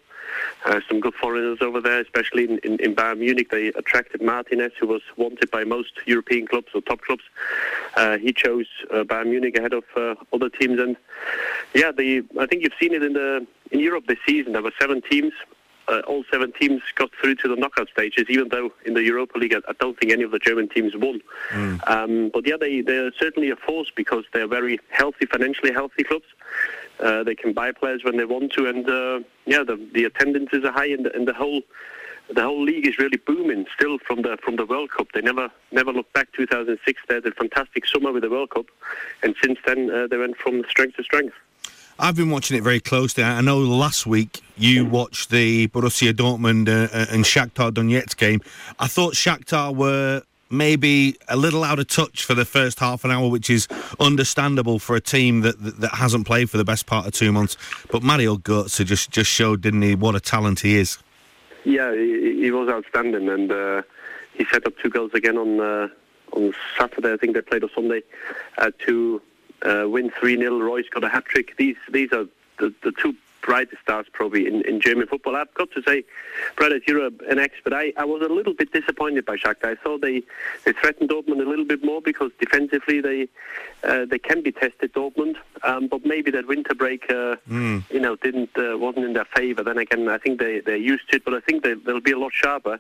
Uh, 0.66 0.82
some 0.90 1.00
good 1.00 1.14
foreigners 1.14 1.60
over 1.62 1.80
there, 1.80 2.02
especially 2.02 2.44
in, 2.46 2.58
in, 2.60 2.78
in 2.80 2.96
Bayern 2.96 3.20
Munich. 3.20 3.52
They 3.52 3.68
attracted 3.68 4.22
Martinez, 4.22 4.72
who 4.80 4.88
was 4.88 5.02
wanted 5.16 5.50
by 5.52 5.64
most 5.64 5.92
European 6.06 6.48
clubs 6.48 6.68
or 6.74 6.82
top 6.82 7.02
clubs. 7.02 7.24
Uh, 7.96 8.18
he 8.18 8.34
chose 8.34 8.66
uh, 8.92 9.04
Bayern 9.04 9.28
Munich 9.28 9.58
ahead 9.58 9.74
of 9.74 9.84
uh, 9.96 10.16
other 10.34 10.50
teams, 10.50 10.80
and 10.80 10.98
yeah, 11.74 11.92
the 11.92 12.26
I 12.40 12.48
think 12.48 12.64
you've 12.64 12.74
seen 12.80 12.94
it 12.94 13.04
in 13.04 13.14
the 13.14 13.46
in 13.72 13.80
Europe 13.80 14.08
this 14.08 14.20
season. 14.28 14.54
There 14.54 14.64
were 14.64 14.74
seven 14.80 15.02
teams. 15.02 15.34
Uh, 15.88 16.00
all 16.08 16.24
seven 16.32 16.52
teams 16.52 16.82
got 16.96 17.12
through 17.22 17.36
to 17.36 17.48
the 17.48 17.56
knockout 17.56 17.88
stages, 17.90 18.26
even 18.30 18.50
though 18.50 18.72
in 18.86 18.96
the 18.96 19.04
Europa 19.04 19.38
League, 19.38 19.54
I, 19.54 19.74
don't 19.80 19.98
think 20.00 20.12
any 20.12 20.24
of 20.24 20.32
the 20.32 20.40
German 20.40 20.68
teams 20.68 20.96
won. 20.96 21.22
Um, 21.86 22.30
but 22.34 22.48
yeah, 22.48 22.58
they, 22.60 22.82
they're 22.82 23.12
certainly 23.20 23.52
a 23.52 23.56
force 23.56 23.92
because 23.96 24.24
they're 24.34 24.48
very 24.48 24.80
healthy, 24.90 25.26
financially 25.28 25.72
healthy 25.72 26.04
clubs. 26.04 26.26
Uh, 27.00 27.24
they 27.24 27.36
can 27.36 27.54
buy 27.54 27.72
players 27.72 28.04
when 28.04 28.18
they 28.18 28.26
want 28.26 28.52
to, 28.54 28.68
and 28.68 28.90
uh, 28.90 29.20
yeah, 29.46 29.64
the, 29.64 29.76
the 29.94 30.06
attendances 30.06 30.64
are 30.64 30.72
high, 30.72 30.88
and 30.88 31.06
the, 31.06 31.16
and 31.16 31.28
the 31.28 31.34
whole 31.34 31.62
the 32.34 32.42
whole 32.42 32.64
league 32.64 32.88
is 32.88 32.98
really 32.98 33.18
booming 33.18 33.66
still 33.76 34.00
from 34.00 34.22
the 34.24 34.38
from 34.44 34.56
the 34.56 34.66
World 34.66 34.92
Cup. 34.92 35.08
They 35.14 35.22
never 35.22 35.52
never 35.72 35.92
looked 35.92 36.14
back. 36.14 36.32
2006, 36.34 37.02
they 37.08 37.16
had 37.16 37.26
a 37.26 37.32
fantastic 37.32 37.86
summer 37.86 38.12
with 38.12 38.24
the 38.24 38.30
World 38.30 38.50
Cup, 38.50 38.66
and 39.24 39.36
since 39.44 39.60
then 39.66 39.92
uh, 39.92 40.08
they 40.08 40.18
went 40.18 40.38
from 40.38 40.64
strength 40.70 40.96
to 40.98 41.04
strength. 41.04 41.36
I've 41.98 42.16
been 42.16 42.30
watching 42.30 42.58
it 42.58 42.62
very 42.62 42.82
closely. 42.82 43.24
I 43.24 43.40
know 43.40 43.60
last 43.60 44.06
week 44.06 44.42
you 44.58 44.84
watched 44.84 45.30
the 45.30 45.70
Borussia 45.70 46.12
Dortmund 46.12 46.68
uh, 46.68 46.94
uh, 46.94 47.06
and 47.10 47.24
Shakhtar 47.24 47.72
Donetsk 47.72 48.18
game. 48.18 48.42
I 48.80 48.88
thought 48.88 49.14
Shakhtar 49.14 49.74
were 49.74 50.22
maybe 50.50 51.18
a 51.30 51.38
little 51.38 51.64
out 51.64 51.80
of 51.80 51.88
touch 51.88 52.26
for 52.26 52.34
the 52.34 52.44
first 52.44 52.80
half 52.80 53.06
an 53.06 53.12
hour, 53.12 53.30
which 53.30 53.50
is 53.50 53.70
understandable 53.98 54.78
for 54.78 54.98
a 54.98 55.02
team 55.02 55.40
that 55.42 55.64
that, 55.64 55.80
that 55.80 55.96
hasn't 55.96 56.28
played 56.28 56.50
for 56.50 56.58
the 56.58 56.66
best 56.66 56.86
part 56.86 57.08
of 57.08 57.14
two 57.14 57.32
months. 57.32 57.56
But 57.90 58.04
Mario 58.04 58.36
Götze 58.36 58.86
just 58.86 59.10
just 59.12 59.32
showed, 59.32 59.62
didn't 59.62 59.82
he, 59.82 59.96
what 59.96 60.16
a 60.16 60.20
talent 60.20 60.60
he 60.60 60.76
is. 60.76 60.98
Yeah, 61.64 61.94
he, 61.96 62.42
he 62.42 62.52
was 62.52 62.68
outstanding, 62.68 63.30
and 63.30 63.52
uh, 63.52 63.84
he 64.34 64.44
set 64.52 64.68
up 64.68 64.74
two 64.84 64.90
goals 64.90 65.14
again 65.14 65.38
on 65.38 65.62
uh, 65.62 65.88
on 66.34 66.54
Saturday. 66.78 67.14
I 67.14 67.18
think 67.18 67.36
they 67.36 67.42
played 67.42 67.64
on 67.64 67.70
Sunday 67.74 68.04
uh, 68.58 68.72
to 68.86 69.22
uh, 69.66 69.90
win 69.90 70.12
three 70.12 70.38
0 70.38 70.58
Reus 70.60 70.88
got 70.90 71.04
a 71.04 71.10
hat 71.10 71.26
trick. 71.26 71.58
These 71.58 71.78
these 71.92 72.12
are 72.12 72.26
the, 72.58 72.74
the 72.84 72.92
two 72.92 73.16
brightest 73.46 73.82
stars 73.82 74.08
probably 74.12 74.48
in, 74.48 74.62
in 74.64 74.82
German 74.82 75.08
football. 75.08 75.36
I've 75.36 75.54
got 75.54 75.70
to 75.72 75.82
say, 75.84 76.04
Brad, 76.56 76.74
you're 76.88 77.06
a, 77.06 77.12
an 77.30 77.38
expert, 77.38 77.74
I, 77.74 77.94
I 77.96 78.04
was 78.04 78.24
a 78.24 78.34
little 78.34 78.54
bit 78.54 78.74
disappointed 78.74 79.24
by 79.24 79.38
Shakhtar. 79.38 79.66
I 79.66 79.76
thought 79.76 80.02
they, 80.02 80.24
they 80.66 80.74
threatened 80.74 81.10
Dortmund 81.10 81.46
a 81.46 81.48
little 81.48 81.64
bit 81.64 81.84
more 81.84 82.02
because 82.02 82.32
defensively 82.40 83.02
they 83.02 83.28
uh, 83.84 84.06
they 84.06 84.18
can 84.18 84.42
be 84.42 84.52
tested 84.52 84.94
Dortmund, 84.94 85.36
um, 85.64 85.88
but 85.88 86.04
maybe 86.04 86.32
that 86.32 86.48
winter 86.48 86.74
break, 86.74 87.10
uh, 87.12 87.36
you 87.92 88.00
know, 88.00 88.16
didn't 88.16 88.50
uh, 88.58 88.78
wasn't 88.78 89.06
in 89.06 89.14
their 89.14 89.26
favour. 89.26 89.64
Then 89.64 89.78
again, 89.78 90.10
I 90.10 90.18
think 90.18 90.40
they 90.40 90.60
they're 90.60 90.76
used 90.76 91.10
to 91.12 91.18
it, 91.18 91.24
but 91.24 91.36
I 91.36 91.40
think 91.40 91.64
they, 91.64 91.76
they'll 91.76 92.00
be 92.00 92.12
a 92.12 92.20
lot 92.20 92.34
sharper. 92.34 92.80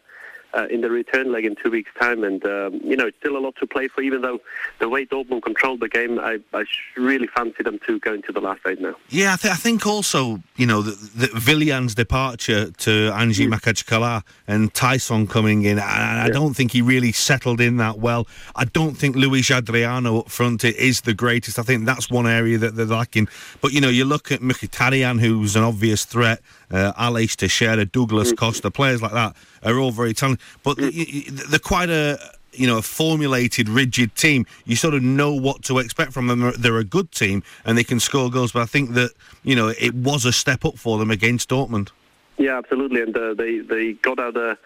Uh, 0.56 0.68
in 0.68 0.80
the 0.80 0.90
return 0.90 1.34
leg 1.34 1.44
in 1.44 1.54
two 1.54 1.70
weeks' 1.70 1.92
time, 2.00 2.24
and 2.24 2.46
um, 2.46 2.80
you 2.82 2.96
know 2.96 3.08
it's 3.08 3.18
still 3.18 3.36
a 3.36 3.40
lot 3.40 3.54
to 3.58 3.68
play 3.68 3.90
for. 3.90 4.02
Even 4.02 4.22
though 4.22 4.40
the 4.80 4.88
way 4.88 5.06
Dortmund 5.06 5.44
controlled 5.44 5.82
the 5.82 5.90
game, 5.90 6.18
I, 6.18 6.40
I 6.54 6.64
really 6.96 7.28
fancy 7.28 7.62
them 7.62 7.78
to 7.86 8.00
go 8.00 8.14
into 8.14 8.32
the 8.32 8.40
last 8.40 8.62
eight 8.66 8.80
now. 8.80 8.96
Yeah, 9.10 9.34
I, 9.34 9.36
th- 9.36 9.54
I 9.54 9.58
think 9.58 9.86
also, 9.86 10.42
you 10.56 10.66
know, 10.66 10.82
that 10.82 11.32
Willian's 11.46 11.94
departure 11.94 12.72
to 12.72 12.92
Anzhi 13.12 13.50
Makhachkala 13.50 14.24
and 14.48 14.74
Taison 14.74 15.30
coming 15.30 15.64
in, 15.64 15.78
I, 15.78 16.28
I 16.28 16.30
don't 16.30 16.54
think 16.54 16.72
he 16.72 16.82
really 16.82 17.12
settled 17.12 17.60
in 17.60 17.76
that 17.78 18.00
well. 18.00 18.26
I 18.56 18.64
don't 18.64 18.96
think 18.96 19.18
Luis 19.18 19.52
Adriano 19.52 20.20
up 20.20 20.30
front 20.30 20.64
is 20.64 21.02
the 21.02 21.14
greatest. 21.14 21.60
I 21.60 21.64
think 21.64 21.86
that's 21.86 22.10
one 22.10 22.28
area 22.28 22.58
that 22.60 22.78
they're 22.78 22.86
lacking. 22.86 23.28
But, 23.60 23.74
you 23.74 23.82
know, 23.82 23.90
you 23.90 24.06
look 24.06 24.32
at 24.32 24.40
Mkhitaryan, 24.40 25.20
who's 25.20 25.58
an 25.58 25.64
obvious 25.64 26.06
threat, 26.06 26.40
uh, 26.76 26.92
Alex 26.98 27.36
Teixeira, 27.36 27.86
Douglas 27.86 28.34
Costa, 28.34 28.70
players 28.70 29.02
like 29.02 29.14
that 29.14 29.36
are 29.64 29.80
all 29.80 29.92
very 29.92 30.14
talented. 30.14 30.44
But 30.64 30.78
y- 30.80 31.24
they're 31.50 31.60
quite 31.60 31.90
a 31.90 32.18
you 32.58 32.68
know, 32.68 32.78
a 32.78 32.82
formulated, 32.82 33.68
rigid 33.68 34.16
team. 34.16 34.46
You 34.66 34.78
sort 34.78 34.94
of 34.94 35.04
know 35.04 35.34
what 35.34 35.62
to 35.64 35.80
expect 35.80 36.14
from 36.14 36.28
them. 36.28 36.40
They're- 36.40 36.52
They're 36.64 36.78
a 36.78 36.86
good 36.86 37.12
team 37.12 37.44
and 37.66 37.78
they 37.78 37.84
can 37.84 38.00
score 38.00 38.30
goals, 38.32 38.54
but 38.54 38.62
I 38.62 38.66
think 38.66 38.94
that, 38.94 39.12
you 39.44 39.58
know, 39.58 39.68
it 39.88 39.94
was 39.94 40.24
a 40.24 40.32
step 40.32 40.64
up 40.64 40.78
for 40.78 40.98
them 40.98 41.12
against 41.12 41.50
Dortmund. 41.50 41.90
Yeah, 42.38 42.58
absolutely, 42.58 43.02
and 43.02 43.16
uh, 43.18 43.34
they 43.34 43.60
they 43.60 43.94
got 43.94 44.20
out 44.20 44.36
a 44.38 44.58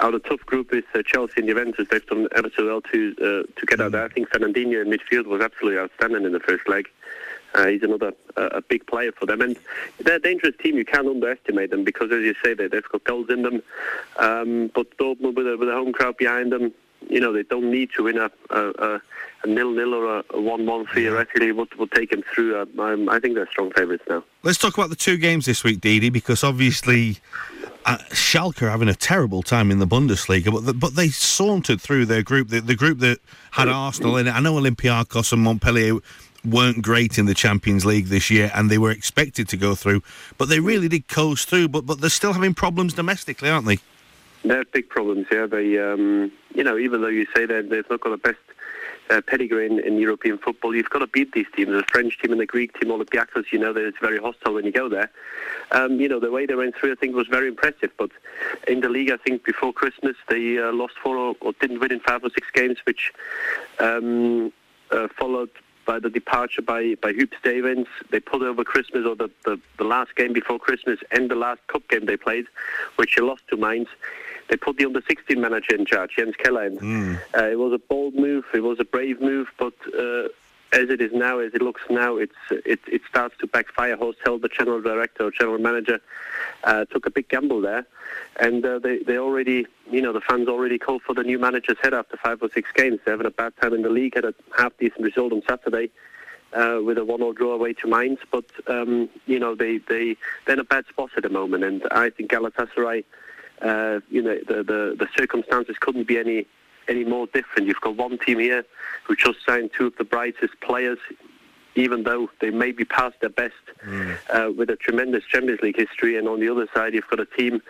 out 0.00 0.14
a 0.14 0.18
tough 0.28 0.44
group 0.46 0.70
with 0.72 0.84
uh, 0.94 1.02
Chelsea 1.06 1.34
and 1.38 1.48
Juventus. 1.48 1.86
They've 1.90 2.04
done 2.06 2.26
ever 2.36 2.50
so 2.56 2.66
well 2.66 2.80
to 2.92 3.14
uh, 3.20 3.60
to 3.60 3.66
get 3.66 3.80
out 3.80 3.92
there. 3.92 4.04
I 4.04 4.08
think 4.08 4.28
Fernandinho 4.30 4.78
in 4.84 4.90
midfield 4.90 5.26
was 5.26 5.40
absolutely 5.40 5.78
outstanding 5.80 6.24
in 6.24 6.32
the 6.32 6.40
first 6.40 6.68
leg. 6.68 6.88
Uh, 7.54 7.66
he's 7.66 7.82
another 7.82 8.12
uh, 8.36 8.48
a 8.52 8.60
big 8.60 8.86
player 8.86 9.12
for 9.12 9.26
them, 9.26 9.40
and 9.40 9.56
they're 10.00 10.16
a 10.16 10.20
dangerous 10.20 10.56
team. 10.60 10.76
You 10.76 10.84
can't 10.84 11.06
underestimate 11.06 11.70
them 11.70 11.84
because, 11.84 12.10
as 12.10 12.22
you 12.22 12.34
say, 12.42 12.54
they, 12.54 12.66
they've 12.66 12.88
got 12.88 13.04
goals 13.04 13.30
in 13.30 13.42
them. 13.42 13.62
Um, 14.18 14.70
but 14.74 14.96
Dortmund 14.98 15.36
with 15.36 15.46
a, 15.46 15.56
with 15.56 15.68
a 15.68 15.72
home 15.72 15.92
crowd 15.92 16.16
behind 16.16 16.50
them, 16.52 16.72
you 17.08 17.20
know, 17.20 17.32
they 17.32 17.42
don't 17.42 17.70
need 17.70 17.90
to 17.96 18.04
win 18.04 18.18
a, 18.18 18.30
a, 18.50 19.00
a 19.44 19.46
nil-nil 19.46 19.94
or 19.94 20.18
a, 20.18 20.24
a 20.30 20.40
one-one 20.40 20.86
theoretically 20.86 21.52
would, 21.52 21.72
would 21.74 21.92
take 21.92 22.10
them 22.10 22.22
through. 22.34 22.56
Uh, 22.56 22.82
um, 22.82 23.08
I 23.08 23.20
think 23.20 23.34
they're 23.34 23.48
strong 23.50 23.70
favourites 23.72 24.04
now. 24.08 24.24
Let's 24.42 24.58
talk 24.58 24.76
about 24.76 24.90
the 24.90 24.96
two 24.96 25.16
games 25.18 25.46
this 25.46 25.62
week, 25.62 25.80
Didi, 25.80 26.10
because 26.10 26.42
obviously 26.42 27.18
uh, 27.84 27.98
Schalke 28.10 28.62
are 28.62 28.70
having 28.70 28.88
a 28.88 28.94
terrible 28.94 29.42
time 29.42 29.70
in 29.70 29.78
the 29.78 29.86
Bundesliga, 29.86 30.50
but 30.50 30.64
the, 30.64 30.72
but 30.72 30.96
they 30.96 31.08
sauntered 31.08 31.80
through 31.80 32.06
their 32.06 32.22
group, 32.22 32.48
the, 32.48 32.60
the 32.60 32.74
group 32.74 33.00
that 33.00 33.18
had 33.50 33.68
Arsenal 33.68 34.16
in 34.16 34.26
it. 34.26 34.34
I 34.34 34.40
know 34.40 34.54
Olympiacos 34.54 35.32
and 35.32 35.42
Montpellier 35.42 35.98
weren't 36.44 36.82
great 36.82 37.18
in 37.18 37.26
the 37.26 37.34
Champions 37.34 37.84
League 37.84 38.06
this 38.06 38.30
year, 38.30 38.50
and 38.54 38.70
they 38.70 38.78
were 38.78 38.90
expected 38.90 39.48
to 39.48 39.56
go 39.56 39.74
through, 39.74 40.02
but 40.38 40.48
they 40.48 40.60
really 40.60 40.88
did 40.88 41.08
coast 41.08 41.48
through. 41.48 41.68
But 41.68 41.86
but 41.86 42.00
they're 42.00 42.10
still 42.10 42.32
having 42.32 42.54
problems 42.54 42.94
domestically, 42.94 43.50
aren't 43.50 43.66
they? 43.66 43.78
They're 44.44 44.64
big 44.64 44.88
problems. 44.88 45.26
Yeah, 45.32 45.46
they 45.46 45.78
um, 45.78 46.30
you 46.54 46.64
know 46.64 46.76
even 46.78 47.00
though 47.00 47.08
you 47.08 47.26
say 47.34 47.46
that 47.46 47.70
they've 47.70 47.88
not 47.88 48.00
got 48.00 48.10
the 48.10 48.16
best 48.18 48.38
uh, 49.10 49.20
pedigree 49.26 49.66
in, 49.66 49.78
in, 49.80 49.98
European 49.98 50.38
football, 50.38 50.74
you've 50.74 50.88
got 50.90 51.00
to 51.00 51.06
beat 51.06 51.32
these 51.32 51.46
teams. 51.54 51.70
The 51.70 51.84
French 51.90 52.18
team 52.20 52.32
and 52.32 52.40
the 52.40 52.46
Greek 52.46 52.78
team, 52.78 52.90
Olympiacos, 52.90 53.52
you 53.52 53.58
know 53.58 53.72
that 53.72 53.84
it's 53.84 53.98
very 54.00 54.18
hostile 54.18 54.54
when 54.54 54.64
you 54.64 54.72
go 54.72 54.88
there. 54.88 55.10
Um, 55.72 56.00
you 56.00 56.08
know 56.08 56.20
the 56.20 56.30
way 56.30 56.46
they 56.46 56.54
went 56.54 56.76
through, 56.76 56.92
I 56.92 56.94
think, 56.94 57.14
was 57.14 57.26
very 57.26 57.48
impressive. 57.48 57.90
But 57.98 58.10
in 58.68 58.80
the 58.80 58.88
league, 58.88 59.10
I 59.10 59.16
think 59.16 59.44
before 59.44 59.72
Christmas 59.72 60.16
they 60.28 60.58
uh, 60.58 60.72
lost 60.72 60.94
four 61.02 61.16
or, 61.16 61.34
or, 61.40 61.52
didn't 61.60 61.80
win 61.80 61.92
in 61.92 62.00
five 62.00 62.22
or 62.24 62.30
six 62.30 62.48
games, 62.52 62.78
which. 62.84 63.12
Um, 63.78 64.52
uh, 64.90 65.08
followed 65.18 65.50
by 65.84 65.98
the 65.98 66.10
departure 66.10 66.62
by, 66.62 66.96
by 67.00 67.12
Huub 67.12 67.32
Stevens. 67.38 67.86
They 68.10 68.20
pulled 68.20 68.42
over 68.42 68.64
Christmas 68.64 69.06
or 69.06 69.14
the, 69.14 69.30
the, 69.44 69.60
the, 69.78 69.84
last 69.84 70.14
game 70.16 70.32
before 70.32 70.58
Christmas 70.58 70.98
and 71.10 71.30
the 71.30 71.34
last 71.34 71.66
cup 71.66 71.86
game 71.88 72.06
they 72.06 72.16
played, 72.16 72.46
which 72.96 73.16
they 73.16 73.22
lost 73.22 73.42
to 73.48 73.56
Mainz. 73.56 73.88
They 74.48 74.56
put 74.56 74.76
the 74.76 74.84
under 74.84 75.00
16 75.00 75.40
manager 75.40 75.74
in 75.74 75.86
charge, 75.86 76.16
Jens 76.16 76.36
Keller. 76.36 76.70
Mm. 76.70 77.18
Uh, 77.36 77.44
it 77.44 77.58
was 77.58 77.72
a 77.72 77.78
bold 77.78 78.14
move, 78.14 78.44
it 78.52 78.62
was 78.62 78.78
a 78.78 78.84
brave 78.84 79.20
move, 79.20 79.48
but 79.58 79.74
uh, 79.98 80.28
as 80.72 80.90
it 80.90 81.00
is 81.00 81.12
now, 81.12 81.38
as 81.38 81.54
it 81.54 81.62
looks 81.62 81.82
now, 81.88 82.16
it, 82.16 82.30
it 82.50 83.02
starts 83.08 83.36
to 83.38 83.46
backfire. 83.46 83.96
Horst 83.96 84.18
Heldt, 84.24 84.42
the 84.42 84.48
general 84.48 84.82
director 84.82 85.24
or 85.24 85.30
general 85.30 85.58
manager, 85.58 86.00
uh, 86.64 86.84
took 86.86 87.06
a 87.06 87.10
big 87.10 87.28
gamble 87.28 87.60
there, 87.60 87.86
and 88.40 88.64
uh, 88.64 88.78
they 88.78 88.98
they 88.98 89.16
already, 89.16 89.66
you 89.90 90.02
know, 90.02 90.12
the 90.12 90.20
fans 90.20 90.48
already 90.48 90.78
called 90.78 91.02
for 91.02 91.14
the 91.14 91.22
new 91.22 91.38
manager's 91.38 91.78
head 91.82 91.94
after 91.94 92.16
five 92.16 92.42
or 92.42 92.50
six 92.50 92.70
games. 92.74 92.98
They're 93.04 93.14
having 93.14 93.26
a 93.26 93.30
bad 93.30 93.52
time 93.60 93.74
in 93.74 93.82
the 93.82 93.88
league. 93.88 94.14
Had 94.14 94.24
a 94.24 94.34
half 94.58 94.76
decent 94.78 95.02
result 95.02 95.32
on 95.32 95.42
Saturday. 95.48 95.90
Uh, 96.52 96.78
with 96.84 96.96
a 96.98 97.04
one-all 97.04 97.32
draw 97.32 97.52
away 97.52 97.72
to 97.72 97.88
Mainz, 97.88 98.20
but 98.30 98.44
um, 98.68 99.08
you 99.26 99.40
know 99.40 99.56
they 99.56 99.78
they 99.78 100.16
they're 100.46 100.52
in 100.54 100.60
a 100.60 100.64
bad 100.64 100.86
spot 100.86 101.10
at 101.16 101.24
the 101.24 101.28
moment, 101.28 101.64
and 101.64 101.82
I 101.90 102.10
think 102.10 102.30
Galatasaray, 102.30 103.02
uh, 103.60 103.98
you 104.08 104.22
know 104.22 104.38
the, 104.46 104.62
the 104.62 104.96
the 104.96 105.08
circumstances 105.18 105.74
couldn't 105.80 106.06
be 106.06 106.16
any 106.16 106.46
any 106.88 107.04
more 107.04 107.26
different. 107.28 107.68
You've 107.68 107.80
got 107.80 107.96
one 107.96 108.18
team 108.18 108.38
here 108.38 108.64
who 109.04 109.16
just 109.16 109.38
signed 109.46 109.70
two 109.76 109.86
of 109.86 109.96
the 109.96 110.04
brightest 110.04 110.58
players, 110.60 110.98
even 111.74 112.04
though 112.04 112.30
they 112.40 112.50
may 112.50 112.72
be 112.72 112.84
past 112.84 113.16
their 113.20 113.30
best, 113.30 113.54
mm. 113.84 114.16
uh, 114.30 114.52
with 114.52 114.70
a 114.70 114.76
tremendous 114.76 115.24
Champions 115.24 115.60
League 115.60 115.76
history. 115.76 116.16
And 116.16 116.28
on 116.28 116.40
the 116.40 116.48
other 116.48 116.68
side, 116.74 116.94
you've 116.94 117.08
got 117.08 117.20
a 117.20 117.26
team 117.26 117.62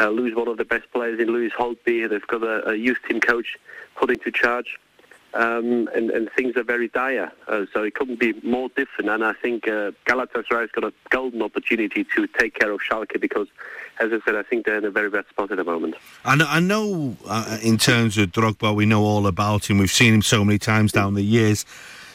uh, 0.00 0.08
lose 0.08 0.34
one 0.34 0.48
of 0.48 0.56
the 0.56 0.64
best 0.64 0.90
players 0.92 1.20
in 1.20 1.28
Lewis 1.28 1.52
Holtby. 1.58 2.08
They've 2.08 2.26
got 2.26 2.42
a, 2.42 2.70
a 2.70 2.74
youth 2.74 2.98
team 3.08 3.20
coach 3.20 3.58
put 3.96 4.10
into 4.10 4.30
charge. 4.30 4.78
Um, 5.34 5.88
and, 5.94 6.10
and, 6.10 6.30
things 6.32 6.56
are 6.56 6.62
very 6.62 6.88
dire. 6.88 7.32
Uh, 7.48 7.64
so 7.72 7.82
it 7.82 7.94
couldn't 7.94 8.20
be 8.20 8.34
more 8.42 8.68
different. 8.76 9.08
And 9.08 9.24
I 9.24 9.32
think 9.32 9.66
uh, 9.66 9.92
Galatasaray 10.06 10.60
has 10.60 10.70
got 10.72 10.84
a 10.84 10.92
golden 11.08 11.40
opportunity 11.40 12.04
to 12.14 12.26
take 12.26 12.58
care 12.58 12.70
of 12.70 12.80
Schalke 12.80 13.18
because, 13.18 13.48
as 13.98 14.12
I 14.12 14.20
said, 14.26 14.36
I 14.36 14.42
think 14.42 14.66
they're 14.66 14.76
in 14.76 14.84
a 14.84 14.90
very 14.90 15.08
bad 15.08 15.26
spot 15.30 15.50
at 15.50 15.56
the 15.56 15.64
moment. 15.64 15.94
Know, 16.26 16.46
I 16.46 16.60
know 16.60 17.16
uh, 17.26 17.58
in 17.62 17.78
terms 17.78 18.18
of 18.18 18.30
Drogba, 18.30 18.74
we 18.74 18.84
know 18.84 19.02
all 19.02 19.26
about 19.26 19.70
him. 19.70 19.78
We've 19.78 19.90
seen 19.90 20.12
him 20.12 20.22
so 20.22 20.44
many 20.44 20.58
times 20.58 20.92
down 20.92 21.14
the 21.14 21.22
years. 21.22 21.64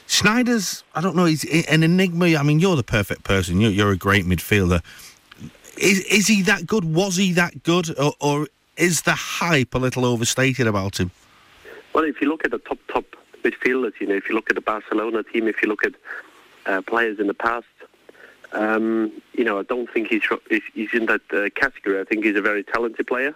Sneijder's, 0.08 0.84
I 0.94 1.02
don't 1.02 1.16
know, 1.16 1.26
he's 1.26 1.44
an 1.66 1.84
enigma. 1.84 2.38
I 2.38 2.44
mean, 2.44 2.60
you're 2.60 2.76
the 2.76 2.84
perfect 2.84 3.24
person. 3.24 3.60
You're, 3.60 3.72
you're 3.72 3.92
a 3.92 3.98
great 3.98 4.26
midfielder. 4.26 4.84
Is, 5.78 6.00
is 6.06 6.28
he 6.28 6.44
that 6.44 6.66
good? 6.66 6.86
Was 6.86 7.18
he 7.18 7.34
that 7.34 7.64
good? 7.64 7.98
Or, 8.00 8.14
or 8.20 8.48
is 8.78 9.02
the 9.02 9.14
hype 9.14 9.74
a 9.76 9.78
little 9.78 10.06
overstated 10.06 10.68
about 10.68 11.00
him? 11.00 11.12
Well, 11.98 12.06
if 12.06 12.22
you 12.22 12.30
look 12.30 12.46
at 12.46 12.52
the 12.52 12.60
top 12.60 12.78
top 12.88 13.06
midfielders, 13.44 13.94
you 14.00 14.06
know, 14.06 14.14
if 14.14 14.30
you 14.30 14.36
look 14.36 14.52
at 14.52 14.56
the 14.56 14.62
Barcelona 14.62 15.24
team, 15.24 15.48
if 15.48 15.64
you 15.64 15.68
look 15.68 15.84
at 15.84 15.96
uh, 16.68 16.84
players 16.84 17.20
in 17.20 17.26
the 17.26 17.34
past, 17.34 17.66
um, 18.52 19.12
you 19.34 19.44
know, 19.44 19.58
I 19.58 19.64
don't 19.64 19.90
think 19.92 20.10
he's 20.10 20.22
he's 20.76 20.94
in 20.94 21.08
that 21.08 21.22
uh, 21.34 21.50
category. 21.56 22.00
I 22.00 22.04
think 22.04 22.24
he's 22.24 22.36
a 22.36 22.42
very 22.44 22.64
talented 22.64 23.08
player. 23.08 23.34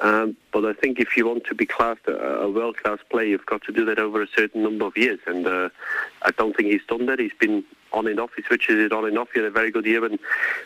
Um, 0.00 0.34
but 0.50 0.64
I 0.64 0.72
think 0.72 0.98
if 0.98 1.14
you 1.14 1.26
want 1.26 1.44
to 1.44 1.54
be 1.54 1.66
classed 1.66 2.06
a, 2.06 2.16
a 2.16 2.50
world-class 2.50 3.00
player, 3.10 3.26
you've 3.26 3.44
got 3.44 3.60
to 3.64 3.72
do 3.72 3.84
that 3.84 3.98
over 3.98 4.22
a 4.22 4.28
certain 4.34 4.62
number 4.62 4.86
of 4.86 4.96
years. 4.96 5.20
And 5.26 5.46
uh, 5.46 5.68
I 6.22 6.30
don't 6.30 6.56
think 6.56 6.70
he's 6.70 6.86
done 6.88 7.04
that. 7.04 7.18
He's 7.18 7.34
been 7.38 7.62
on 7.92 8.06
and 8.06 8.18
off. 8.18 8.30
He 8.34 8.42
switches 8.44 8.78
it 8.78 8.92
on 8.92 9.04
and 9.04 9.18
off. 9.18 9.28
He 9.34 9.40
had 9.40 9.46
a 9.46 9.50
very 9.50 9.70
good 9.70 9.84
year 9.84 10.00
when, 10.00 10.18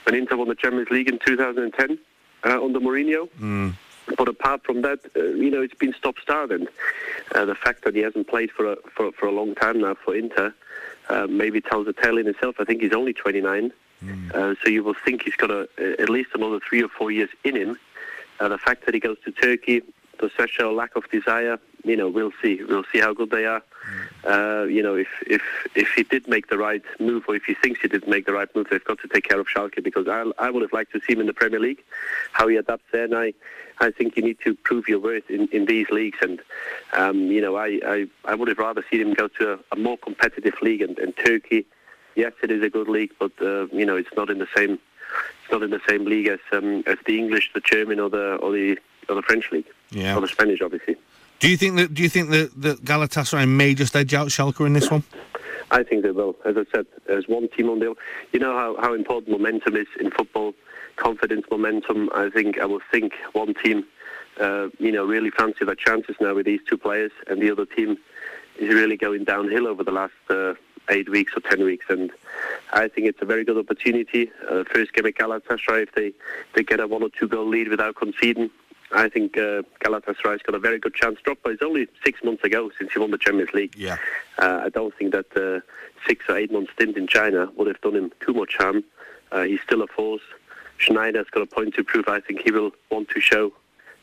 when 0.05 0.15
Inter 0.15 0.37
won 0.37 0.47
the 0.47 0.55
Champions 0.55 0.91
League 0.91 1.09
in 1.09 1.19
2010 1.19 1.99
uh, 2.45 2.65
under 2.65 2.79
Mourinho. 2.79 3.29
Mm. 3.41 3.75
But 4.17 4.29
apart 4.29 4.65
from 4.65 4.83
that, 4.83 5.01
uh, 5.17 5.23
you 5.23 5.51
know, 5.51 5.63
it's 5.63 5.75
been 5.75 5.93
stop-start, 5.93 6.51
and 6.51 6.69
uh, 7.35 7.45
the 7.45 7.55
fact 7.55 7.85
that 7.85 7.95
he 7.95 8.01
hasn't 8.01 8.29
played 8.29 8.51
for 8.51 8.73
a 8.73 8.77
for, 8.95 9.13
for 9.13 9.27
a 9.27 9.33
long 9.33 9.55
time 9.55 9.81
now 9.81 9.95
for 9.95 10.15
Inter 10.15 10.55
uh, 11.09 11.27
maybe 11.27 11.61
tells 11.61 11.87
a 11.89 11.93
tale 11.93 12.19
in 12.19 12.27
itself. 12.27 12.57
I 12.59 12.65
think 12.65 12.83
he's 12.83 12.93
only 12.93 13.13
29, 13.13 13.73
mm. 14.05 14.35
Uh, 14.35 14.55
so 14.63 14.69
you 14.69 14.83
will 14.83 14.95
think 14.95 15.23
he's 15.23 15.37
got 15.37 15.51
a, 15.51 15.69
at 15.99 16.09
least 16.09 16.31
another 16.35 16.61
three 16.61 16.83
or 16.83 16.89
four 16.89 17.11
years 17.11 17.31
in 17.45 17.57
him. 17.57 17.79
Uh, 18.41 18.49
the 18.49 18.59
fact 18.59 18.87
that 18.87 18.95
he 18.95 19.01
goes 19.01 19.17
to 19.25 19.33
Turkey, 19.33 19.83
show 20.47 20.71
a 20.71 20.75
lack 20.75 20.97
of 20.97 21.09
desire? 21.11 21.59
You 21.85 21.97
know, 21.97 22.09
we'll 22.09 22.33
see. 22.43 22.61
We'll 22.69 22.85
see 22.93 22.99
how 22.99 23.15
good 23.15 23.31
they 23.31 23.47
are. 23.47 23.63
Uh, 24.25 24.65
you 24.65 24.83
know, 24.83 24.95
if 24.95 25.09
if 25.27 25.43
if 25.75 25.89
he 25.95 26.03
did 26.03 26.29
make 26.29 26.49
the 26.49 26.59
right 26.59 26.83
move, 26.99 27.25
or 27.29 27.37
if 27.37 27.45
he 27.45 27.55
thinks 27.55 27.81
he 27.81 27.89
did 27.89 28.07
make 28.07 28.27
the 28.27 28.33
right 28.33 28.55
move, 28.55 28.67
they've 28.71 28.85
got 28.85 28.99
to 29.01 29.09
take 29.09 29.25
care 29.25 29.41
of 29.41 29.47
Schalke 29.47 29.83
because 29.83 30.09
I 30.09 30.31
I 30.39 30.51
would 30.51 30.63
have 30.63 30.73
liked 30.73 30.93
to 30.93 31.01
see 31.01 31.13
him 31.13 31.21
in 31.21 31.27
the 31.27 31.33
Premier 31.33 31.61
League, 31.61 31.83
how 32.33 32.49
he 32.49 32.57
adapts 32.57 32.85
there, 32.93 33.05
and 33.05 33.15
I 33.15 33.33
I 33.81 33.91
think 33.91 34.17
you 34.17 34.23
need 34.23 34.39
to 34.45 34.55
prove 34.55 34.89
your 34.89 34.99
worth 34.99 35.31
in, 35.31 35.49
in 35.49 35.67
these 35.67 35.89
leagues, 35.91 36.19
and 36.21 36.41
um, 36.95 37.31
you 37.31 37.41
know, 37.41 37.57
I, 37.57 37.81
I 37.87 38.07
I 38.25 38.35
would 38.35 38.49
have 38.49 38.59
rather 38.59 38.85
seen 38.91 39.01
him 39.01 39.15
go 39.15 39.29
to 39.29 39.55
a, 39.55 39.59
a 39.73 39.77
more 39.77 39.99
competitive 39.99 40.55
league, 40.61 40.83
and, 40.83 40.99
and 40.99 41.17
Turkey, 41.17 41.65
yes, 42.17 42.33
it 42.43 42.51
is 42.51 42.63
a 42.63 42.71
good 42.71 42.89
league, 42.89 43.13
but 43.19 43.33
uh, 43.41 43.67
you 43.69 43.87
know, 43.87 43.97
it's 43.97 44.15
not 44.17 44.31
in 44.31 44.39
the 44.39 44.49
same 44.57 44.79
it's 45.43 45.53
not 45.53 45.63
in 45.63 45.71
the 45.71 45.81
same 45.89 46.05
league 46.05 46.27
as 46.27 46.41
um, 46.53 46.83
as 46.87 46.99
the 47.07 47.19
English, 47.19 47.51
the 47.55 47.61
German, 47.61 48.01
or 48.01 48.11
the 48.11 48.35
or 48.37 48.53
the 48.53 48.79
or 49.09 49.15
the 49.15 49.23
French 49.23 49.51
league, 49.53 49.67
yeah, 49.91 50.17
or 50.17 50.21
the 50.21 50.29
Spanish, 50.29 50.61
obviously. 50.61 50.97
Do 51.39 51.49
you 51.49 51.57
think 51.57 51.77
that? 51.77 51.95
Do 51.95 52.03
you 52.03 52.09
think 52.09 52.31
that, 52.31 52.51
that 52.61 52.85
Galatasaray 52.85 53.49
may 53.49 53.75
just 53.75 53.95
edge 53.95 54.15
out 54.15 54.29
Schalke 54.29 54.67
in 54.67 54.73
this 54.73 54.91
one? 54.91 55.05
I 55.71 55.83
think 55.83 56.03
they 56.03 56.11
will. 56.11 56.35
As 56.45 56.57
I 56.57 56.65
said, 56.73 56.87
there's 57.07 57.29
one 57.29 57.49
team 57.49 57.69
on 57.69 57.79
the. 57.79 57.95
You 58.33 58.41
know 58.41 58.57
how, 58.57 58.77
how 58.81 58.95
important 58.95 59.31
momentum 59.31 59.77
is 59.77 59.87
in 60.01 60.11
football, 60.11 60.55
confidence, 60.97 61.47
momentum. 61.51 62.11
I 62.15 62.31
think 62.31 62.59
I 62.59 62.65
will 62.65 62.81
think 62.91 63.13
one 63.33 63.55
team, 63.55 63.85
uh, 64.41 64.69
you 64.79 64.91
know, 64.91 65.05
really 65.05 65.31
fancy 65.31 65.65
their 65.65 65.75
chances 65.75 66.17
now 66.21 66.35
with 66.35 66.47
these 66.47 66.61
two 66.69 66.79
players, 66.79 67.13
and 67.27 67.41
the 67.41 67.51
other 67.51 67.67
team 67.67 67.99
is 68.59 68.75
really 68.75 68.97
going 68.97 69.25
downhill 69.25 69.69
over 69.69 69.85
the 69.85 69.93
last 69.93 70.15
uh, 70.31 70.55
eight 70.89 71.09
weeks 71.09 71.35
or 71.37 71.41
ten 71.41 71.63
weeks. 71.65 71.87
And 71.89 72.11
I 72.73 72.89
think 72.89 73.07
it's 73.07 73.23
a 73.23 73.27
very 73.27 73.45
good 73.45 73.59
opportunity. 73.59 74.31
Uh, 74.51 74.65
first 74.65 74.93
game 74.93 75.07
at 75.07 75.15
Galatasaray, 75.15 75.83
if 75.83 75.95
they 75.95 76.13
they 76.55 76.63
get 76.63 76.81
a 76.81 76.87
one 76.87 77.03
or 77.03 77.11
two 77.11 77.29
goal 77.29 77.47
lead 77.47 77.69
without 77.69 77.95
conceding, 77.95 78.51
I 78.93 79.09
think 79.09 79.37
uh, 79.37 79.63
Galatasaray's 79.85 80.43
got 80.43 80.55
a 80.55 80.59
very 80.59 80.79
good 80.79 80.95
chance. 80.95 81.19
Drogba 81.25 81.55
is 81.55 81.59
only 81.63 81.89
six 82.05 82.23
months 82.25 82.43
ago 82.45 82.71
since 82.79 82.93
he 82.93 82.99
won 82.99 83.11
the 83.11 83.19
Champions 83.19 83.53
League. 83.53 83.75
Yeah. 83.77 83.97
Uh, 84.39 84.63
I 84.65 84.69
don't 84.71 84.95
think 84.97 85.13
that 85.13 85.37
uh, 85.37 85.61
six 86.07 86.25
or 86.29 86.37
eight 86.37 86.51
months 86.51 86.73
stint 86.73 86.97
in 86.97 87.07
China 87.07 87.51
would 87.57 87.67
have 87.67 87.81
done 87.81 87.97
him 87.97 88.13
too 88.21 88.33
much 88.33 88.57
harm. 88.57 88.85
Uh, 89.31 89.43
he's 89.43 89.61
still 89.61 89.83
a 89.83 89.87
force. 89.89 90.23
Sneijder's 90.81 91.29
got 91.31 91.43
a 91.43 91.47
point 91.47 91.75
to 91.75 91.85
prove. 91.85 92.09
I 92.09 92.21
think 92.21 92.41
he 92.43 92.51
will 92.51 92.71
want 92.91 93.11
to 93.11 93.21
show 93.21 93.53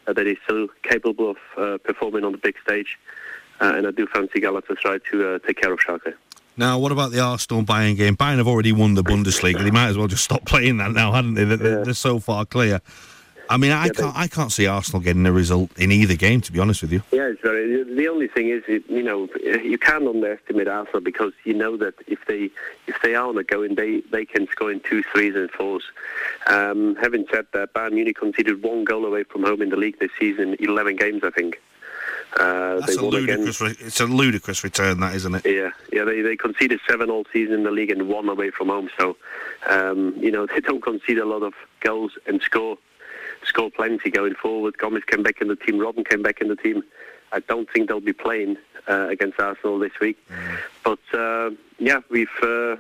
uh, 0.08 0.14
that 0.14 0.28
he's 0.28 0.38
still 0.44 0.68
capable 0.84 1.32
of 1.32 1.38
uh, 1.58 1.78
performing 1.80 2.24
on 2.24 2.32
the 2.34 2.38
big 2.38 2.56
stage. 2.64 3.00
Uh, 3.62 3.74
and 3.76 3.88
I 3.88 3.92
do 3.92 4.06
fancy 4.06 4.42
Galatasaray 4.42 5.02
to 5.12 5.40
take 5.40 5.62
care 5.62 5.72
of 5.72 5.80
Schalke. 5.80 6.14
Now, 6.58 6.80
what 6.80 6.92
about 6.92 7.12
the 7.12 7.20
Arsenal 7.20 7.64
Bayern 7.64 7.98
game? 7.98 8.16
Bayern 8.16 8.38
have 8.38 8.48
already 8.48 8.72
won 8.72 8.94
the 8.94 9.04
Bundesliga. 9.04 9.64
They 9.64 9.72
might 9.72 9.88
as 9.88 9.98
well 9.98 10.08
just 10.08 10.24
stop 10.24 10.46
playing 10.46 10.78
that 10.78 10.92
now, 10.92 11.12
hadn't 11.12 11.34
they? 11.34 11.44
They're, 11.44 11.80
yeah. 11.80 11.84
they're 11.84 11.94
so 11.94 12.20
far 12.20 12.46
clear. 12.46 12.82
I 13.50 13.58
mean, 13.58 13.72
I 13.72 13.90
can't 13.90 14.16
I 14.16 14.28
can't 14.28 14.52
see 14.52 14.68
Arsenal 14.68 15.02
getting 15.02 15.26
a 15.26 15.32
result 15.32 15.78
in 15.78 15.92
either 15.92 16.16
game. 16.16 16.42
To 16.42 16.52
be 16.52 16.60
honest 16.60 16.82
with 16.82 16.92
you. 16.92 17.02
Yeah, 17.12 17.28
it's 17.28 17.42
very. 17.42 17.84
The 17.84 18.08
only 18.08 18.28
thing 18.28 18.50
is, 18.50 18.64
you 18.68 19.04
know, 19.04 19.28
you 19.44 19.78
can't 19.78 20.08
underestimate 20.08 20.68
Arsenal 20.68 21.02
because 21.02 21.34
you 21.44 21.54
know 21.54 21.78
that 21.78 21.96
if 22.08 22.26
they 22.28 22.50
if 22.88 23.02
they 23.02 23.16
are 23.16 23.28
on 23.28 23.38
a 23.38 23.44
going, 23.44 23.76
they 23.76 24.02
they 24.12 24.26
can 24.26 24.48
score 24.48 24.72
in 24.72 24.80
two, 24.82 25.04
threes, 25.04 25.36
and 25.36 25.50
fours. 25.52 25.84
Um, 26.48 26.96
having 26.96 27.26
said 27.32 27.48
that, 27.54 27.74
Bayern 27.74 27.94
Munich 27.94 28.18
conceded 28.18 28.64
one 28.64 28.84
goal 28.84 29.06
away 29.06 29.24
from 29.24 29.44
home 29.44 29.62
in 29.62 29.70
the 29.70 29.78
league 29.78 30.00
this 30.00 30.12
season, 30.20 30.56
eleven 30.60 30.96
games, 30.96 31.22
I 31.24 31.30
think. 31.30 31.62
Uh, 32.38 32.82
That's 32.82 32.98
a 32.98 33.06
ludicrous. 33.06 33.62
Re- 33.62 33.76
it's 33.80 34.02
a 34.02 34.06
ludicrous 34.06 34.64
return, 34.64 35.00
that 35.00 35.16
isn't 35.16 35.36
it? 35.36 35.46
Yeah, 35.46 35.70
yeah, 35.94 36.04
they, 36.04 36.22
they 36.22 36.36
conceded 36.36 36.82
seven 36.88 37.10
all 37.10 37.26
season 37.32 37.54
in 37.54 37.64
the 37.64 37.72
league 37.72 37.92
and 37.92 38.10
one 38.10 38.28
away 38.28 38.50
from 38.50 38.68
home. 38.68 38.90
So, 38.98 39.16
um, 39.68 40.14
you 40.18 40.32
know, 40.32 40.46
they 40.54 40.60
don't 40.60 40.82
concede 40.82 41.18
a 41.18 41.26
lot 41.26 41.44
of 41.44 41.54
goals 41.80 42.14
and 42.26 42.42
score 42.42 42.78
score 43.46 43.70
plenty 43.70 44.10
going 44.10 44.36
forward. 44.36 44.78
Gomez 44.78 45.04
came 45.06 45.24
back 45.24 45.42
in 45.42 45.48
the 45.48 45.56
team. 45.56 45.76
Robben 45.76 46.08
came 46.08 46.22
back 46.22 46.42
in 46.42 46.48
the 46.48 46.56
team. 46.56 46.84
I 47.32 47.40
don't 47.40 47.70
think 47.72 47.90
they'll 47.90 48.00
be 48.00 48.14
playing 48.14 48.58
uh, 48.88 49.08
against 49.10 49.40
Arsenal 49.40 49.80
this 49.80 50.00
week. 50.00 50.18
But 50.84 51.00
uh, 51.14 51.52
yeah, 51.80 52.00
we've 52.10 52.30
uh, 52.42 52.78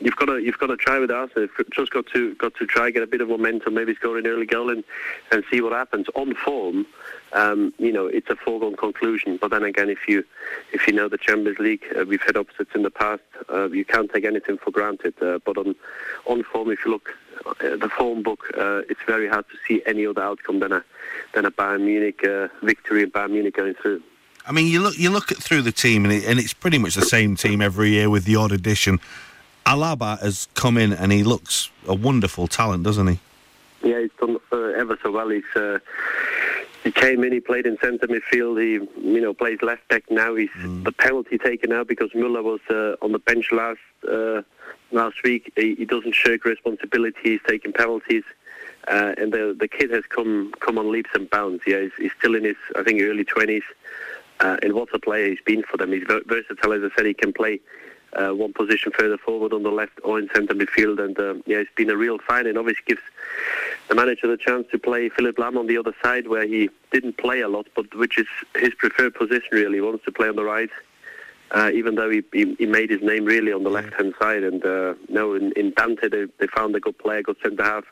you've 0.00 0.16
got 0.16 0.26
to 0.26 0.38
you've 0.38 0.58
got 0.58 0.66
to 0.66 0.76
try 0.76 0.98
with 0.98 1.10
Arsenal. 1.10 1.48
Just 1.72 1.92
got 1.92 2.06
to 2.08 2.34
got 2.34 2.54
to 2.56 2.66
try 2.66 2.90
get 2.90 3.02
a 3.02 3.06
bit 3.06 3.20
of 3.20 3.28
momentum, 3.28 3.74
maybe 3.74 3.94
score 3.94 4.18
an 4.18 4.26
early 4.26 4.46
goal 4.46 4.70
and 4.70 4.84
and 5.30 5.44
see 5.50 5.60
what 5.60 5.72
happens. 5.72 6.06
On 6.14 6.34
form, 6.34 6.86
um, 7.32 7.72
you 7.78 7.92
know, 7.92 8.06
it's 8.06 8.28
a 8.28 8.36
foregone 8.36 8.76
conclusion. 8.76 9.38
But 9.40 9.50
then 9.50 9.62
again, 9.64 9.88
if 9.88 10.08
you 10.08 10.24
if 10.72 10.86
you 10.86 10.92
know 10.92 11.08
the 11.08 11.18
Champions 11.18 11.58
League, 11.58 11.84
uh, 11.98 12.04
we've 12.04 12.22
had 12.22 12.36
opposites 12.36 12.74
in 12.74 12.82
the 12.82 12.90
past. 12.90 13.22
Uh, 13.48 13.70
you 13.70 13.84
can't 13.84 14.12
take 14.12 14.24
anything 14.24 14.58
for 14.58 14.70
granted. 14.70 15.14
Uh, 15.22 15.38
but 15.44 15.56
on 15.56 15.74
on 16.26 16.42
form, 16.42 16.70
if 16.70 16.84
you 16.84 16.90
look 16.90 17.10
the 17.60 17.90
form 17.96 18.22
book, 18.22 18.50
uh, 18.56 18.82
it's 18.88 19.00
very 19.06 19.28
hard 19.28 19.44
to 19.48 19.56
see 19.66 19.82
any 19.86 20.06
other 20.06 20.22
outcome 20.22 20.60
than 20.60 20.72
a 20.72 20.84
than 21.34 21.44
a 21.44 21.50
Bayern 21.50 21.82
Munich 21.82 22.24
uh, 22.24 22.48
victory 22.62 23.02
and 23.02 23.12
Bayern 23.12 23.30
Munich 23.30 23.54
going 23.54 23.74
through. 23.74 24.02
I 24.46 24.52
mean, 24.52 24.66
you 24.66 24.80
look 24.80 24.98
you 24.98 25.10
look 25.10 25.32
at 25.32 25.38
through 25.38 25.62
the 25.62 25.72
team, 25.72 26.04
and, 26.04 26.12
it, 26.12 26.24
and 26.24 26.38
it's 26.38 26.52
pretty 26.52 26.78
much 26.78 26.94
the 26.94 27.02
same 27.02 27.36
team 27.36 27.62
every 27.62 27.90
year 27.90 28.10
with 28.10 28.24
the 28.24 28.36
odd 28.36 28.52
addition. 28.52 29.00
Alaba 29.64 30.20
has 30.20 30.48
come 30.54 30.76
in, 30.76 30.92
and 30.92 31.10
he 31.12 31.24
looks 31.24 31.70
a 31.86 31.94
wonderful 31.94 32.46
talent, 32.46 32.84
doesn't 32.84 33.06
he? 33.06 33.18
Yeah, 33.82 34.00
he's 34.00 34.10
done 34.20 34.38
uh, 34.52 34.56
ever 34.56 34.98
so 35.02 35.10
well. 35.10 35.30
He's 35.30 35.44
uh, 35.56 35.78
he 36.82 36.92
came 36.92 37.24
in, 37.24 37.32
he 37.32 37.40
played 37.40 37.66
in 37.66 37.78
centre 37.78 38.06
midfield. 38.06 38.60
He 38.60 38.72
you 39.00 39.20
know 39.20 39.32
plays 39.32 39.62
left 39.62 39.88
back 39.88 40.04
now. 40.10 40.34
He's 40.34 40.50
the 40.82 40.92
penalty 40.92 41.38
taken 41.38 41.70
now 41.70 41.84
because 41.84 42.10
Müller 42.10 42.42
was 42.42 42.60
uh, 42.68 42.96
on 43.02 43.12
the 43.12 43.18
bench 43.18 43.50
last 43.52 43.80
uh, 44.06 44.42
last 44.94 45.22
week. 45.22 45.52
He, 45.56 45.74
he 45.74 45.84
doesn't 45.84 46.14
shirk 46.14 46.44
responsibility. 46.44 47.18
He's 47.22 47.40
taking 47.46 47.72
penalties. 47.72 48.24
Uh, 48.86 49.14
and 49.16 49.32
the 49.32 49.56
the 49.58 49.68
kid 49.68 49.90
has 49.90 50.04
come 50.08 50.52
come 50.60 50.78
on 50.78 50.92
leaps 50.92 51.10
and 51.14 51.28
bounds. 51.30 51.62
Yeah, 51.66 51.80
he's, 51.80 51.92
he's 51.98 52.12
still 52.18 52.34
in 52.34 52.44
his 52.44 52.56
I 52.76 52.82
think 52.82 53.00
early 53.00 53.24
twenties. 53.24 53.62
Uh, 54.40 54.56
and 54.62 54.72
what 54.74 54.92
a 54.92 54.98
player 54.98 55.30
he's 55.30 55.40
been 55.44 55.62
for 55.62 55.76
them. 55.76 55.92
He's 55.92 56.04
versatile, 56.26 56.72
as 56.72 56.82
I 56.82 56.94
said. 56.96 57.06
He 57.06 57.14
can 57.14 57.32
play 57.32 57.60
uh, 58.14 58.30
one 58.30 58.52
position 58.52 58.92
further 58.92 59.16
forward 59.16 59.52
on 59.52 59.62
the 59.62 59.70
left 59.70 59.98
or 60.02 60.18
in 60.18 60.28
centre 60.34 60.54
midfield. 60.54 61.02
And 61.02 61.18
uh, 61.18 61.34
yeah, 61.46 61.58
it's 61.58 61.70
been 61.76 61.88
a 61.88 61.96
real 61.96 62.18
find, 62.18 62.46
and 62.46 62.58
obviously 62.58 62.82
gives 62.86 63.00
the 63.88 63.94
manager 63.94 64.26
the 64.26 64.36
chance 64.36 64.66
to 64.72 64.78
play 64.78 65.08
Philipp 65.08 65.36
Lahm 65.36 65.56
on 65.56 65.66
the 65.66 65.78
other 65.78 65.94
side, 66.02 66.26
where 66.28 66.46
he 66.46 66.68
didn't 66.90 67.16
play 67.16 67.40
a 67.40 67.48
lot, 67.48 67.66
but 67.74 67.94
which 67.94 68.18
is 68.18 68.26
his 68.56 68.74
preferred 68.74 69.14
position. 69.14 69.48
Really, 69.52 69.76
he 69.76 69.80
wants 69.80 70.04
to 70.04 70.12
play 70.12 70.28
on 70.28 70.36
the 70.36 70.44
right. 70.44 70.70
Uh, 71.50 71.70
even 71.72 71.94
though 71.94 72.10
he, 72.10 72.22
he, 72.32 72.54
he 72.58 72.66
made 72.66 72.90
his 72.90 73.02
name 73.02 73.24
really 73.24 73.52
on 73.52 73.62
the 73.62 73.70
left-hand 73.70 74.14
side, 74.18 74.42
and 74.42 74.64
uh, 74.64 74.94
no, 75.08 75.34
in, 75.34 75.52
in 75.52 75.72
Dante 75.72 76.08
they, 76.08 76.26
they 76.38 76.46
found 76.48 76.74
a 76.74 76.80
good 76.80 76.98
player, 76.98 77.22
good 77.22 77.36
centre 77.42 77.62
half, 77.62 77.84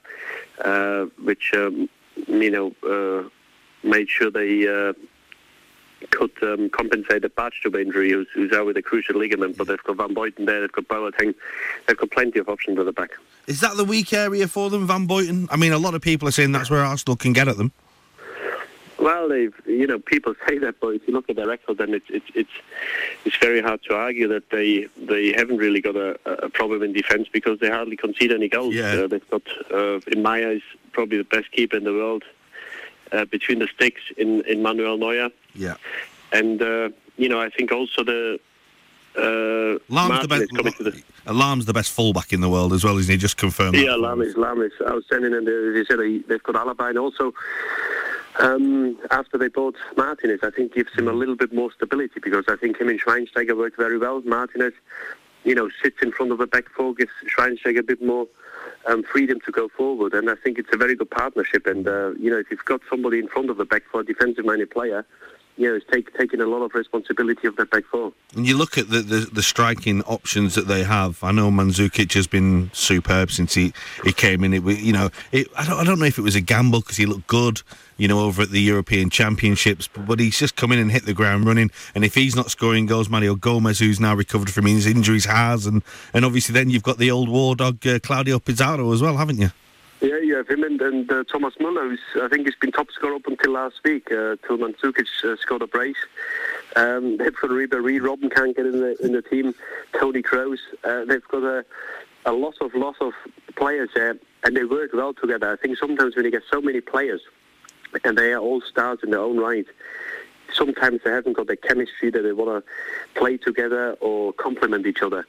uh, 0.64 1.04
which 1.22 1.52
um, 1.54 1.88
you 2.26 2.50
know 2.50 2.72
uh, 2.82 3.28
made 3.86 4.08
sure 4.08 4.30
they 4.30 4.66
uh, 4.66 4.92
could 6.10 6.32
um, 6.42 6.68
compensate 6.70 7.22
the 7.22 7.28
Badstuber 7.28 7.80
injury, 7.80 8.10
who's, 8.10 8.26
who's 8.34 8.52
out 8.52 8.66
with 8.66 8.76
a 8.76 8.82
crucial 8.82 9.16
ligament. 9.16 9.56
But 9.56 9.68
they've 9.68 9.82
got 9.84 9.96
Van 9.96 10.14
Buyten 10.14 10.46
there, 10.46 10.60
they've 10.60 10.72
got 10.72 10.88
Boateng, 10.88 11.34
they've 11.86 11.96
got 11.96 12.10
plenty 12.10 12.38
of 12.38 12.48
options 12.48 12.78
at 12.78 12.86
the 12.86 12.92
back. 12.92 13.10
Is 13.46 13.60
that 13.60 13.76
the 13.76 13.84
weak 13.84 14.12
area 14.12 14.48
for 14.48 14.70
them, 14.70 14.86
Van 14.86 15.06
Buyten? 15.06 15.46
I 15.50 15.56
mean, 15.56 15.72
a 15.72 15.78
lot 15.78 15.94
of 15.94 16.02
people 16.02 16.26
are 16.28 16.32
saying 16.32 16.52
that's 16.52 16.70
where 16.70 16.84
Arsenal 16.84 17.16
can 17.16 17.32
get 17.32 17.48
at 17.48 17.56
them. 17.56 17.72
Well, 19.02 19.28
they've 19.28 19.54
you 19.66 19.86
know 19.88 19.98
people 19.98 20.34
say 20.48 20.58
that, 20.58 20.76
but 20.80 20.88
if 20.96 21.02
you 21.06 21.12
look 21.12 21.28
at 21.28 21.36
their 21.36 21.48
record, 21.48 21.78
then 21.78 21.92
it's 21.92 22.06
it's 22.08 22.30
it's 22.34 22.56
it's 23.24 23.36
very 23.36 23.60
hard 23.60 23.82
to 23.88 23.96
argue 23.96 24.28
that 24.28 24.50
they 24.50 24.86
they 24.96 25.32
haven't 25.32 25.56
really 25.58 25.80
got 25.80 25.96
a, 25.96 26.10
a 26.46 26.48
problem 26.48 26.82
in 26.84 26.92
defence 26.92 27.26
because 27.32 27.58
they 27.58 27.68
hardly 27.68 27.96
concede 27.96 28.30
any 28.32 28.48
goals. 28.48 28.74
Yeah. 28.74 28.92
Uh, 28.92 29.06
they've 29.08 29.30
got, 29.30 29.42
uh, 29.74 29.98
in 30.14 30.22
my 30.22 30.38
eyes, 30.50 30.62
probably 30.92 31.18
the 31.18 31.24
best 31.36 31.50
keeper 31.50 31.76
in 31.76 31.84
the 31.84 31.92
world 31.92 32.22
uh, 33.10 33.24
between 33.24 33.58
the 33.58 33.68
sticks 33.74 34.02
in 34.16 34.42
in 34.42 34.62
Manuel 34.62 34.96
Neuer, 34.98 35.30
Yeah. 35.54 35.74
and 36.32 36.62
uh, 36.62 36.90
you 37.16 37.28
know 37.28 37.40
I 37.40 37.50
think 37.50 37.72
also 37.72 38.04
the. 38.04 38.38
Uh, 39.14 39.76
Lahm's 39.90 40.22
the 40.22 40.28
best. 40.28 40.48
the, 40.78 41.02
Lahm's 41.26 41.66
the 41.66 41.74
best 41.74 41.90
fullback 41.92 42.32
in 42.32 42.40
the 42.40 42.48
world 42.48 42.72
as 42.72 42.82
well, 42.82 42.96
isn't 42.96 43.12
he? 43.12 43.18
Just 43.18 43.36
confirmed. 43.36 43.76
Yeah, 43.76 43.90
Lahm 44.04 44.24
is 44.24 44.34
Lahm 44.36 44.64
is 44.64 44.72
outstanding, 44.80 45.34
and 45.34 45.46
uh, 45.46 45.52
they 45.76 45.84
said 45.84 45.98
uh, 46.00 46.22
they've 46.28 46.42
got 46.42 46.54
Alaba, 46.54 46.88
and 46.88 46.98
also 46.98 47.34
um, 48.38 48.98
after 49.10 49.38
they 49.38 49.48
bought 49.48 49.76
Martinez, 49.96 50.40
I 50.42 50.50
think 50.50 50.74
gives 50.74 50.92
him 50.94 51.08
a 51.08 51.12
little 51.12 51.36
bit 51.36 51.52
more 51.52 51.70
stability 51.72 52.20
because 52.22 52.44
I 52.48 52.56
think 52.56 52.80
him 52.80 52.88
and 52.88 53.00
Schweinsteiger 53.00 53.56
work 53.56 53.76
very 53.76 53.98
well. 53.98 54.22
Martinez, 54.22 54.72
you 55.44 55.54
know, 55.54 55.68
sits 55.82 55.96
in 56.02 56.12
front 56.12 56.32
of 56.32 56.38
the 56.38 56.46
back 56.46 56.68
four, 56.68 56.94
gives 56.94 57.12
Schweinsteiger 57.36 57.80
a 57.80 57.82
bit 57.82 58.02
more 58.02 58.26
um, 58.86 59.02
freedom 59.02 59.40
to 59.44 59.52
go 59.52 59.68
forward, 59.68 60.14
and 60.14 60.30
I 60.30 60.34
think 60.36 60.58
it's 60.58 60.70
a 60.72 60.76
very 60.76 60.94
good 60.94 61.10
partnership. 61.10 61.66
And 61.66 61.86
uh, 61.86 62.12
you 62.18 62.30
know, 62.30 62.38
if 62.38 62.50
you've 62.50 62.64
got 62.64 62.80
somebody 62.88 63.18
in 63.18 63.28
front 63.28 63.50
of 63.50 63.56
the 63.56 63.64
back 63.64 63.82
four, 63.90 64.00
a 64.00 64.04
defensive-minded 64.04 64.70
player. 64.70 65.04
You 65.58 65.68
know, 65.68 65.74
it's 65.74 65.84
take, 65.92 66.16
taking 66.16 66.40
a 66.40 66.46
lot 66.46 66.62
of 66.62 66.72
responsibility 66.72 67.46
of 67.46 67.56
that 67.56 67.70
back 67.70 67.84
four. 67.84 68.14
And 68.34 68.46
you 68.46 68.56
look 68.56 68.78
at 68.78 68.88
the, 68.88 69.00
the, 69.00 69.28
the 69.30 69.42
striking 69.42 70.00
options 70.04 70.54
that 70.54 70.66
they 70.66 70.82
have. 70.82 71.22
I 71.22 71.30
know 71.30 71.50
Mandzukic 71.50 72.14
has 72.14 72.26
been 72.26 72.70
superb 72.72 73.30
since 73.30 73.52
he, 73.52 73.74
he 74.02 74.14
came 74.14 74.44
in. 74.44 74.54
It 74.54 74.62
you 74.64 74.94
know 74.94 75.10
it, 75.30 75.48
I 75.54 75.66
don't 75.66 75.78
I 75.78 75.84
don't 75.84 75.98
know 75.98 76.06
if 76.06 76.16
it 76.16 76.22
was 76.22 76.34
a 76.34 76.40
gamble 76.40 76.80
because 76.80 76.96
he 76.96 77.04
looked 77.04 77.26
good, 77.26 77.60
you 78.02 78.08
know, 78.08 78.18
over 78.18 78.42
at 78.42 78.50
the 78.50 78.60
European 78.60 79.10
Championships. 79.10 79.86
But, 79.86 80.18
he's 80.18 80.36
just 80.36 80.56
come 80.56 80.72
in 80.72 80.80
and 80.80 80.90
hit 80.90 81.06
the 81.06 81.14
ground 81.14 81.46
running. 81.46 81.70
And 81.94 82.04
if 82.04 82.16
he's 82.16 82.34
not 82.34 82.50
scoring 82.50 82.86
goals, 82.86 83.08
Mario 83.08 83.36
Gomez, 83.36 83.78
who's 83.78 84.00
now 84.00 84.12
recovered 84.16 84.50
from 84.50 84.66
his 84.66 84.86
injuries, 84.88 85.24
has. 85.26 85.66
And 85.66 85.84
and 86.12 86.24
obviously 86.24 86.52
then 86.52 86.68
you've 86.68 86.82
got 86.82 86.98
the 86.98 87.12
old 87.12 87.28
war 87.28 87.54
dog 87.54 87.86
uh, 87.86 88.00
Claudio 88.00 88.40
Pizarro 88.40 88.92
as 88.92 89.00
well, 89.00 89.18
haven't 89.18 89.38
you? 89.38 89.52
Yeah, 90.00 90.18
you 90.18 90.34
have 90.34 90.48
him 90.48 90.64
and, 90.64 90.82
and 90.82 91.12
uh, 91.12 91.22
Thomas 91.30 91.54
Muller, 91.60 91.90
who's 91.90 92.00
I 92.20 92.26
think 92.26 92.48
he's 92.48 92.56
been 92.56 92.72
top 92.72 92.90
scorer 92.90 93.14
up 93.14 93.26
until 93.28 93.52
last 93.52 93.78
week. 93.84 94.10
Uh, 94.10 94.34
till 94.44 94.58
Mandzukic 94.58 95.06
uh, 95.22 95.36
scored 95.36 95.62
a 95.62 95.68
brace. 95.68 95.94
Um, 96.74 97.18
they've 97.18 97.36
got 97.36 97.50
Ribéry, 97.50 98.00
Robben 98.00 98.34
can't 98.34 98.56
get 98.56 98.66
in 98.66 98.80
the 98.80 98.96
in 99.00 99.12
the 99.12 99.22
team. 99.22 99.54
Tony 99.96 100.22
Kroos. 100.22 100.58
Uh, 100.82 101.04
they've 101.04 101.28
got 101.28 101.44
a 101.44 101.64
a 102.24 102.32
lot 102.32 102.56
of 102.60 102.74
lot 102.74 102.96
of 103.00 103.12
players 103.54 103.90
there, 103.94 104.16
and 104.42 104.56
they 104.56 104.64
work 104.64 104.90
well 104.92 105.14
together. 105.14 105.52
I 105.52 105.56
think 105.56 105.78
sometimes 105.78 106.16
when 106.16 106.24
you 106.24 106.32
get 106.32 106.42
so 106.50 106.60
many 106.60 106.80
players, 106.80 107.20
and 108.04 108.16
they 108.16 108.32
are 108.32 108.38
all 108.38 108.60
stars 108.60 108.98
in 109.02 109.10
their 109.10 109.20
own 109.20 109.38
right, 109.38 109.66
sometimes 110.52 111.00
they 111.04 111.10
haven't 111.10 111.34
got 111.34 111.46
the 111.46 111.56
chemistry 111.56 112.10
that 112.10 112.22
they 112.22 112.32
want 112.32 112.64
to 112.64 113.18
play 113.18 113.36
together 113.36 113.96
or 114.00 114.32
complement 114.32 114.86
each 114.86 115.02
other. 115.02 115.26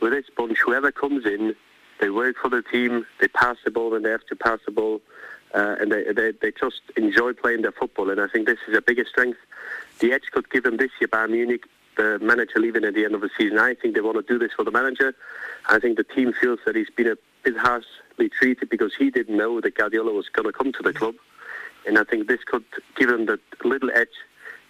With 0.00 0.12
this 0.12 0.26
bunch, 0.36 0.58
whoever 0.58 0.92
comes 0.92 1.24
in, 1.24 1.54
they 2.00 2.10
work 2.10 2.36
for 2.40 2.50
the 2.50 2.62
team, 2.62 3.06
they 3.20 3.28
pass 3.28 3.56
the 3.64 3.70
ball 3.70 3.90
when 3.90 4.02
they 4.02 4.10
have 4.10 4.26
to 4.26 4.36
pass 4.36 4.58
the 4.66 4.72
ball, 4.72 5.00
uh, 5.54 5.76
and 5.80 5.90
they, 5.90 6.12
they, 6.12 6.32
they 6.32 6.52
just 6.52 6.82
enjoy 6.96 7.32
playing 7.32 7.62
their 7.62 7.72
football. 7.72 8.10
And 8.10 8.20
I 8.20 8.26
think 8.28 8.46
this 8.46 8.58
is 8.68 8.76
a 8.76 8.82
bigger 8.82 9.06
strength. 9.06 9.38
The 10.00 10.12
edge 10.12 10.24
could 10.32 10.50
give 10.50 10.64
them 10.64 10.76
this 10.76 10.90
year 11.00 11.08
by 11.08 11.26
Munich, 11.26 11.64
the 11.96 12.18
manager 12.20 12.60
leaving 12.60 12.84
at 12.84 12.94
the 12.94 13.06
end 13.06 13.14
of 13.14 13.22
the 13.22 13.30
season. 13.38 13.58
I 13.58 13.74
think 13.74 13.94
they 13.94 14.02
want 14.02 14.18
to 14.18 14.32
do 14.32 14.38
this 14.38 14.52
for 14.54 14.64
the 14.64 14.70
manager. 14.70 15.14
I 15.68 15.78
think 15.78 15.96
the 15.96 16.04
team 16.04 16.34
feels 16.38 16.58
that 16.66 16.76
he's 16.76 16.90
been 16.90 17.08
a 17.08 17.16
bit 17.42 17.56
harshly 17.56 18.28
treated 18.28 18.68
because 18.68 18.92
he 18.94 19.10
didn't 19.10 19.36
know 19.36 19.62
that 19.62 19.74
Guardiola 19.74 20.12
was 20.12 20.28
going 20.28 20.46
to 20.46 20.52
come 20.52 20.72
to 20.72 20.82
the 20.82 20.92
club. 20.92 21.14
And 21.86 21.98
I 21.98 22.04
think 22.04 22.28
this 22.28 22.40
could 22.44 22.64
give 22.96 23.08
them 23.08 23.26
that 23.26 23.40
little 23.64 23.90
edge 23.90 24.08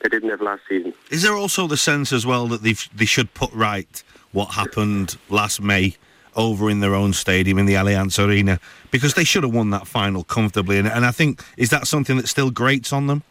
they 0.03 0.09
didn't 0.09 0.31
have 0.31 0.41
last 0.41 0.63
season. 0.69 0.93
Is 1.11 1.23
there 1.23 1.35
also 1.35 1.67
the 1.67 1.77
sense 1.77 2.13
as 2.13 2.27
well 2.27 2.47
that 2.49 2.63
they 2.63 2.75
they 2.95 3.07
should 3.07 3.33
put 3.35 3.53
right 3.53 4.03
what 4.33 4.53
happened 4.53 5.17
last 5.31 5.61
May 5.61 5.97
over 6.35 6.69
in 6.69 6.81
their 6.81 6.95
own 6.95 7.15
stadium 7.15 7.59
in 7.59 7.65
the 7.65 7.75
Allianz 7.75 8.23
Arena 8.23 8.61
because 8.91 9.15
they 9.15 9.25
should 9.25 9.43
have 9.43 9.55
won 9.55 9.71
that 9.71 9.87
final 9.87 10.23
comfortably 10.23 10.79
and, 10.79 10.87
and 10.87 11.07
I 11.07 11.11
think 11.11 11.43
is 11.57 11.71
that 11.71 11.87
something 11.87 12.19
that 12.19 12.29
still 12.29 12.51
grates 12.51 12.93
on 12.93 13.07
them? 13.07 13.23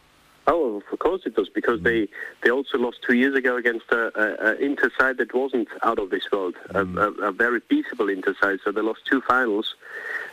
Oh, 0.48 0.82
of 0.92 0.98
course 1.00 1.22
it 1.26 1.34
does, 1.34 1.48
because 1.48 1.82
they, 1.82 2.08
they 2.42 2.50
also 2.50 2.78
lost 2.78 2.98
two 3.06 3.14
years 3.14 3.34
ago 3.34 3.56
against 3.56 3.86
a, 3.90 4.12
a, 4.16 4.52
a 4.52 4.54
Inter 4.56 4.90
side 4.98 5.16
that 5.18 5.34
wasn't 5.34 5.68
out 5.82 5.98
of 5.98 6.10
this 6.10 6.30
world, 6.30 6.54
a, 6.70 6.84
mm. 6.84 6.96
a, 6.96 7.28
a 7.28 7.32
very 7.32 7.60
beatable 7.62 8.12
Inter 8.12 8.34
side. 8.40 8.60
So 8.62 8.70
they 8.70 8.80
lost 8.80 9.00
two 9.06 9.20
finals. 9.22 9.74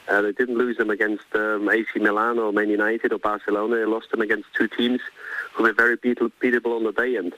Uh, 0.08 0.22
they 0.22 0.32
didn't 0.34 0.58
lose 0.58 0.78
them 0.78 0.90
against 0.90 1.26
um, 1.34 1.70
AC 1.70 1.88
Milan 1.96 2.38
or 2.38 2.52
Man 2.52 2.70
United 2.70 3.14
or 3.14 3.20
Barcelona. 3.20 3.78
They 3.78 3.86
lost 3.86 4.12
them 4.12 4.22
against 4.22 4.48
two 4.54 4.68
teams 4.68 5.00
who 5.54 5.64
were 5.64 5.74
very 5.74 5.96
beat- 5.96 6.20
beatable 6.20 6.76
on 6.76 6.84
the 6.84 6.92
day. 6.92 7.16
And 7.16 7.34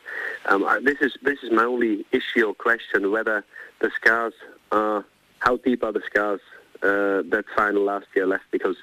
um, 0.45 0.67
this 0.83 0.97
is 1.01 1.17
this 1.21 1.39
is 1.43 1.51
my 1.51 1.63
only 1.63 2.05
issue 2.11 2.47
or 2.47 2.53
question: 2.53 3.11
whether 3.11 3.45
the 3.79 3.91
scars 3.95 4.33
are 4.71 5.05
how 5.39 5.57
deep 5.57 5.83
are 5.83 5.91
the 5.91 6.01
scars 6.09 6.41
uh, 6.81 7.21
that 7.29 7.45
final 7.55 7.83
last 7.83 8.07
year 8.15 8.25
left? 8.25 8.45
Because 8.51 8.77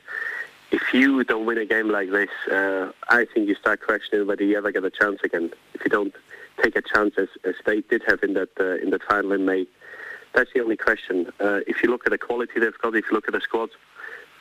if 0.70 0.95
you 0.95 1.22
don't 1.24 1.45
win 1.45 1.59
a 1.59 1.66
game 1.66 1.91
like 1.91 2.11
this, 2.11 2.30
uh, 2.51 2.93
I 3.09 3.26
think 3.26 3.49
you 3.49 3.55
start 3.57 3.83
questioning 3.83 4.26
whether 4.26 4.45
you 4.45 4.57
ever 4.57 4.72
get 4.72 4.85
a 4.85 4.91
chance 4.91 5.20
again. 5.22 5.51
If 5.74 5.85
you 5.85 5.91
don't 5.91 6.14
take 6.62 6.76
a 6.76 6.83
chance 6.83 7.14
as, 7.18 7.28
as 7.45 7.55
they 7.66 7.80
did 7.83 8.03
have 8.07 8.22
in 8.22 8.35
that 8.35 8.51
uh, 8.61 8.76
in 8.76 8.91
that 8.91 9.03
final 9.03 9.33
in 9.33 9.45
May, 9.45 9.66
that's 10.35 10.51
the 10.55 10.61
only 10.61 10.76
question. 10.76 11.33
Uh, 11.41 11.61
if 11.66 11.83
you 11.83 11.91
look 11.91 12.07
at 12.07 12.11
the 12.11 12.18
quality 12.18 12.61
they've 12.61 12.78
got, 12.78 12.95
if 12.95 13.07
you 13.11 13.12
look 13.12 13.28
at 13.28 13.35
the 13.35 13.41
squad, 13.41 13.70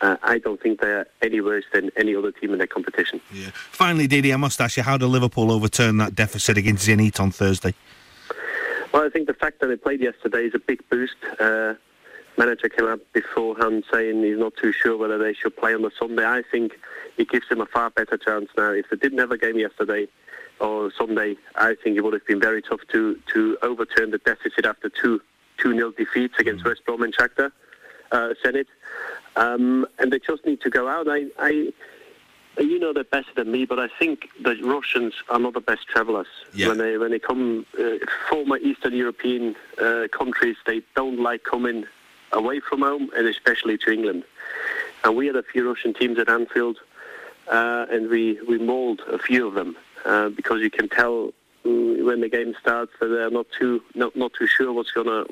uh, 0.01 0.17
I 0.23 0.39
don't 0.39 0.61
think 0.61 0.81
they're 0.81 1.07
any 1.21 1.41
worse 1.41 1.65
than 1.73 1.91
any 1.95 2.15
other 2.15 2.31
team 2.31 2.51
in 2.51 2.57
their 2.57 2.67
competition. 2.67 3.21
Yeah. 3.31 3.51
Finally, 3.53 4.07
Didi, 4.07 4.33
I 4.33 4.37
must 4.37 4.59
ask 4.59 4.77
you, 4.77 4.83
how 4.83 4.97
did 4.97 5.07
Liverpool 5.07 5.51
overturn 5.51 5.97
that 5.97 6.15
deficit 6.15 6.57
against 6.57 6.87
Zenit 6.87 7.19
on 7.19 7.31
Thursday? 7.31 7.73
Well, 8.93 9.05
I 9.05 9.09
think 9.09 9.27
the 9.27 9.33
fact 9.33 9.61
that 9.61 9.67
they 9.67 9.77
played 9.77 10.01
yesterday 10.01 10.45
is 10.45 10.55
a 10.55 10.59
big 10.59 10.81
boost. 10.89 11.15
Uh, 11.39 11.75
manager 12.37 12.67
came 12.67 12.87
out 12.87 12.99
beforehand 13.13 13.83
saying 13.91 14.23
he's 14.23 14.37
not 14.37 14.55
too 14.55 14.73
sure 14.73 14.97
whether 14.97 15.17
they 15.17 15.33
should 15.33 15.55
play 15.55 15.73
on 15.73 15.83
the 15.83 15.91
Sunday. 15.97 16.25
I 16.25 16.41
think 16.49 16.79
it 17.17 17.29
gives 17.29 17.47
them 17.49 17.61
a 17.61 17.65
far 17.67 17.89
better 17.91 18.17
chance 18.17 18.49
now. 18.57 18.71
If 18.71 18.89
they 18.89 18.97
didn't 18.97 19.19
have 19.19 19.31
a 19.31 19.37
game 19.37 19.57
yesterday 19.57 20.07
or 20.59 20.91
Sunday, 20.97 21.37
I 21.55 21.75
think 21.75 21.97
it 21.97 22.03
would 22.03 22.13
have 22.13 22.25
been 22.25 22.39
very 22.39 22.61
tough 22.61 22.81
to, 22.91 23.19
to 23.33 23.57
overturn 23.61 24.11
the 24.11 24.17
deficit 24.17 24.65
after 24.65 24.89
two 24.89 25.21
2 25.61 25.73
0 25.73 25.91
defeats 25.91 26.35
against 26.39 26.63
mm. 26.63 26.69
West 26.69 26.85
Brom 26.85 27.03
and 27.03 27.15
Shakhtar 27.15 27.51
uh, 28.11 28.33
Zenit. 28.43 28.67
Um, 29.35 29.85
and 29.99 30.11
they 30.11 30.19
just 30.19 30.45
need 30.45 30.61
to 30.61 30.69
go 30.69 30.87
out. 30.87 31.07
I, 31.07 31.27
I, 31.39 31.71
you 32.59 32.79
know 32.79 32.91
they're 32.91 33.03
better 33.03 33.33
than 33.35 33.51
me, 33.51 33.65
but 33.65 33.79
I 33.79 33.87
think 33.87 34.27
the 34.41 34.55
Russians 34.63 35.13
are 35.29 35.39
not 35.39 35.53
the 35.53 35.61
best 35.61 35.87
travellers. 35.87 36.27
Yeah. 36.53 36.67
When 36.67 36.77
they 36.77 36.97
when 36.97 37.11
they 37.11 37.19
come, 37.19 37.65
uh, 37.79 38.05
former 38.29 38.57
Eastern 38.57 38.93
European 38.93 39.55
uh, 39.81 40.07
countries, 40.11 40.57
they 40.65 40.81
don't 40.95 41.19
like 41.19 41.43
coming 41.43 41.85
away 42.33 42.59
from 42.59 42.81
home, 42.81 43.09
and 43.15 43.27
especially 43.27 43.77
to 43.79 43.91
England. 43.91 44.23
And 45.03 45.15
we 45.15 45.27
had 45.27 45.35
a 45.35 45.43
few 45.43 45.67
Russian 45.67 45.93
teams 45.93 46.19
at 46.19 46.29
Anfield, 46.29 46.77
uh, 47.47 47.85
and 47.89 48.09
we 48.09 48.39
we 48.47 48.57
mauled 48.57 49.01
a 49.07 49.17
few 49.17 49.47
of 49.47 49.53
them 49.53 49.77
uh, 50.03 50.29
because 50.29 50.59
you 50.59 50.69
can 50.69 50.89
tell 50.89 51.33
when 51.63 52.21
the 52.21 52.29
game 52.29 52.55
starts 52.59 52.91
that 52.99 53.07
they're 53.07 53.29
not 53.29 53.45
too 53.57 53.81
not, 53.93 54.15
not 54.15 54.33
too 54.33 54.47
sure 54.47 54.73
what's 54.73 54.91
gonna 54.91 55.23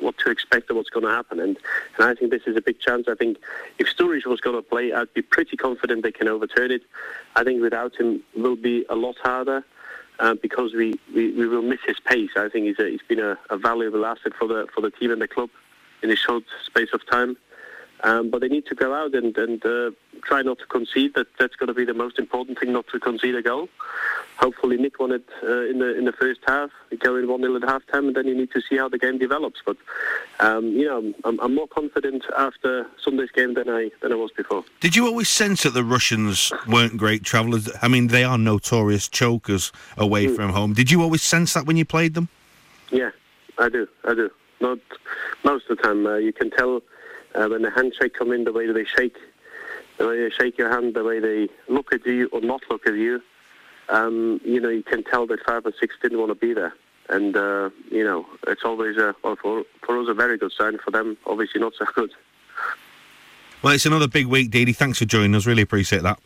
what 0.00 0.18
to 0.18 0.30
expect 0.30 0.70
or 0.70 0.74
what's 0.74 0.90
gonna 0.90 1.10
happen 1.10 1.40
and 1.40 1.56
and 1.96 2.08
I 2.08 2.14
think 2.14 2.30
this 2.30 2.42
is 2.46 2.56
a 2.56 2.60
big 2.60 2.78
chance. 2.80 3.08
I 3.08 3.14
think 3.14 3.38
if 3.78 3.86
Sturridge 3.88 4.26
was 4.26 4.40
gonna 4.40 4.62
play, 4.62 4.92
I'd 4.92 5.12
be 5.14 5.22
pretty 5.22 5.56
confident 5.56 6.02
they 6.02 6.12
can 6.12 6.28
overturn 6.28 6.70
it. 6.70 6.82
I 7.36 7.44
think 7.44 7.62
without 7.62 7.96
him 7.96 8.22
will 8.36 8.56
be 8.56 8.84
a 8.88 8.94
lot 8.94 9.16
harder. 9.22 9.64
Uh, 10.20 10.34
because 10.34 10.74
we, 10.74 10.98
we, 11.14 11.30
we 11.30 11.46
will 11.46 11.62
miss 11.62 11.78
his 11.86 12.00
pace. 12.00 12.30
I 12.36 12.48
think 12.48 12.66
he's, 12.66 12.80
a, 12.80 12.90
he's 12.90 13.02
been 13.08 13.20
a, 13.20 13.38
a 13.50 13.56
valuable 13.56 14.04
asset 14.04 14.32
for 14.36 14.48
the 14.48 14.66
for 14.74 14.80
the 14.80 14.90
team 14.90 15.12
and 15.12 15.22
the 15.22 15.28
club 15.28 15.48
in 16.02 16.10
a 16.10 16.16
short 16.16 16.42
space 16.66 16.88
of 16.92 17.06
time. 17.08 17.36
Um, 18.02 18.30
but 18.30 18.40
they 18.40 18.48
need 18.48 18.66
to 18.66 18.74
go 18.74 18.94
out 18.94 19.14
and, 19.14 19.36
and 19.36 19.64
uh, 19.64 19.90
try 20.22 20.42
not 20.42 20.58
to 20.60 20.66
concede. 20.66 21.14
That 21.14 21.26
that's 21.38 21.56
going 21.56 21.68
to 21.68 21.74
be 21.74 21.84
the 21.84 21.94
most 21.94 22.18
important 22.18 22.58
thing, 22.58 22.72
not 22.72 22.86
to 22.88 23.00
concede 23.00 23.34
a 23.34 23.42
goal. 23.42 23.68
Hopefully, 24.36 24.76
Nick 24.76 25.00
won 25.00 25.10
it 25.10 25.24
uh, 25.42 25.62
in 25.62 25.80
the 25.80 25.98
in 25.98 26.04
the 26.04 26.12
first 26.12 26.40
half. 26.46 26.70
Go 27.00 27.16
in 27.16 27.26
one 27.26 27.40
0 27.40 27.56
at 27.56 27.62
half 27.62 27.84
time, 27.88 28.06
and 28.06 28.16
then 28.16 28.28
you 28.28 28.36
need 28.36 28.52
to 28.52 28.60
see 28.60 28.76
how 28.76 28.88
the 28.88 28.98
game 28.98 29.18
develops. 29.18 29.60
But 29.66 29.76
um, 30.38 30.66
you 30.66 30.86
know, 30.86 31.12
I'm, 31.24 31.40
I'm, 31.40 31.54
more 31.56 31.66
confident 31.66 32.24
after 32.36 32.86
Sunday's 33.02 33.32
game 33.32 33.54
than 33.54 33.68
I 33.68 33.90
than 34.00 34.12
I 34.12 34.14
was 34.14 34.30
before. 34.30 34.64
Did 34.78 34.94
you 34.94 35.06
always 35.06 35.28
sense 35.28 35.64
that 35.64 35.70
the 35.70 35.82
Russians 35.82 36.52
weren't 36.68 36.96
great 36.96 37.24
travellers? 37.24 37.68
I 37.82 37.88
mean, 37.88 38.08
they 38.08 38.22
are 38.22 38.38
notorious 38.38 39.08
chokers 39.08 39.72
away 39.96 40.26
mm. 40.26 40.36
from 40.36 40.50
home. 40.50 40.72
Did 40.72 40.92
you 40.92 41.02
always 41.02 41.22
sense 41.22 41.54
that 41.54 41.66
when 41.66 41.76
you 41.76 41.84
played 41.84 42.14
them? 42.14 42.28
Yeah, 42.90 43.10
I 43.58 43.68
do. 43.68 43.88
I 44.04 44.14
do. 44.14 44.30
Not 44.60 44.78
most 45.44 45.68
of 45.68 45.76
the 45.76 45.82
time. 45.82 46.06
Uh, 46.06 46.16
you 46.16 46.32
can 46.32 46.50
tell 46.50 46.80
uh, 47.34 47.46
when 47.48 47.62
the 47.62 47.70
handshake 47.70 48.14
come 48.14 48.32
in, 48.32 48.44
the 48.44 48.52
way 48.52 48.70
they 48.70 48.84
shake, 48.84 49.16
the 49.98 50.06
way 50.06 50.18
they 50.20 50.30
shake 50.30 50.58
your 50.58 50.70
hand, 50.70 50.94
the 50.94 51.04
way 51.04 51.20
they 51.20 51.48
look 51.68 51.92
at 51.92 52.04
you 52.06 52.28
or 52.32 52.40
not 52.40 52.62
look 52.70 52.86
at 52.86 52.94
you. 52.94 53.22
Um, 53.88 54.40
you 54.44 54.60
know, 54.60 54.68
you 54.68 54.82
can 54.82 55.02
tell 55.04 55.26
that 55.28 55.44
five 55.44 55.64
or 55.64 55.72
six 55.80 55.94
didn't 56.02 56.18
want 56.18 56.30
to 56.30 56.34
be 56.34 56.52
there. 56.52 56.74
And, 57.08 57.36
uh, 57.36 57.70
you 57.90 58.04
know, 58.04 58.26
it's 58.46 58.64
always, 58.64 58.98
a, 58.98 59.14
well, 59.24 59.36
for, 59.36 59.64
for 59.82 59.98
us, 59.98 60.08
a 60.08 60.14
very 60.14 60.36
good 60.36 60.52
sign. 60.52 60.78
For 60.78 60.90
them, 60.90 61.16
obviously 61.26 61.60
not 61.60 61.72
so 61.78 61.86
good. 61.94 62.10
Well, 63.62 63.74
it's 63.74 63.86
another 63.86 64.08
big 64.08 64.26
week, 64.26 64.50
Didi. 64.50 64.72
Thanks 64.72 64.98
for 64.98 65.06
joining 65.06 65.34
us. 65.34 65.46
Really 65.46 65.62
appreciate 65.62 66.02
that. 66.02 66.20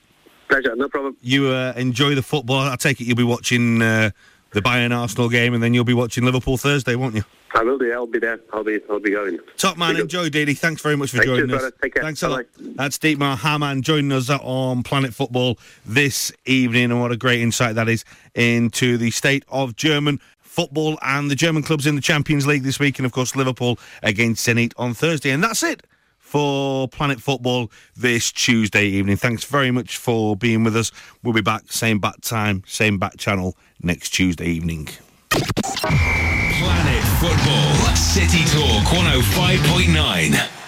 Pleasure, 0.49 0.75
no 0.77 0.89
problem. 0.89 1.17
You 1.23 1.49
uh, 1.49 1.73
enjoy 1.77 2.15
the 2.15 2.23
football. 2.23 2.69
I 2.69 2.77
take 2.77 3.01
it 3.01 3.05
you'll 3.05 3.17
be 3.17 3.23
watching 3.23 3.81
uh, 3.81 4.11
the 4.53 4.61
Bayern 4.61 4.97
Arsenal 4.97 5.29
game, 5.29 5.55
and 5.55 5.63
then 5.63 5.75
you'll 5.75 5.85
be 5.85 5.95
watching 5.95 6.25
Liverpool 6.25 6.57
Thursday, 6.57 6.95
won't 6.95 7.15
you? 7.15 7.25
I 7.55 7.63
will 7.63 7.79
do. 7.79 7.93
I'll 7.93 8.07
be 8.07 8.19
there. 8.19 8.41
I'll 8.53 8.65
be. 8.65 8.81
I'll 8.89 9.01
be 9.01 9.11
going. 9.11 9.39
Top 9.57 9.77
man, 9.77 9.97
enjoy, 9.97 10.31
Didi. 10.31 10.55
Thanks 10.55 10.81
very 10.81 10.97
much 10.97 11.11
for 11.11 11.19
Thanks 11.19 11.29
joining 11.29 11.55
us. 11.55 11.73
Thanks 11.95 12.23
a 12.23 12.29
lot. 12.29 12.47
That's 12.59 12.99
Dietmar 12.99 13.39
Hamann 13.39 13.83
joining 13.83 14.13
us 14.13 14.31
on 14.31 14.83
Planet 14.83 15.15
Football 15.15 15.59
this 15.85 16.33
evening, 16.47 16.85
and 16.85 17.01
what 17.01 17.13
a 17.13 17.17
great 17.17 17.41
insight 17.41 17.75
that 17.75 17.89
is 17.89 18.05
into 18.35 18.97
the 18.97 19.11
state 19.11 19.45
of 19.49 19.77
German 19.77 20.21
football 20.41 20.99
and 21.01 21.31
the 21.31 21.35
German 21.35 21.63
clubs 21.63 21.87
in 21.87 21.95
the 21.95 22.03
Champions 22.03 22.47
League 22.47 22.63
this 22.63 22.79
week, 22.79 22.99
and 22.99 23.07
of 23.07 23.13
course 23.13 23.35
Liverpool 23.35 23.79
against 24.03 24.47
Zenit 24.47 24.73
on 24.77 24.93
Thursday. 24.95 25.31
And 25.31 25.43
that's 25.43 25.63
it 25.63 25.83
for 26.19 26.89
Planet 26.89 27.21
Football 27.21 27.71
this 27.97 28.33
Tuesday 28.33 28.87
evening. 28.87 29.17
Thanks 29.17 29.45
very 29.45 29.71
much 29.71 29.99
for 29.99 30.37
being 30.37 30.65
with 30.65 30.77
us. 30.77 30.91
We'll 31.23 31.35
be 31.35 31.43
back 31.43 31.71
same 31.71 31.99
bat 31.99 32.23
time, 32.23 32.63
same 32.67 32.99
bat 32.99 33.19
channel 33.19 33.57
next 33.83 34.11
Tuesday 34.11 34.47
evening. 34.47 34.89
Planet 35.31 37.05
Football 37.21 37.97
City 37.97 38.45
Talk 38.45 38.85
105.9. 38.87 40.62